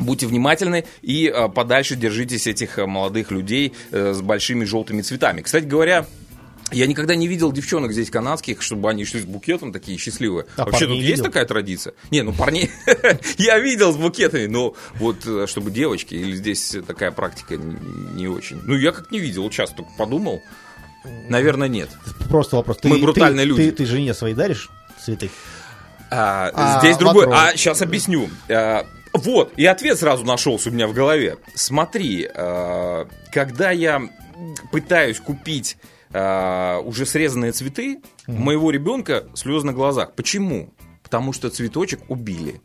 будьте 0.00 0.26
внимательны 0.26 0.84
и 1.00 1.32
э, 1.32 1.48
подальше 1.48 1.94
держитесь 1.94 2.46
этих 2.48 2.78
э, 2.78 2.86
молодых 2.86 3.30
людей 3.30 3.72
э, 3.92 4.12
с 4.14 4.20
большими 4.20 4.64
желтыми 4.64 5.02
цветами. 5.02 5.42
Кстати 5.42 5.64
говоря, 5.64 6.06
я 6.72 6.88
никогда 6.88 7.14
не 7.14 7.28
видел 7.28 7.52
девчонок 7.52 7.92
здесь 7.92 8.10
канадских, 8.10 8.62
чтобы 8.62 8.90
они 8.90 9.04
шли 9.04 9.20
с 9.20 9.24
букетом 9.24 9.72
такие 9.72 9.96
счастливые. 9.96 10.46
А 10.56 10.64
Вообще 10.64 10.80
тут 10.80 10.88
парней 10.88 11.02
есть 11.02 11.10
видел? 11.18 11.24
такая 11.24 11.44
традиция? 11.44 11.94
Не, 12.10 12.22
ну 12.22 12.32
парней 12.32 12.70
я 13.38 13.60
видел 13.60 13.92
с 13.92 13.96
букетами, 13.96 14.46
но 14.46 14.74
вот 14.96 15.24
чтобы 15.48 15.70
девочки, 15.70 16.16
или 16.16 16.34
здесь 16.34 16.76
такая 16.84 17.12
практика 17.12 17.56
не 17.56 18.26
очень. 18.26 18.60
Ну 18.64 18.74
я 18.76 18.90
как 18.90 19.12
не 19.12 19.20
видел, 19.20 19.48
сейчас 19.52 19.70
только 19.70 19.92
подумал. 19.96 20.42
Наверное, 21.28 21.68
нет. 21.68 21.90
Просто 22.28 22.56
вопрос. 22.56 22.78
Ты, 22.78 22.88
Мы 22.88 22.98
брутальные 22.98 23.44
ты- 23.44 23.48
люди. 23.48 23.70
Ты, 23.70 23.72
ты 23.72 23.86
жене 23.86 24.14
своей 24.14 24.34
даришь 24.34 24.70
цветы? 25.02 25.30
А, 26.10 26.50
А, 26.54 26.78
здесь 26.80 26.96
другой. 26.96 27.28
А 27.32 27.52
сейчас 27.56 27.82
объясню. 27.82 28.28
А, 28.48 28.86
вот, 29.12 29.52
и 29.56 29.66
ответ 29.66 29.98
сразу 29.98 30.24
нашелся 30.24 30.70
у 30.70 30.72
меня 30.72 30.86
в 30.86 30.92
голове. 30.92 31.36
Смотри, 31.54 32.28
а, 32.34 33.06
когда 33.32 33.70
я 33.70 34.02
пытаюсь 34.72 35.20
купить 35.20 35.76
а, 36.12 36.78
уже 36.80 37.06
срезанные 37.06 37.52
цветы, 37.52 38.00
у 38.26 38.32
моего 38.32 38.70
ребенка 38.70 39.24
слезы 39.34 39.66
на 39.66 39.72
глазах. 39.72 40.12
Почему? 40.14 40.72
Потому 41.02 41.32
что 41.32 41.50
цветочек 41.50 42.00
убили. 42.08 42.60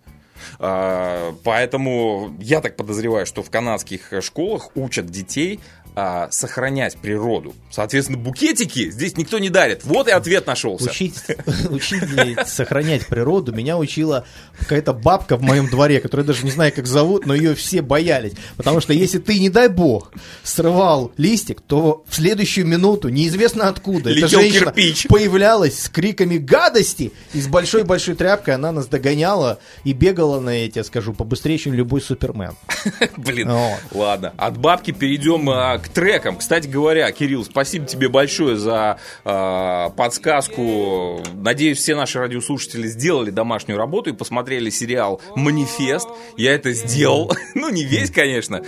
А, 0.59 1.33
Поэтому 1.43 2.35
я 2.39 2.61
так 2.61 2.75
подозреваю, 2.77 3.25
что 3.25 3.43
в 3.43 3.49
канадских 3.49 4.13
школах 4.21 4.69
учат 4.75 5.07
детей 5.07 5.59
а, 6.01 6.29
сохранять 6.31 6.97
природу. 6.97 7.53
Соответственно, 7.69 8.17
букетики 8.17 8.89
здесь 8.89 9.17
никто 9.17 9.37
не 9.37 9.49
дарит. 9.49 9.83
Вот 9.83 10.07
и 10.07 10.11
ответ 10.11 10.47
нашелся. 10.47 10.89
Учить, 10.89 11.15
учить 11.69 12.03
сохранять 12.47 13.05
природу 13.05 13.51
меня 13.51 13.77
учила 13.77 14.25
какая-то 14.57 14.93
бабка 14.93 15.35
в 15.35 15.41
моем 15.41 15.69
дворе, 15.69 15.99
которую 15.99 16.25
я 16.25 16.27
даже 16.27 16.45
не 16.45 16.51
знаю, 16.51 16.71
как 16.73 16.87
зовут, 16.87 17.25
но 17.25 17.35
ее 17.35 17.53
все 17.53 17.81
боялись. 17.81 18.31
Потому 18.55 18.79
что 18.79 18.93
если 18.93 19.17
ты, 19.17 19.39
не 19.39 19.49
дай 19.49 19.67
бог, 19.67 20.13
срывал 20.43 21.11
листик, 21.17 21.59
то 21.59 22.05
в 22.07 22.15
следующую 22.15 22.65
минуту, 22.65 23.09
неизвестно 23.09 23.67
откуда, 23.67 24.09
эта 24.09 24.19
Летел 24.19 24.39
женщина 24.39 24.71
кирпич. 24.71 25.07
появлялась 25.07 25.79
с 25.79 25.89
криками 25.89 26.37
гадости, 26.37 27.11
и 27.33 27.41
с 27.41 27.47
большой-большой 27.47 28.15
тряпкой 28.15 28.55
она 28.55 28.71
нас 28.71 28.87
догоняла 28.87 29.59
и 29.83 29.91
бегала 29.91 30.39
на 30.39 30.51
эти, 30.51 30.81
скажу, 30.83 31.11
побыстрее, 31.11 31.57
чем 31.57 31.73
любой 31.73 32.01
супермен. 32.01 32.53
Блин, 33.17 33.51
ладно. 33.91 34.33
От 34.37 34.57
бабки 34.57 34.91
перейдем 34.91 35.49
а, 35.49 35.77
к 35.89 35.93
трекам. 35.93 36.37
Кстати 36.37 36.67
говоря, 36.67 37.11
Кирилл, 37.11 37.43
спасибо 37.43 37.85
тебе 37.85 38.09
большое 38.09 38.55
за 38.55 38.99
а, 39.25 39.89
подсказку. 39.89 41.21
Надеюсь, 41.33 41.77
все 41.77 41.95
наши 41.95 42.19
радиослушатели 42.19 42.87
сделали 42.87 43.29
домашнюю 43.29 43.77
работу 43.77 44.09
и 44.09 44.13
посмотрели 44.13 44.69
сериал 44.69 45.21
«Манифест». 45.35 46.07
Я 46.37 46.53
это 46.53 46.73
сделал. 46.73 47.31
Ну, 47.55 47.69
не 47.69 47.83
весь, 47.83 48.11
конечно. 48.11 48.63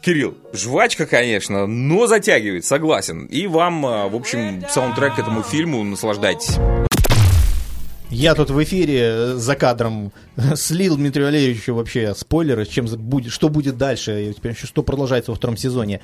Кирилл, 0.00 0.34
жвачка, 0.54 1.04
конечно, 1.04 1.66
но 1.66 2.06
затягивает, 2.06 2.64
согласен. 2.64 3.26
И 3.26 3.46
вам, 3.46 3.84
а, 3.84 4.08
в 4.08 4.16
общем, 4.16 4.64
саундтрек 4.70 5.16
к 5.16 5.18
этому 5.18 5.42
фильму 5.42 5.82
наслаждайтесь. 5.84 6.56
Я 8.10 8.34
тут 8.34 8.50
в 8.50 8.62
эфире 8.64 9.00
э, 9.02 9.34
за 9.36 9.54
кадром 9.54 10.12
слил 10.56 10.96
Дмитрию 10.96 11.26
Валерьевичу 11.26 11.74
вообще 11.74 12.14
спойлеры, 12.14 12.66
чем 12.66 12.86
будет, 12.86 13.32
что 13.32 13.48
будет 13.48 13.76
дальше, 13.78 14.30
и 14.30 14.34
теперь 14.34 14.52
еще 14.52 14.66
что 14.66 14.82
продолжается 14.82 15.30
во 15.30 15.36
втором 15.36 15.56
сезоне 15.56 16.00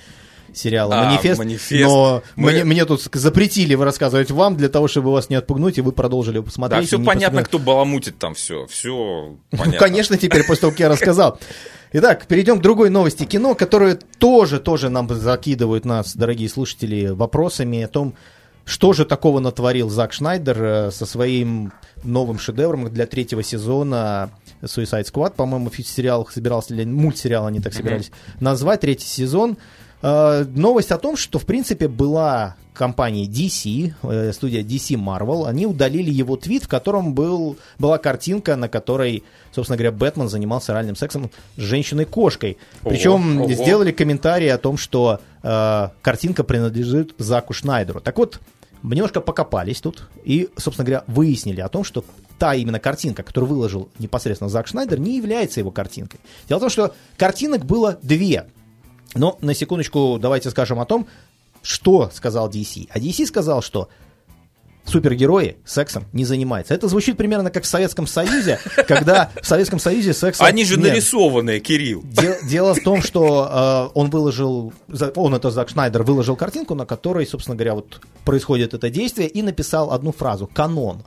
сериала 0.54 0.94
А, 1.00 1.04
«Манифест». 1.10 1.38
«Манифест». 1.38 1.82
Но 1.84 2.22
Мы- 2.36 2.52
мне, 2.52 2.64
мне 2.64 2.84
тут 2.84 3.02
запретили 3.12 3.74
рассказывать 3.74 4.30
вам, 4.30 4.56
для 4.56 4.68
того, 4.68 4.86
чтобы 4.88 5.10
вас 5.12 5.28
не 5.28 5.36
отпугнуть, 5.36 5.76
и 5.78 5.80
вы 5.80 5.90
продолжили 5.92 6.36
его 6.36 6.44
Да, 6.44 6.46
посмотреть. 6.50 6.86
все 6.86 6.96
понятно, 6.98 7.40
посмотрели. 7.40 7.44
кто 7.44 7.58
баламутит 7.58 8.18
там 8.18 8.34
все. 8.34 8.66
Все 8.68 9.36
понятно. 9.50 9.72
Ну, 9.72 9.78
конечно, 9.78 10.16
теперь, 10.16 10.46
после 10.46 10.60
того, 10.62 10.70
как 10.70 10.80
я 10.80 10.88
рассказал. 10.88 11.38
Итак, 11.92 12.26
перейдем 12.26 12.58
к 12.60 12.62
другой 12.62 12.88
новости 12.90 13.24
кино, 13.24 13.54
которая 13.54 13.98
тоже, 14.18 14.60
тоже 14.60 14.88
нам 14.90 15.08
закидывают 15.08 15.84
нас, 15.84 16.14
дорогие 16.16 16.48
слушатели, 16.48 17.06
вопросами 17.08 17.82
о 17.82 17.88
том, 17.88 18.14
что 18.66 18.92
же 18.92 19.04
такого 19.04 19.38
натворил 19.38 19.88
Зак 19.88 20.12
Шнайдер 20.12 20.62
э, 20.62 20.90
со 20.90 21.06
своим 21.06 21.72
новым 22.02 22.38
шедевром 22.38 22.92
для 22.92 23.06
третьего 23.06 23.42
сезона 23.42 24.30
Suicide 24.60 25.10
Squad. 25.10 25.34
По-моему, 25.36 25.70
сериал 25.70 26.28
собирался, 26.30 26.74
или 26.74 26.84
мультсериал 26.84 27.46
они 27.46 27.60
так 27.60 27.72
собирались 27.72 28.10
назвать, 28.40 28.80
третий 28.80 29.06
сезон. 29.06 29.56
Э, 30.02 30.44
Новость 30.48 30.90
о 30.90 30.98
том, 30.98 31.16
что, 31.16 31.38
в 31.38 31.46
принципе, 31.46 31.86
была 31.86 32.56
компания 32.74 33.26
DC, 33.26 33.94
э, 34.02 34.32
студия 34.32 34.62
DC 34.62 34.96
Marvel, 34.96 35.48
они 35.48 35.66
удалили 35.66 36.10
его 36.10 36.36
твит, 36.36 36.64
в 36.64 36.68
котором 36.68 37.14
был, 37.14 37.56
была 37.78 37.98
картинка, 37.98 38.56
на 38.56 38.68
которой, 38.68 39.22
собственно 39.52 39.76
говоря, 39.76 39.92
Бэтмен 39.92 40.28
занимался 40.28 40.72
оральным 40.72 40.96
сексом 40.96 41.30
с 41.56 41.60
женщиной-кошкой. 41.60 42.58
Причем 42.82 43.42
ого. 43.42 43.52
сделали 43.52 43.92
комментарий 43.92 44.52
о 44.52 44.58
том, 44.58 44.76
что 44.76 45.20
э, 45.42 45.88
картинка 46.02 46.44
принадлежит 46.44 47.14
Заку 47.18 47.54
Шнайдеру. 47.54 48.00
Так 48.00 48.18
вот, 48.18 48.40
немножко 48.82 49.20
покопались 49.20 49.80
тут 49.80 50.08
и, 50.24 50.48
собственно 50.56 50.86
говоря, 50.86 51.04
выяснили 51.06 51.60
о 51.60 51.68
том, 51.68 51.84
что 51.84 52.04
та 52.38 52.54
именно 52.54 52.78
картинка, 52.78 53.22
которую 53.22 53.50
выложил 53.50 53.88
непосредственно 53.98 54.50
Зак 54.50 54.66
Шнайдер, 54.66 54.98
не 54.98 55.16
является 55.16 55.60
его 55.60 55.70
картинкой. 55.70 56.20
Дело 56.48 56.58
в 56.58 56.62
том, 56.62 56.70
что 56.70 56.94
картинок 57.16 57.64
было 57.64 57.98
две. 58.02 58.46
Но 59.14 59.38
на 59.40 59.54
секундочку 59.54 60.18
давайте 60.20 60.50
скажем 60.50 60.80
о 60.80 60.84
том, 60.84 61.06
что 61.62 62.10
сказал 62.12 62.50
DC. 62.50 62.88
А 62.90 62.98
DC 62.98 63.26
сказал, 63.26 63.62
что 63.62 63.88
супергерои 64.86 65.56
сексом 65.64 66.04
не 66.12 66.24
занимаются. 66.24 66.72
Это 66.74 66.88
звучит 66.88 67.16
примерно 67.16 67.50
как 67.50 67.64
в 67.64 67.66
Советском 67.66 68.06
Союзе, 68.06 68.58
когда 68.88 69.30
в 69.42 69.46
Советском 69.46 69.78
Союзе 69.78 70.14
сексом 70.14 70.46
Они 70.46 70.64
же 70.64 70.76
нет. 70.78 70.88
нарисованные, 70.90 71.60
Кирилл. 71.60 72.02
Дел- 72.04 72.36
Дело 72.48 72.74
в 72.74 72.80
том, 72.82 73.02
что 73.02 73.90
э, 73.92 73.98
он 73.98 74.10
выложил, 74.10 74.72
он 75.16 75.34
это 75.34 75.50
Зак 75.50 75.68
Шнайдер 75.68 76.02
выложил 76.02 76.36
картинку, 76.36 76.74
на 76.74 76.86
которой, 76.86 77.26
собственно 77.26 77.56
говоря, 77.56 77.74
вот 77.74 78.00
происходит 78.24 78.74
это 78.74 78.88
действие, 78.90 79.28
и 79.28 79.42
написал 79.42 79.92
одну 79.92 80.12
фразу: 80.12 80.46
канон, 80.46 81.02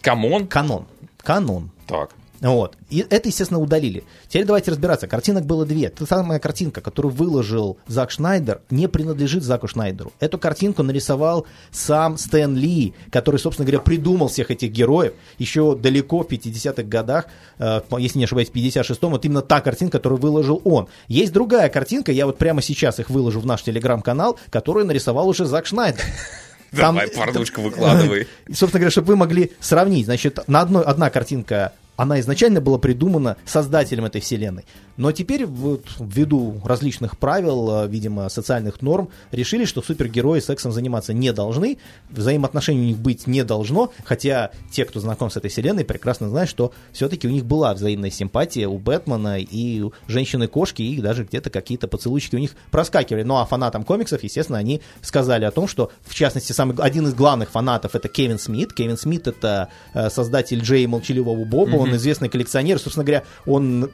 Come 0.00 0.26
on. 0.26 0.46
канон, 0.46 0.86
канон. 1.18 1.70
Так. 1.86 2.10
Вот. 2.40 2.76
И 2.90 3.04
это, 3.08 3.28
естественно, 3.28 3.60
удалили. 3.60 4.04
Теперь 4.28 4.44
давайте 4.44 4.70
разбираться. 4.70 5.06
Картинок 5.06 5.46
было 5.46 5.64
две. 5.64 5.88
Та 5.88 6.04
самая 6.04 6.38
картинка, 6.38 6.80
которую 6.80 7.12
выложил 7.14 7.78
Зак 7.86 8.10
Шнайдер, 8.10 8.60
не 8.70 8.88
принадлежит 8.88 9.42
Заку 9.42 9.66
Шнайдеру. 9.68 10.12
Эту 10.20 10.38
картинку 10.38 10.82
нарисовал 10.82 11.46
сам 11.70 12.18
Стэн 12.18 12.56
Ли, 12.56 12.94
который, 13.10 13.38
собственно 13.38 13.66
говоря, 13.66 13.80
придумал 13.80 14.28
всех 14.28 14.50
этих 14.50 14.70
героев 14.72 15.14
еще 15.38 15.74
далеко 15.76 16.22
в 16.22 16.26
50-х 16.28 16.82
годах, 16.82 17.26
э, 17.58 17.80
если 17.98 18.18
не 18.18 18.24
ошибаюсь, 18.24 18.50
в 18.50 18.54
56-м. 18.54 19.10
Вот 19.10 19.24
именно 19.24 19.42
та 19.42 19.60
картинка, 19.60 19.98
которую 19.98 20.20
выложил 20.20 20.60
он. 20.64 20.88
Есть 21.08 21.32
другая 21.32 21.68
картинка, 21.68 22.12
я 22.12 22.26
вот 22.26 22.36
прямо 22.36 22.60
сейчас 22.62 22.98
их 23.00 23.10
выложу 23.10 23.40
в 23.40 23.46
наш 23.46 23.62
телеграм-канал, 23.62 24.38
которую 24.50 24.86
нарисовал 24.86 25.28
уже 25.28 25.46
Зак 25.46 25.66
Шнайдер. 25.66 26.02
Там- 26.72 26.96
Давай, 26.96 27.08
порнушку 27.08 27.62
выкладывай. 27.62 28.26
собственно 28.48 28.72
говоря, 28.80 28.90
чтобы 28.90 29.08
вы 29.08 29.16
могли 29.16 29.52
сравнить. 29.60 30.06
Значит, 30.06 30.40
на 30.48 30.60
одной 30.60 30.82
одна 30.82 31.08
картинка 31.08 31.72
она 31.96 32.20
изначально 32.20 32.60
была 32.60 32.78
придумана 32.78 33.36
создателем 33.44 34.04
этой 34.04 34.20
вселенной. 34.20 34.64
Но 34.96 35.12
теперь, 35.12 35.44
вот, 35.46 35.86
ввиду 35.98 36.60
различных 36.64 37.18
правил, 37.18 37.84
э, 37.84 37.88
видимо, 37.88 38.28
социальных 38.28 38.80
норм, 38.80 39.08
решили, 39.32 39.64
что 39.64 39.82
супергерои 39.82 40.40
сексом 40.40 40.72
заниматься 40.72 41.12
не 41.12 41.32
должны, 41.32 41.78
взаимоотношений 42.10 42.80
у 42.80 42.84
них 42.84 42.98
быть 42.98 43.26
не 43.26 43.42
должно, 43.44 43.92
хотя 44.04 44.50
те, 44.70 44.84
кто 44.84 45.00
знаком 45.00 45.30
с 45.30 45.36
этой 45.36 45.50
вселенной, 45.50 45.84
прекрасно 45.84 46.28
знают, 46.28 46.48
что 46.48 46.72
все-таки 46.92 47.26
у 47.26 47.30
них 47.30 47.44
была 47.44 47.74
взаимная 47.74 48.10
симпатия 48.10 48.66
у 48.66 48.78
Бэтмена 48.78 49.40
и 49.40 49.82
у 49.82 49.92
женщины-кошки, 50.06 50.82
и 50.82 51.00
даже 51.00 51.24
где-то 51.24 51.50
какие-то 51.50 51.88
поцелуйчики 51.88 52.36
у 52.36 52.38
них 52.38 52.52
проскакивали. 52.70 53.22
Ну 53.24 53.36
а 53.36 53.46
фанатам 53.46 53.82
комиксов, 53.84 54.22
естественно, 54.22 54.58
они 54.58 54.80
сказали 55.00 55.44
о 55.44 55.50
том, 55.50 55.66
что, 55.66 55.90
в 56.02 56.14
частности, 56.14 56.52
самый, 56.52 56.76
один 56.78 57.06
из 57.06 57.14
главных 57.14 57.50
фанатов 57.50 57.94
это 57.94 58.08
Кевин 58.08 58.38
Смит. 58.38 58.72
Кевин 58.72 58.96
Смит 58.96 59.26
это 59.26 59.70
э, 59.92 60.08
создатель 60.10 60.60
Джей 60.60 60.86
Молчаливого 60.86 61.44
Боба, 61.44 61.72
mm-hmm. 61.72 61.83
Он 61.84 61.96
известный 61.96 62.28
коллекционер, 62.28 62.78
собственно 62.78 63.04
говоря, 63.04 63.24
он 63.46 63.90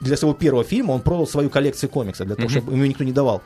для 0.00 0.16
своего 0.16 0.34
первого 0.34 0.64
фильма 0.64 0.92
он 0.92 1.00
продал 1.00 1.26
свою 1.26 1.50
коллекцию 1.50 1.90
комиксов, 1.90 2.26
для 2.26 2.36
того, 2.36 2.48
mm-hmm. 2.48 2.52
чтобы 2.52 2.72
ему 2.72 2.84
никто 2.84 3.04
не 3.04 3.12
давал. 3.12 3.42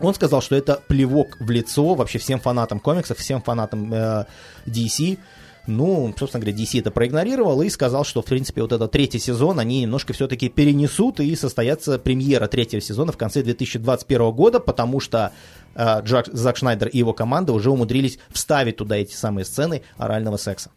Он 0.00 0.14
сказал, 0.14 0.40
что 0.40 0.56
это 0.56 0.82
плевок 0.88 1.36
в 1.40 1.50
лицо 1.50 1.94
вообще 1.94 2.18
всем 2.18 2.40
фанатам 2.40 2.80
комиксов, 2.80 3.18
всем 3.18 3.42
фанатам 3.42 3.92
э, 3.92 4.24
DC. 4.66 5.18
Ну, 5.66 6.12
собственно 6.18 6.42
говоря, 6.42 6.56
DC 6.56 6.80
это 6.80 6.90
проигнорировал 6.90 7.60
и 7.60 7.68
сказал, 7.68 8.04
что, 8.04 8.22
в 8.22 8.24
принципе, 8.24 8.62
вот 8.62 8.72
этот 8.72 8.90
третий 8.90 9.18
сезон 9.18 9.60
они 9.60 9.82
немножко 9.82 10.14
все-таки 10.14 10.48
перенесут 10.48 11.20
и 11.20 11.36
состоятся 11.36 11.98
премьера 11.98 12.46
третьего 12.48 12.80
сезона 12.80 13.12
в 13.12 13.18
конце 13.18 13.42
2021 13.42 14.32
года, 14.32 14.58
потому 14.58 15.00
что 15.00 15.32
э, 15.74 16.02
Джак, 16.02 16.28
Зак 16.32 16.56
Шнайдер 16.56 16.88
и 16.88 16.96
его 16.96 17.12
команда 17.12 17.52
уже 17.52 17.70
умудрились 17.70 18.18
вставить 18.30 18.78
туда 18.78 18.96
эти 18.96 19.14
самые 19.14 19.44
сцены 19.44 19.82
орального 19.98 20.38
секса. 20.38 20.70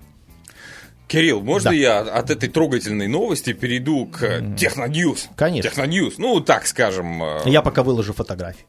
Кирилл, 1.08 1.42
можно 1.42 1.70
да. 1.70 1.76
я 1.76 2.00
от 2.00 2.30
этой 2.30 2.50
трогательной 2.50 3.08
новости 3.08 3.54
перейду 3.54 4.08
к 4.08 4.42
Техноньюз? 4.58 5.30
Конечно. 5.36 5.70
Техноньюз, 5.70 6.18
ну, 6.18 6.40
так 6.40 6.66
скажем. 6.66 7.24
Э, 7.24 7.42
я 7.46 7.62
пока 7.62 7.84
выложу 7.84 8.14
фотографии. 8.14 8.66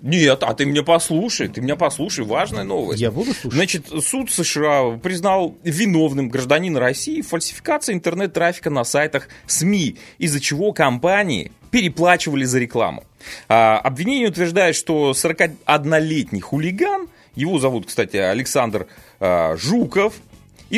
Нет, 0.00 0.42
а 0.42 0.54
ты 0.54 0.64
меня 0.64 0.82
послушай, 0.82 1.48
ты 1.48 1.60
меня 1.60 1.76
послушай, 1.76 2.24
важная 2.24 2.64
новость. 2.64 3.00
Я 3.00 3.10
буду 3.10 3.32
слушать. 3.32 3.52
Значит, 3.52 3.86
суд 4.04 4.30
США 4.30 4.98
признал 5.02 5.56
виновным 5.64 6.28
гражданина 6.28 6.78
России 6.78 7.20
фальсификации 7.20 7.94
интернет-трафика 7.94 8.70
на 8.70 8.84
сайтах 8.84 9.28
СМИ, 9.46 9.96
из-за 10.18 10.40
чего 10.40 10.72
компании 10.72 11.52
переплачивали 11.70 12.44
за 12.44 12.58
рекламу. 12.58 13.04
А, 13.48 13.78
обвинение 13.78 14.28
утверждает, 14.28 14.76
что 14.76 15.12
41-летний 15.12 16.40
хулиган, 16.40 17.08
его 17.34 17.58
зовут, 17.58 17.86
кстати, 17.86 18.16
Александр 18.18 18.86
а, 19.18 19.56
Жуков, 19.56 20.14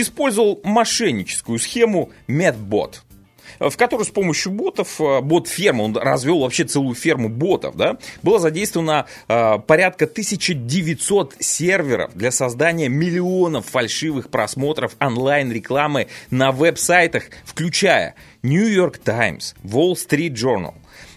использовал 0.00 0.60
мошенническую 0.64 1.58
схему 1.58 2.10
MedBot 2.28 2.96
в 3.60 3.76
которую 3.76 4.06
с 4.06 4.10
помощью 4.10 4.52
ботов, 4.52 5.00
э, 5.00 5.20
бот-ферма, 5.20 5.82
он 5.82 5.96
развел 5.96 6.40
вообще 6.40 6.64
целую 6.64 6.94
ферму 6.94 7.28
ботов, 7.28 7.76
да, 7.76 7.98
было 8.22 8.38
задействовано 8.38 9.06
э, 9.28 9.58
порядка 9.66 10.06
1900 10.06 11.36
серверов 11.38 12.14
для 12.14 12.30
создания 12.30 12.88
миллионов 12.88 13.66
фальшивых 13.66 14.30
просмотров 14.30 14.96
онлайн-рекламы 14.98 16.08
на 16.30 16.52
веб-сайтах, 16.52 17.24
включая 17.44 18.14
New 18.42 18.66
York 18.66 18.98
Times, 18.98 19.54
Wall 19.62 19.92
Street 19.92 20.34
Journal. 20.34 20.74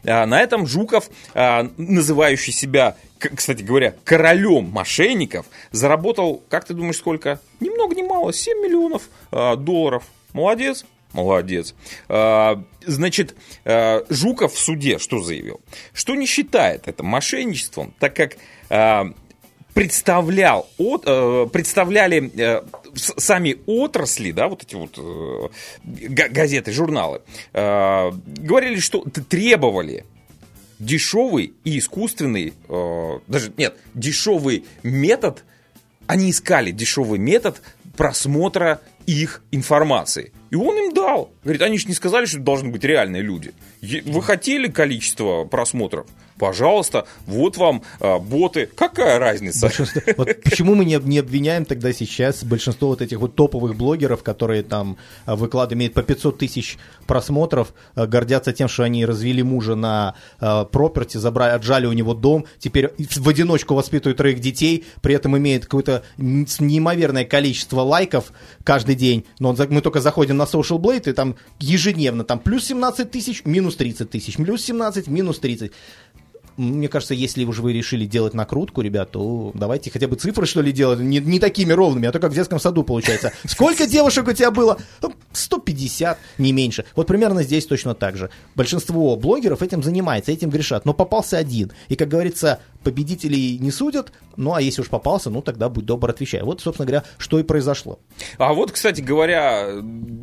Э, 0.08 0.26
на 0.26 0.42
этом 0.42 0.66
Жуков, 0.66 1.10
э, 1.34 1.70
называющий 1.78 2.54
себя 2.54 2.96
кстати 3.20 3.64
говоря, 3.64 3.96
королем 4.04 4.66
мошенников, 4.66 5.48
заработал, 5.72 6.44
как 6.50 6.66
ты 6.66 6.76
думаешь, 6.76 6.98
сколько? 6.98 7.42
Ни 7.60 7.70
много 7.70 7.96
ни 7.96 8.04
мало, 8.04 8.32
7 8.32 8.60
миллионов 8.60 9.10
э, 9.32 9.56
долларов. 9.56 10.04
Молодец? 10.34 10.86
Молодец. 11.14 11.74
А, 12.10 12.62
значит, 12.86 13.36
а, 13.66 14.06
Жуков 14.10 14.54
в 14.54 14.60
суде 14.60 15.00
что 15.00 15.24
заявил? 15.24 15.62
Что 15.94 16.14
не 16.14 16.28
считает 16.28 16.88
это 16.88 17.02
мошенничеством, 17.02 17.94
так 17.98 18.16
как 18.16 18.38
а, 18.70 19.08
представлял, 19.74 20.70
от, 20.78 21.06
представляли 21.52 22.64
сами 22.98 23.58
отрасли, 23.66 24.32
да, 24.32 24.48
вот 24.48 24.64
эти 24.64 24.76
вот 24.76 25.52
газеты, 25.84 26.72
журналы, 26.72 27.22
говорили, 27.54 28.80
что 28.80 29.02
требовали 29.30 30.06
дешевый 30.80 31.54
и 31.64 31.80
искусственный, 31.80 32.54
э, 32.68 33.20
даже 33.28 33.52
нет, 33.58 33.78
дешевый 33.94 34.66
метод, 34.84 35.44
они 36.06 36.32
искали 36.32 36.72
дешевый 36.72 37.20
метод 37.20 37.62
просмотра 37.96 38.82
их 39.06 39.42
информации. 39.52 40.32
И 40.52 40.56
он 40.56 40.78
им 40.78 40.94
дал. 40.94 41.32
Говорит, 41.44 41.62
они 41.62 41.78
же 41.78 41.88
не 41.88 41.94
сказали, 41.94 42.26
что 42.26 42.40
должны 42.40 42.70
быть 42.70 42.84
реальные 42.84 43.22
люди. 43.22 43.54
Вы 43.82 44.22
хотели 44.22 44.68
количество 44.68 45.46
просмотров? 45.46 46.06
Пожалуйста, 46.38 47.08
вот 47.26 47.58
вам 47.58 47.82
а, 48.00 48.20
боты. 48.20 48.70
Какая 48.76 49.20
разница? 49.20 49.72
Вот 50.18 50.30
почему 50.44 50.76
мы 50.76 50.86
не, 50.86 50.96
не 50.96 51.20
обвиняем 51.20 51.66
тогда 51.66 51.92
сейчас 51.94 52.44
большинство 52.44 52.90
вот 52.90 53.02
этих 53.02 53.20
вот 53.20 53.36
топовых 53.36 53.76
блогеров, 53.76 54.24
которые 54.24 54.64
там 54.64 54.98
а, 55.26 55.36
выкладывают, 55.36 55.74
имеют 55.74 55.94
по 55.94 56.04
500 56.04 56.38
тысяч 56.38 56.78
просмотров, 57.08 57.74
а, 57.96 58.06
гордятся 58.06 58.54
тем, 58.54 58.68
что 58.68 58.84
они 58.84 59.06
развели 59.06 59.44
мужа 59.44 59.76
на 59.76 60.16
проперти, 60.72 61.18
забрали, 61.18 61.52
отжали 61.52 61.86
у 61.86 61.94
него 61.94 62.14
дом, 62.14 62.46
теперь 62.60 62.92
в 62.98 63.28
одиночку 63.28 63.74
воспитывают 63.74 64.18
троих 64.18 64.40
детей, 64.40 64.86
при 65.02 65.16
этом 65.16 65.38
имеет 65.38 65.66
какое-то 65.66 66.04
неимоверное 66.18 67.26
количество 67.26 67.82
лайков 67.82 68.32
каждый 68.64 68.96
день. 68.96 69.26
Но 69.40 69.50
он, 69.50 69.58
мы 69.70 69.82
только 69.82 70.02
заходим 70.02 70.38
на 70.38 70.44
Social 70.44 70.78
Blade, 70.78 71.10
и 71.10 71.14
там 71.14 71.36
ежедневно 71.60 72.24
там 72.24 72.40
плюс 72.40 72.66
17 72.66 73.10
тысяч, 73.10 73.44
минус 73.46 73.76
30 73.76 74.10
тысяч, 74.10 74.36
плюс 74.38 74.64
17, 74.64 75.08
минус 75.08 75.40
30 75.40 75.72
мне 76.58 76.88
кажется, 76.88 77.14
если 77.14 77.46
уже 77.46 77.62
вы 77.62 77.74
решили 77.74 78.06
делать 78.06 78.34
накрутку, 78.34 78.82
ребят, 78.82 79.12
то 79.12 79.52
давайте 79.54 79.92
хотя 79.92 80.08
бы 80.08 80.16
цифры, 80.16 80.46
что 80.46 80.62
ли, 80.62 80.72
делать, 80.72 81.00
не, 81.00 81.20
не 81.20 81.40
такими 81.40 81.72
ровными, 81.72 82.08
а 82.08 82.12
то 82.12 82.20
как 82.20 82.32
в 82.32 82.36
детском 82.36 82.60
саду 82.60 82.84
получается. 82.84 83.32
Сколько 83.46 83.88
девушек 83.88 84.28
у 84.28 84.34
тебя 84.34 84.52
было? 84.52 84.78
150, 85.34 86.18
не 86.40 86.52
меньше. 86.52 86.86
Вот 86.96 87.08
примерно 87.08 87.44
здесь 87.44 87.66
точно 87.66 87.94
так 87.94 88.18
же. 88.18 88.30
Большинство 88.56 89.16
блогеров 89.16 89.62
этим 89.62 89.84
занимается, 89.84 90.32
этим 90.32 90.50
грешат, 90.50 90.86
но 90.86 90.94
попался 90.94 91.38
один. 91.38 91.72
И, 91.90 91.96
как 91.96 92.08
говорится, 92.08 92.60
победителей 92.84 93.60
не 93.60 93.72
судят, 93.72 94.12
ну 94.36 94.54
а 94.54 94.62
если 94.62 94.82
уж 94.82 94.90
попался, 94.90 95.30
ну 95.30 95.42
тогда 95.42 95.70
будь 95.70 95.86
добр, 95.86 96.10
отвечай. 96.10 96.42
Вот, 96.42 96.62
собственно 96.62 96.86
говоря, 96.86 97.04
что 97.18 97.40
и 97.40 97.44
произошло. 97.44 98.00
А 98.38 98.54
вот, 98.54 98.72
кстати 98.72 99.02
говоря, 99.02 99.68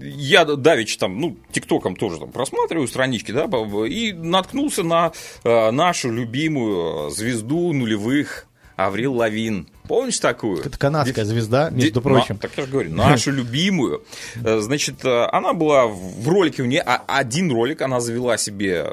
я 0.01 0.45
давич 0.45 0.97
там, 0.97 1.19
ну, 1.19 1.37
тиктоком 1.53 1.95
тоже 1.97 2.19
там 2.19 2.33
просматриваю 2.33 2.89
странички, 2.89 3.33
да, 3.33 3.49
и 3.87 4.13
наткнулся 4.13 4.83
на 4.83 5.13
э, 5.45 5.71
нашу 5.71 6.11
любимую 6.25 7.11
звезду 7.11 7.73
нулевых 7.73 8.47
Аврил 8.77 9.15
Лавин. 9.15 9.69
Помнишь 9.87 10.19
такую? 10.19 10.61
Это 10.61 10.79
канадская 10.79 11.25
Деф... 11.25 11.35
звезда, 11.35 11.71
между 11.71 12.01
Де... 12.01 12.01
прочим. 12.01 12.35
На... 12.35 12.41
Так 12.41 12.53
я 12.57 12.65
же 12.65 12.71
говорю, 12.71 12.91
нашу 12.91 13.31
любимую. 13.41 14.03
Э, 14.43 14.59
значит, 14.61 15.05
э, 15.05 15.27
она 15.31 15.53
была 15.53 15.87
в 15.87 16.27
ролике, 16.27 16.63
у 16.63 16.67
нее 16.67 16.83
а, 16.85 17.03
один 17.07 17.53
ролик, 17.53 17.83
она 17.83 18.01
завела 18.01 18.37
себе 18.39 18.87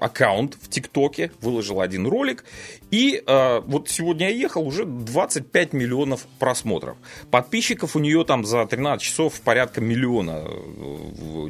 аккаунт 0.00 0.56
в 0.60 0.68
ТикТоке, 0.68 1.30
выложила 1.40 1.82
один 1.82 2.06
ролик, 2.06 2.44
и 2.90 3.22
э, 3.26 3.60
вот 3.66 3.88
сегодня 3.88 4.28
я 4.30 4.34
ехал, 4.34 4.66
уже 4.66 4.84
25 4.84 5.72
миллионов 5.72 6.26
просмотров. 6.38 6.96
Подписчиков 7.30 7.96
у 7.96 7.98
нее 7.98 8.24
там 8.24 8.44
за 8.44 8.64
13 8.66 9.04
часов 9.04 9.40
порядка 9.40 9.80
миллиона. 9.80 10.44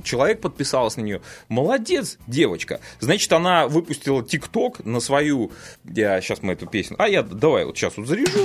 Человек 0.03 0.41
подписалась 0.41 0.97
на 0.97 1.03
нее. 1.03 1.21
Молодец, 1.49 2.19
девочка. 2.27 2.81
Значит, 3.01 3.33
она 3.33 3.69
выпустила 3.69 4.23
ТикТок 4.23 4.85
на 4.85 5.01
свою... 5.01 5.53
Я 5.85 6.21
сейчас 6.21 6.43
мы 6.43 6.55
эту 6.55 6.67
песню... 6.67 6.97
А 6.99 7.09
я 7.09 7.23
давай 7.23 7.65
вот 7.65 7.77
сейчас 7.77 7.97
вот 7.97 8.07
заряжу. 8.07 8.45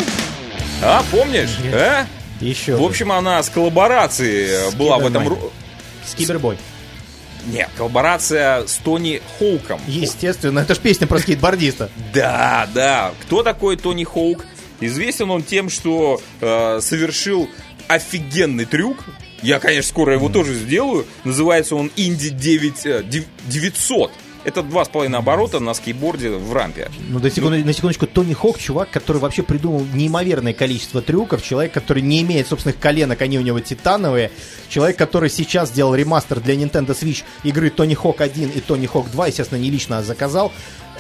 А, 0.84 1.04
помнишь? 1.12 1.58
А? 1.74 2.06
Еще. 2.42 2.76
В 2.76 2.84
общем, 2.84 3.12
она 3.12 3.42
с 3.42 3.50
коллаборацией 3.50 4.76
была 4.76 4.98
в 4.98 5.06
этом... 5.06 5.38
Скибербой. 6.06 6.58
Нет, 7.48 7.70
коллаборация 7.76 8.68
с 8.68 8.76
Тони 8.78 9.22
Хоуком. 9.39 9.80
Естественно, 9.88 10.60
это 10.60 10.76
же 10.76 10.82
песня 10.82 11.08
про 11.08 11.20
скейтбордиста. 11.20 11.89
Да, 12.14 12.68
да. 12.74 13.14
Кто 13.22 13.42
такой 13.42 13.78
Тони 13.78 14.04
Хоук? 14.04 14.46
Известен 14.82 15.30
он 15.32 15.44
тем, 15.44 15.70
что 15.70 16.22
э, 16.42 16.80
совершил 16.82 17.50
офигенный 17.88 18.66
трюк. 18.66 18.98
Я, 19.42 19.60
конечно, 19.60 19.89
скоро 19.89 20.14
его 20.14 20.30
тоже 20.30 20.54
сделаю. 20.54 21.06
Называется 21.24 21.76
он 21.76 21.92
Инди 21.96 22.30
9, 22.30 23.08
900. 23.48 24.12
Это 24.44 24.64
два 24.64 24.86
с 24.86 24.89
половиной 24.89 25.20
оборота 25.20 25.60
на 25.60 25.74
скейтборде 25.74 26.32
в 26.32 26.52
рампе. 26.54 26.89
Ну, 27.10 27.20
до 27.20 27.30
секунду, 27.30 27.58
ну, 27.58 27.66
на 27.66 27.74
секундочку, 27.74 28.08
Тони 28.08 28.34
Хок, 28.34 28.58
чувак, 28.58 28.89
который 28.89 29.18
вообще 29.18 29.44
придумал 29.44 29.86
неимоверное 29.94 30.54
количество 30.54 31.02
трюков, 31.02 31.44
человек, 31.44 31.74
который 31.74 32.02
не 32.02 32.22
имеет 32.22 32.48
собственных 32.48 32.80
коленок, 32.80 33.22
они 33.22 33.38
у 33.38 33.42
него 33.42 33.60
титановые, 33.60 34.32
человек, 34.68 34.98
который 34.98 35.30
сейчас 35.30 35.70
сделал 35.70 35.94
ремастер 35.94 36.39
для 36.39 36.56
Nintendo 36.56 36.98
Switch 37.00 37.24
игры 37.44 37.70
Тони 37.70 37.94
Хок 37.94 38.22
1 38.22 38.50
и 38.50 38.60
Тони 38.62 38.88
Хок 38.88 39.12
2, 39.12 39.28
естественно, 39.28 39.60
не 39.60 39.70
лично 39.70 40.02
заказал. 40.02 40.52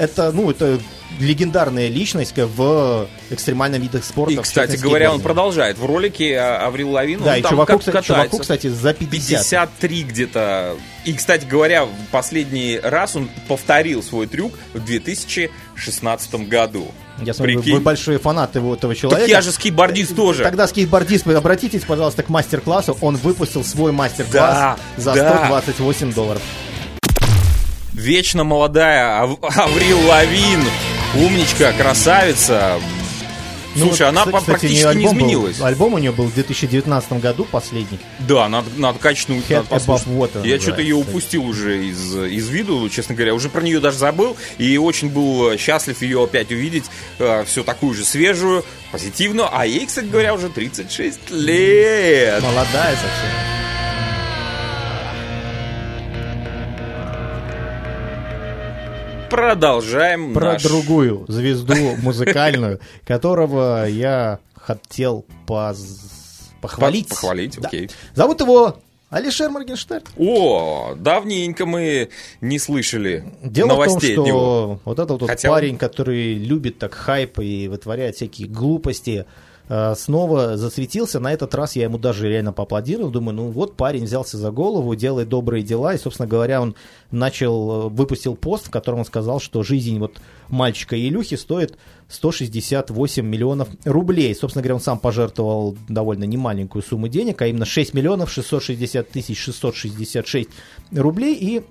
Это, 0.01 0.31
ну, 0.31 0.49
это 0.49 0.79
легендарная 1.19 1.87
личность 1.87 2.33
в 2.35 3.07
экстремальном 3.29 3.81
видах 3.81 4.03
спорта. 4.03 4.33
И, 4.33 4.37
кстати 4.37 4.75
говоря, 4.77 5.13
он 5.13 5.21
продолжает. 5.21 5.77
В 5.77 5.85
ролике 5.85 6.39
а, 6.39 6.65
Аврил 6.65 6.89
Лавин, 6.89 7.19
да, 7.23 7.33
он 7.33 7.37
и 7.37 7.41
там 7.43 7.51
чуваку, 7.51 7.77
кстати, 7.77 8.07
чуваку, 8.07 8.39
кстати, 8.39 8.67
за 8.67 8.95
50. 8.95 9.69
53 9.69 10.03
где-то. 10.03 10.75
И, 11.05 11.13
кстати 11.13 11.45
говоря, 11.45 11.85
в 11.85 11.91
последний 12.09 12.79
раз 12.81 13.15
он 13.15 13.29
повторил 13.47 14.01
свой 14.01 14.25
трюк 14.25 14.53
в 14.73 14.83
2016 14.83 16.33
году. 16.47 16.87
Я 17.21 17.35
смотрю, 17.35 17.57
вы, 17.57 17.61
Прикинь. 17.61 17.77
вы 17.77 17.83
большие 17.83 18.17
фанаты 18.17 18.57
его, 18.57 18.73
этого 18.73 18.95
человека. 18.95 19.21
Так 19.21 19.29
я 19.29 19.41
же 19.41 19.51
скейтбордист 19.51 20.15
тоже. 20.15 20.43
Тогда 20.43 20.67
скейтбордист, 20.67 21.27
обратитесь, 21.27 21.83
пожалуйста, 21.83 22.23
к 22.23 22.29
мастер-классу. 22.29 22.97
Он 23.01 23.17
выпустил 23.17 23.63
свой 23.63 23.91
мастер-класс 23.91 24.33
Да, 24.33 24.77
за 24.97 25.13
да. 25.13 25.45
128 25.45 26.13
долларов. 26.13 26.41
Вечно 28.01 28.43
молодая 28.43 29.21
Ав- 29.23 29.37
Аврил 29.57 29.99
Лавин. 30.07 30.63
Умничка, 31.15 31.71
красавица. 31.73 32.79
Ну, 33.75 33.85
Слушай, 33.85 34.01
вот, 34.01 34.09
она 34.09 34.25
кстати, 34.25 34.45
практически 34.45 34.97
не 34.97 35.05
был- 35.05 35.13
изменилась. 35.13 35.61
альбом 35.61 35.93
у 35.93 35.97
нее 35.99 36.11
был 36.11 36.25
в 36.25 36.33
2019 36.33 37.13
году, 37.21 37.45
последний. 37.49 37.99
Да, 38.19 38.49
надо, 38.49 38.67
надо 38.75 38.97
качнуть, 38.99 39.45
Head 39.47 39.65
надо 39.71 39.75
above 39.85 40.07
water 40.07 40.45
Я 40.47 40.59
что-то 40.59 40.81
ее 40.81 40.95
упустил 40.95 41.45
уже 41.45 41.85
из, 41.87 42.15
из 42.17 42.49
виду, 42.49 42.89
честно 42.89 43.13
говоря. 43.15 43.33
Уже 43.35 43.47
про 43.49 43.61
нее 43.61 43.79
даже 43.79 43.97
забыл. 43.99 44.35
И 44.57 44.77
очень 44.77 45.09
был 45.09 45.55
счастлив 45.57 46.01
ее 46.01 46.23
опять 46.23 46.51
увидеть. 46.51 46.85
все 47.45 47.63
такую 47.63 47.93
же 47.93 48.03
свежую, 48.03 48.65
позитивную. 48.91 49.47
А 49.51 49.65
ей, 49.67 49.85
кстати 49.85 50.07
говоря, 50.07 50.33
уже 50.33 50.49
36 50.49 51.29
лет. 51.29 52.41
Молодая 52.41 52.95
совсем. 52.95 53.60
Продолжаем 59.31 60.33
Про 60.33 60.53
наш- 60.53 60.63
другую 60.63 61.25
звезду 61.29 61.73
музыкальную, 62.01 62.79
которого 63.07 63.87
я 63.87 64.39
хотел 64.55 65.25
поз- 65.47 66.51
похвалить. 66.61 67.07
По- 67.07 67.15
похвалить, 67.15 67.57
Да. 67.59 67.69
окей. 67.69 67.89
Зовут 68.13 68.41
его 68.41 68.77
Алишер 69.09 69.49
Моргенштерн. 69.49 70.03
О, 70.17 70.95
давненько 70.97 71.65
мы 71.65 72.09
не 72.41 72.59
слышали 72.59 73.23
Дело 73.43 73.69
новостей 73.69 74.13
в 74.13 74.15
том, 74.15 74.23
от 74.23 74.27
него. 74.27 74.39
что 74.39 74.81
вот 74.85 74.99
этот 74.99 75.21
вот 75.21 75.29
Хотя 75.29 75.49
парень, 75.49 75.77
который 75.77 76.33
любит 76.35 76.77
так 76.79 76.93
хайп 76.93 77.39
и 77.39 77.67
вытворяет 77.69 78.17
всякие 78.17 78.47
глупости, 78.49 79.25
снова 79.95 80.57
засветился. 80.57 81.21
На 81.21 81.31
этот 81.31 81.55
раз 81.55 81.77
я 81.77 81.83
ему 81.83 81.97
даже 81.97 82.27
реально 82.27 82.51
поаплодировал. 82.51 83.09
Думаю, 83.09 83.35
ну 83.35 83.47
вот 83.51 83.77
парень 83.77 84.03
взялся 84.03 84.37
за 84.37 84.51
голову, 84.51 84.95
делает 84.95 85.29
добрые 85.29 85.63
дела. 85.63 85.93
И, 85.93 85.97
собственно 85.97 86.27
говоря, 86.27 86.61
он 86.61 86.75
начал, 87.09 87.85
э, 87.85 87.89
выпустил 87.89 88.35
пост, 88.35 88.67
в 88.67 88.69
котором 88.69 88.99
он 88.99 89.05
сказал, 89.05 89.39
что 89.39 89.63
жизнь 89.63 89.97
вот 89.97 90.19
мальчика 90.49 90.99
Илюхи 90.99 91.37
стоит 91.37 91.77
168 92.09 93.25
миллионов 93.25 93.69
рублей. 93.85 94.35
Собственно 94.35 94.61
говоря, 94.61 94.75
он 94.75 94.81
сам 94.81 94.99
пожертвовал 94.99 95.77
довольно 95.87 96.25
немаленькую 96.25 96.83
сумму 96.83 97.07
денег, 97.07 97.41
а 97.41 97.47
именно 97.47 97.65
6 97.65 97.93
миллионов 97.93 98.29
660 98.29 99.07
тысяч 99.09 99.39
666 99.39 100.49
рублей. 100.91 101.37
И 101.39 101.63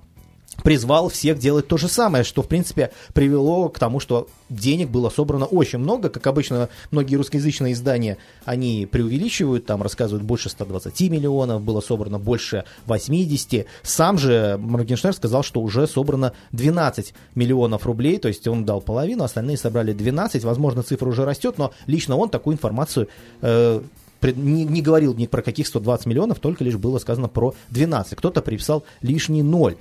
призвал 0.63 1.09
всех 1.09 1.39
делать 1.39 1.69
то 1.69 1.77
же 1.77 1.89
самое, 1.89 2.25
что, 2.25 2.43
в 2.43 2.49
принципе, 2.49 2.91
привело 3.15 3.69
к 3.69 3.79
тому, 3.79 4.01
что 4.01 4.29
денег 4.49 4.91
было 4.91 5.11
собрано 5.11 5.47
очень 5.47 5.79
много. 5.79 6.09
Как 6.09 6.27
обычно, 6.27 6.69
многие 6.91 7.17
русскоязычные 7.17 7.73
издания, 7.73 8.19
они 8.45 8.87
преувеличивают, 8.91 9.67
там 9.67 9.83
рассказывают 9.83 10.25
больше 10.25 10.49
120 10.49 11.01
миллионов, 11.11 11.63
было 11.63 11.81
собрано 11.81 12.19
больше 12.19 12.65
80. 12.87 13.67
Сам 13.83 14.19
же 14.19 14.57
Моргенштерн 14.59 15.15
сказал, 15.15 15.43
что 15.43 15.61
уже 15.61 15.87
собрано 15.87 16.33
12 16.53 17.15
миллионов 17.35 17.87
рублей, 17.87 18.19
то 18.19 18.29
есть 18.29 18.47
он 18.49 18.65
дал 18.65 18.81
половину, 18.81 19.25
остальные 19.25 19.57
собрали 19.57 19.93
12. 19.93 20.45
Возможно, 20.45 20.83
цифра 20.83 21.09
уже 21.09 21.25
растет, 21.25 21.59
но 21.59 21.73
лично 21.87 22.17
он 22.17 22.31
такую 22.31 22.55
информацию 22.55 23.09
э, 23.43 23.81
не, 24.23 24.65
не 24.65 24.83
говорил 24.83 25.15
ни 25.15 25.27
про 25.27 25.43
каких 25.43 25.67
120 25.67 26.07
миллионов, 26.07 26.39
только 26.41 26.65
лишь 26.65 26.77
было 26.77 26.99
сказано 26.99 27.29
про 27.29 27.55
12. 27.71 28.17
Кто-то 28.17 28.43
приписал 28.43 28.85
лишний 29.03 29.43
ноль. 29.43 29.77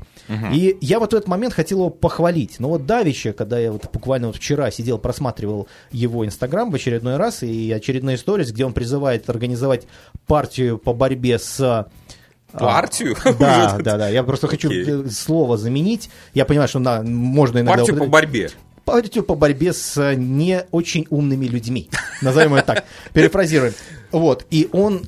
И 0.51 0.77
я 0.81 0.99
вот 0.99 1.13
в 1.13 1.15
этот 1.15 1.27
момент 1.27 1.53
хотел 1.53 1.79
его 1.79 1.89
похвалить. 1.89 2.59
Но 2.59 2.69
вот 2.69 2.85
Давича, 2.85 3.33
когда 3.33 3.59
я 3.59 3.71
вот 3.71 3.89
буквально 3.91 4.27
вот 4.27 4.37
вчера 4.37 4.71
сидел, 4.71 4.97
просматривал 4.97 5.67
его 5.91 6.25
Инстаграм 6.25 6.69
в 6.71 6.75
очередной 6.75 7.17
раз, 7.17 7.43
и 7.43 7.71
очередной 7.71 8.17
сторис, 8.17 8.51
где 8.51 8.65
он 8.65 8.73
призывает 8.73 9.29
организовать 9.29 9.87
партию 10.27 10.77
по 10.77 10.93
борьбе 10.93 11.39
с... 11.39 11.59
а, 11.59 11.89
Партию? 12.51 13.15
Да, 13.39 13.77
да, 13.79 13.97
да. 13.97 14.09
Я 14.09 14.23
просто 14.23 14.47
хочу 14.47 14.71
э, 14.71 15.09
слово 15.09 15.57
заменить. 15.57 16.09
Я 16.33 16.45
понимаю, 16.45 16.67
что 16.67 16.79
на, 16.79 17.01
можно 17.01 17.59
иногда... 17.59 17.77
Партию 17.77 17.97
по 17.97 18.05
борьбе. 18.05 18.49
партию 18.85 19.23
по 19.23 19.35
борьбе 19.35 19.73
с 19.73 20.15
не 20.15 20.63
очень 20.71 21.05
умными 21.09 21.45
людьми. 21.45 21.89
Назовем 22.21 22.55
это 22.55 22.67
так. 22.67 22.85
Перефразируем. 23.13 23.73
Вот. 24.11 24.45
И 24.49 24.69
он 24.71 25.03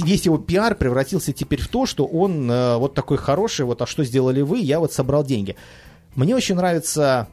весь 0.00 0.26
его 0.26 0.38
пиар 0.38 0.74
превратился 0.74 1.32
теперь 1.32 1.60
в 1.60 1.68
то, 1.68 1.86
что 1.86 2.04
он 2.04 2.50
э, 2.50 2.76
вот 2.76 2.94
такой 2.94 3.16
хороший, 3.16 3.64
вот, 3.64 3.80
а 3.82 3.86
что 3.86 4.04
сделали 4.04 4.40
вы, 4.40 4.58
я 4.58 4.80
вот 4.80 4.92
собрал 4.92 5.24
деньги. 5.24 5.56
Мне 6.14 6.34
очень 6.34 6.56
нравится 6.56 7.28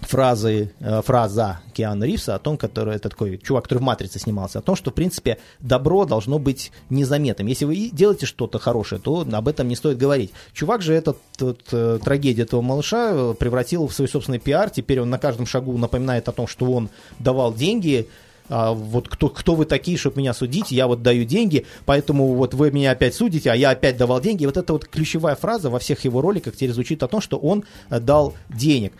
фразы, 0.00 0.72
э, 0.80 1.02
фраза 1.02 1.60
Киану 1.72 2.04
Ривза 2.04 2.34
о 2.34 2.38
том, 2.38 2.56
который, 2.56 2.96
это 2.96 3.08
такой 3.08 3.38
чувак, 3.38 3.64
который 3.64 3.78
в 3.78 3.82
«Матрице» 3.82 4.18
снимался, 4.18 4.58
о 4.58 4.62
том, 4.62 4.76
что, 4.76 4.90
в 4.90 4.94
принципе, 4.94 5.38
добро 5.60 6.04
должно 6.04 6.38
быть 6.38 6.72
незаметным. 6.90 7.46
Если 7.46 7.64
вы 7.64 7.90
делаете 7.92 8.26
что-то 8.26 8.58
хорошее, 8.58 9.00
то 9.00 9.26
об 9.30 9.48
этом 9.48 9.68
не 9.68 9.76
стоит 9.76 9.98
говорить. 9.98 10.32
Чувак 10.52 10.82
же 10.82 10.94
этот, 10.94 11.18
вот, 11.38 11.60
э, 11.72 11.98
трагедия 12.04 12.42
этого 12.42 12.60
малыша 12.60 13.10
э, 13.12 13.34
превратил 13.38 13.86
в 13.86 13.94
свой 13.94 14.08
собственный 14.08 14.38
пиар. 14.38 14.70
Теперь 14.70 15.00
он 15.00 15.10
на 15.10 15.18
каждом 15.18 15.46
шагу 15.46 15.76
напоминает 15.76 16.28
о 16.28 16.32
том, 16.32 16.46
что 16.46 16.70
он 16.72 16.88
давал 17.18 17.54
деньги, 17.54 18.08
а 18.48 18.72
вот 18.72 19.08
кто, 19.08 19.28
кто 19.28 19.54
вы 19.54 19.64
такие, 19.64 19.96
чтобы 19.96 20.18
меня 20.18 20.34
судить, 20.34 20.70
я 20.70 20.86
вот 20.86 21.02
даю 21.02 21.24
деньги, 21.24 21.66
поэтому 21.86 22.34
вот 22.34 22.54
вы 22.54 22.70
меня 22.70 22.90
опять 22.90 23.14
судите, 23.14 23.50
а 23.50 23.54
я 23.54 23.70
опять 23.70 23.96
давал 23.96 24.20
деньги. 24.20 24.44
Вот 24.44 24.56
эта 24.56 24.72
вот 24.72 24.86
ключевая 24.86 25.34
фраза 25.34 25.70
во 25.70 25.78
всех 25.78 26.04
его 26.04 26.20
роликах 26.20 26.54
теперь 26.54 26.72
звучит 26.72 27.02
о 27.02 27.08
том, 27.08 27.20
что 27.20 27.38
он 27.38 27.64
э, 27.90 28.00
дал 28.00 28.34
денег. 28.50 28.92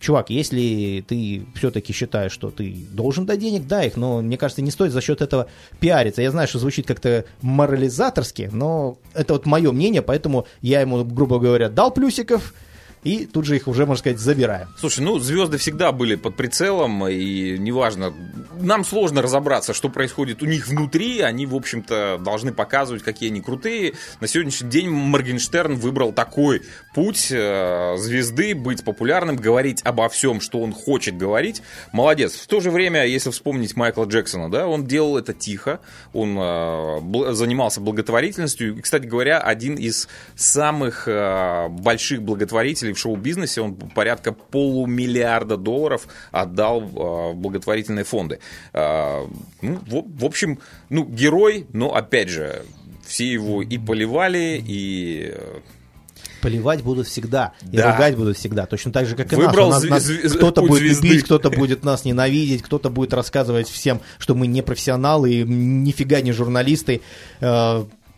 Чувак, 0.00 0.30
если 0.30 1.04
ты 1.06 1.46
все-таки 1.54 1.92
считаешь, 1.92 2.32
что 2.32 2.50
ты 2.50 2.74
должен 2.90 3.24
дать 3.24 3.38
денег, 3.38 3.68
дай 3.68 3.86
их, 3.86 3.96
но 3.96 4.20
мне 4.20 4.36
кажется, 4.36 4.60
не 4.60 4.72
стоит 4.72 4.90
за 4.90 5.00
счет 5.00 5.22
этого 5.22 5.46
пиариться. 5.78 6.22
Я 6.22 6.32
знаю, 6.32 6.48
что 6.48 6.58
звучит 6.58 6.88
как-то 6.88 7.24
морализаторски, 7.40 8.50
но 8.52 8.98
это 9.14 9.34
вот 9.34 9.46
мое 9.46 9.70
мнение, 9.70 10.02
поэтому 10.02 10.46
я 10.60 10.80
ему, 10.80 11.04
грубо 11.04 11.38
говоря, 11.38 11.68
дал 11.68 11.92
плюсиков, 11.92 12.52
и 13.04 13.26
тут 13.26 13.44
же 13.46 13.56
их 13.56 13.66
уже, 13.66 13.84
можно 13.84 13.98
сказать, 13.98 14.18
забираю. 14.18 14.68
Слушай, 14.78 15.00
ну 15.00 15.18
звезды 15.18 15.58
всегда 15.58 15.90
были 15.90 16.14
под 16.14 16.36
прицелом, 16.36 17.06
и 17.08 17.58
неважно, 17.58 18.14
нам 18.60 18.84
сложно 18.84 19.22
разобраться, 19.22 19.74
что 19.74 19.88
происходит 19.88 20.42
у 20.42 20.46
них 20.46 20.68
внутри, 20.68 21.20
они, 21.20 21.46
в 21.46 21.54
общем-то, 21.54 22.20
должны 22.24 22.52
показывать, 22.52 23.02
какие 23.02 23.30
они 23.30 23.40
крутые. 23.40 23.94
На 24.20 24.28
сегодняшний 24.28 24.70
день 24.70 24.88
Моргенштерн 24.88 25.74
выбрал 25.74 26.12
такой 26.12 26.62
путь 26.94 27.28
э, 27.30 27.96
звезды, 27.98 28.54
быть 28.54 28.84
популярным, 28.84 29.36
говорить 29.36 29.82
обо 29.82 30.08
всем, 30.08 30.40
что 30.40 30.60
он 30.60 30.72
хочет 30.72 31.16
говорить. 31.16 31.62
Молодец. 31.92 32.34
В 32.34 32.46
то 32.46 32.60
же 32.60 32.70
время, 32.70 33.04
если 33.04 33.30
вспомнить 33.30 33.74
Майкла 33.74 34.04
Джексона, 34.04 34.50
да, 34.50 34.68
он 34.68 34.86
делал 34.86 35.18
это 35.18 35.32
тихо, 35.32 35.80
он 36.12 36.36
э, 36.38 37.32
занимался 37.32 37.80
благотворительностью. 37.80 38.76
И, 38.76 38.80
кстати 38.80 39.06
говоря, 39.06 39.38
один 39.40 39.74
из 39.74 40.08
самых 40.36 41.08
э, 41.08 41.68
больших 41.68 42.22
благотворителей 42.22 42.91
в 42.94 42.98
шоу-бизнесе, 42.98 43.60
он 43.60 43.74
порядка 43.74 44.32
полумиллиарда 44.32 45.56
долларов 45.56 46.06
отдал 46.30 46.80
э, 46.82 46.84
в 47.32 47.34
благотворительные 47.36 48.04
фонды. 48.04 48.38
Э, 48.72 49.26
ну, 49.60 49.80
в, 49.86 50.24
общем, 50.24 50.58
ну, 50.90 51.04
герой, 51.04 51.66
но 51.72 51.94
опять 51.94 52.28
же, 52.28 52.62
все 53.06 53.30
его 53.30 53.62
и 53.62 53.78
поливали, 53.78 54.62
и 54.66 55.32
э, 55.34 55.58
Поливать 56.40 56.82
будут 56.82 57.06
всегда, 57.06 57.52
и 57.70 57.76
Да. 57.76 57.92
ругать 57.92 58.16
будут 58.16 58.36
всегда, 58.36 58.66
точно 58.66 58.90
так 58.90 59.06
же, 59.06 59.14
как 59.14 59.32
и 59.32 59.36
Выбрал 59.36 59.70
нас. 59.70 59.84
Нас- 59.84 60.04
зв- 60.10 60.22
нас 60.24 60.32
кто-то 60.32 60.62
будет 60.62 60.80
звезды. 60.82 61.06
любить, 61.06 61.24
кто-то 61.24 61.50
будет 61.50 61.84
нас 61.84 62.04
ненавидеть, 62.04 62.62
кто-то 62.62 62.90
будет 62.90 63.14
рассказывать 63.14 63.68
всем, 63.68 64.00
что 64.18 64.34
мы 64.34 64.48
не 64.48 64.60
профессионалы 64.60 65.32
и 65.32 65.44
нифига 65.44 66.20
не 66.20 66.32
журналисты. 66.32 67.00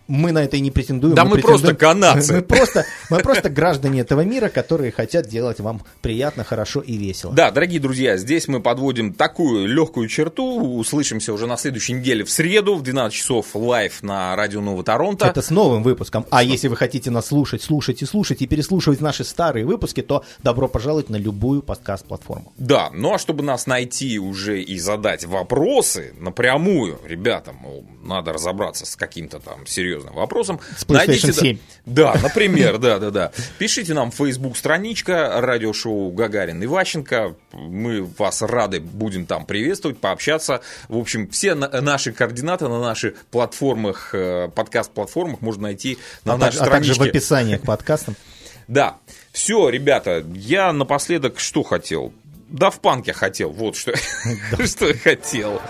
Мы 0.06 0.32
на 0.32 0.44
это 0.44 0.56
и 0.56 0.60
не 0.60 0.70
претендуем. 0.70 1.14
Да 1.14 1.24
мы 1.24 1.38
просто 1.38 1.68
претендуем- 1.68 1.76
канадцы. 1.76 2.34
Мы 2.34 2.42
просто, 2.42 2.84
мы 3.08 3.18
просто 3.20 3.48
граждане 3.48 4.00
этого 4.00 4.20
мира, 4.20 4.48
которые 4.48 4.92
хотят 4.92 5.26
делать 5.28 5.60
вам 5.60 5.82
приятно, 6.02 6.44
хорошо 6.44 6.80
и 6.80 6.96
весело. 6.96 7.32
Да, 7.32 7.50
дорогие 7.50 7.80
друзья, 7.80 8.18
здесь 8.18 8.46
мы 8.46 8.60
подводим 8.60 9.14
такую 9.14 9.66
легкую 9.66 10.08
черту. 10.08 10.76
Услышимся 10.76 11.32
уже 11.32 11.46
на 11.46 11.56
следующей 11.56 11.94
неделе 11.94 12.22
в 12.24 12.30
среду 12.30 12.74
в 12.74 12.82
12 12.82 13.16
часов 13.16 13.46
live 13.54 14.02
на 14.02 14.36
радио 14.36 14.60
Нового 14.60 14.84
Торонто. 14.84 15.26
Это 15.26 15.40
с 15.40 15.50
новым 15.50 15.82
выпуском. 15.82 16.26
А 16.30 16.42
если 16.42 16.68
вы 16.68 16.76
хотите 16.76 17.10
нас 17.10 17.26
слушать, 17.28 17.62
слушать 17.62 18.02
и 18.02 18.04
слушать 18.06 18.42
и 18.42 18.46
переслушивать 18.46 19.00
наши 19.00 19.24
старые 19.24 19.64
выпуски, 19.64 20.02
то 20.02 20.22
добро 20.42 20.68
пожаловать 20.68 21.08
на 21.08 21.16
любую 21.16 21.62
подкаст-платформу. 21.62 22.52
Да, 22.58 22.90
ну 22.92 23.14
а 23.14 23.18
чтобы 23.18 23.42
нас 23.42 23.66
найти 23.66 24.18
уже 24.18 24.60
и 24.62 24.78
задать 24.78 25.24
вопросы 25.24 26.12
напрямую, 26.18 27.00
ребята, 27.06 27.52
мол, 27.52 27.86
надо 28.02 28.34
разобраться 28.34 28.84
с 28.84 28.96
каким-то 28.96 29.38
там 29.38 29.66
серьезным 29.66 29.93
серьезным 29.94 30.14
вопросам. 30.14 30.60
С 30.76 30.84
PlayStation 30.84 31.32
7. 31.32 31.58
Да, 31.86 32.14
например, 32.22 32.78
да, 32.78 32.98
да, 32.98 33.10
да. 33.10 33.32
Пишите 33.58 33.94
нам 33.94 34.10
в 34.10 34.14
Facebook 34.16 34.56
страничка 34.56 35.40
радиошоу 35.40 36.10
Гагарин 36.10 36.62
и 36.62 36.66
Ващенко. 36.66 37.34
Мы 37.52 38.02
вас 38.18 38.42
рады 38.42 38.80
будем 38.80 39.26
там 39.26 39.46
приветствовать, 39.46 39.98
пообщаться. 39.98 40.60
В 40.88 40.96
общем, 40.98 41.28
все 41.28 41.54
на- 41.54 41.68
наши 41.80 42.12
координаты 42.12 42.68
на 42.68 42.80
наших 42.80 43.24
платформах, 43.26 44.10
э, 44.14 44.48
подкаст-платформах 44.54 45.40
можно 45.40 45.64
найти 45.64 45.98
на 46.24 46.34
а, 46.34 46.36
нашей 46.38 46.58
так- 46.58 46.68
а 46.68 46.70
также 46.70 46.92
в 46.92 46.94
страничке. 46.96 47.18
описании 47.18 47.56
к 47.56 47.62
подкастам. 47.62 48.16
Да. 48.66 48.96
Все, 49.30 49.68
ребята, 49.68 50.24
я 50.34 50.72
напоследок 50.72 51.38
что 51.38 51.62
хотел? 51.62 52.14
Да 52.48 52.70
в 52.70 52.80
панке 52.80 53.12
хотел, 53.12 53.50
вот 53.50 53.76
что, 53.76 53.92
что 54.66 54.86
я 54.88 54.94
хотел. 54.94 55.60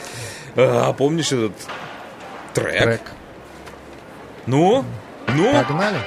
А, 0.54 0.92
помнишь 0.92 1.32
этот 1.32 1.54
трек? 2.54 2.82
Трек. 2.84 3.00
Ну, 4.46 4.84
ну, 5.28 5.52
Погнали. 5.52 5.98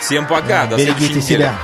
всем 0.00 0.26
пока, 0.26 0.66
до 0.66 0.76
Берегите 0.76 1.20
себя. 1.20 1.54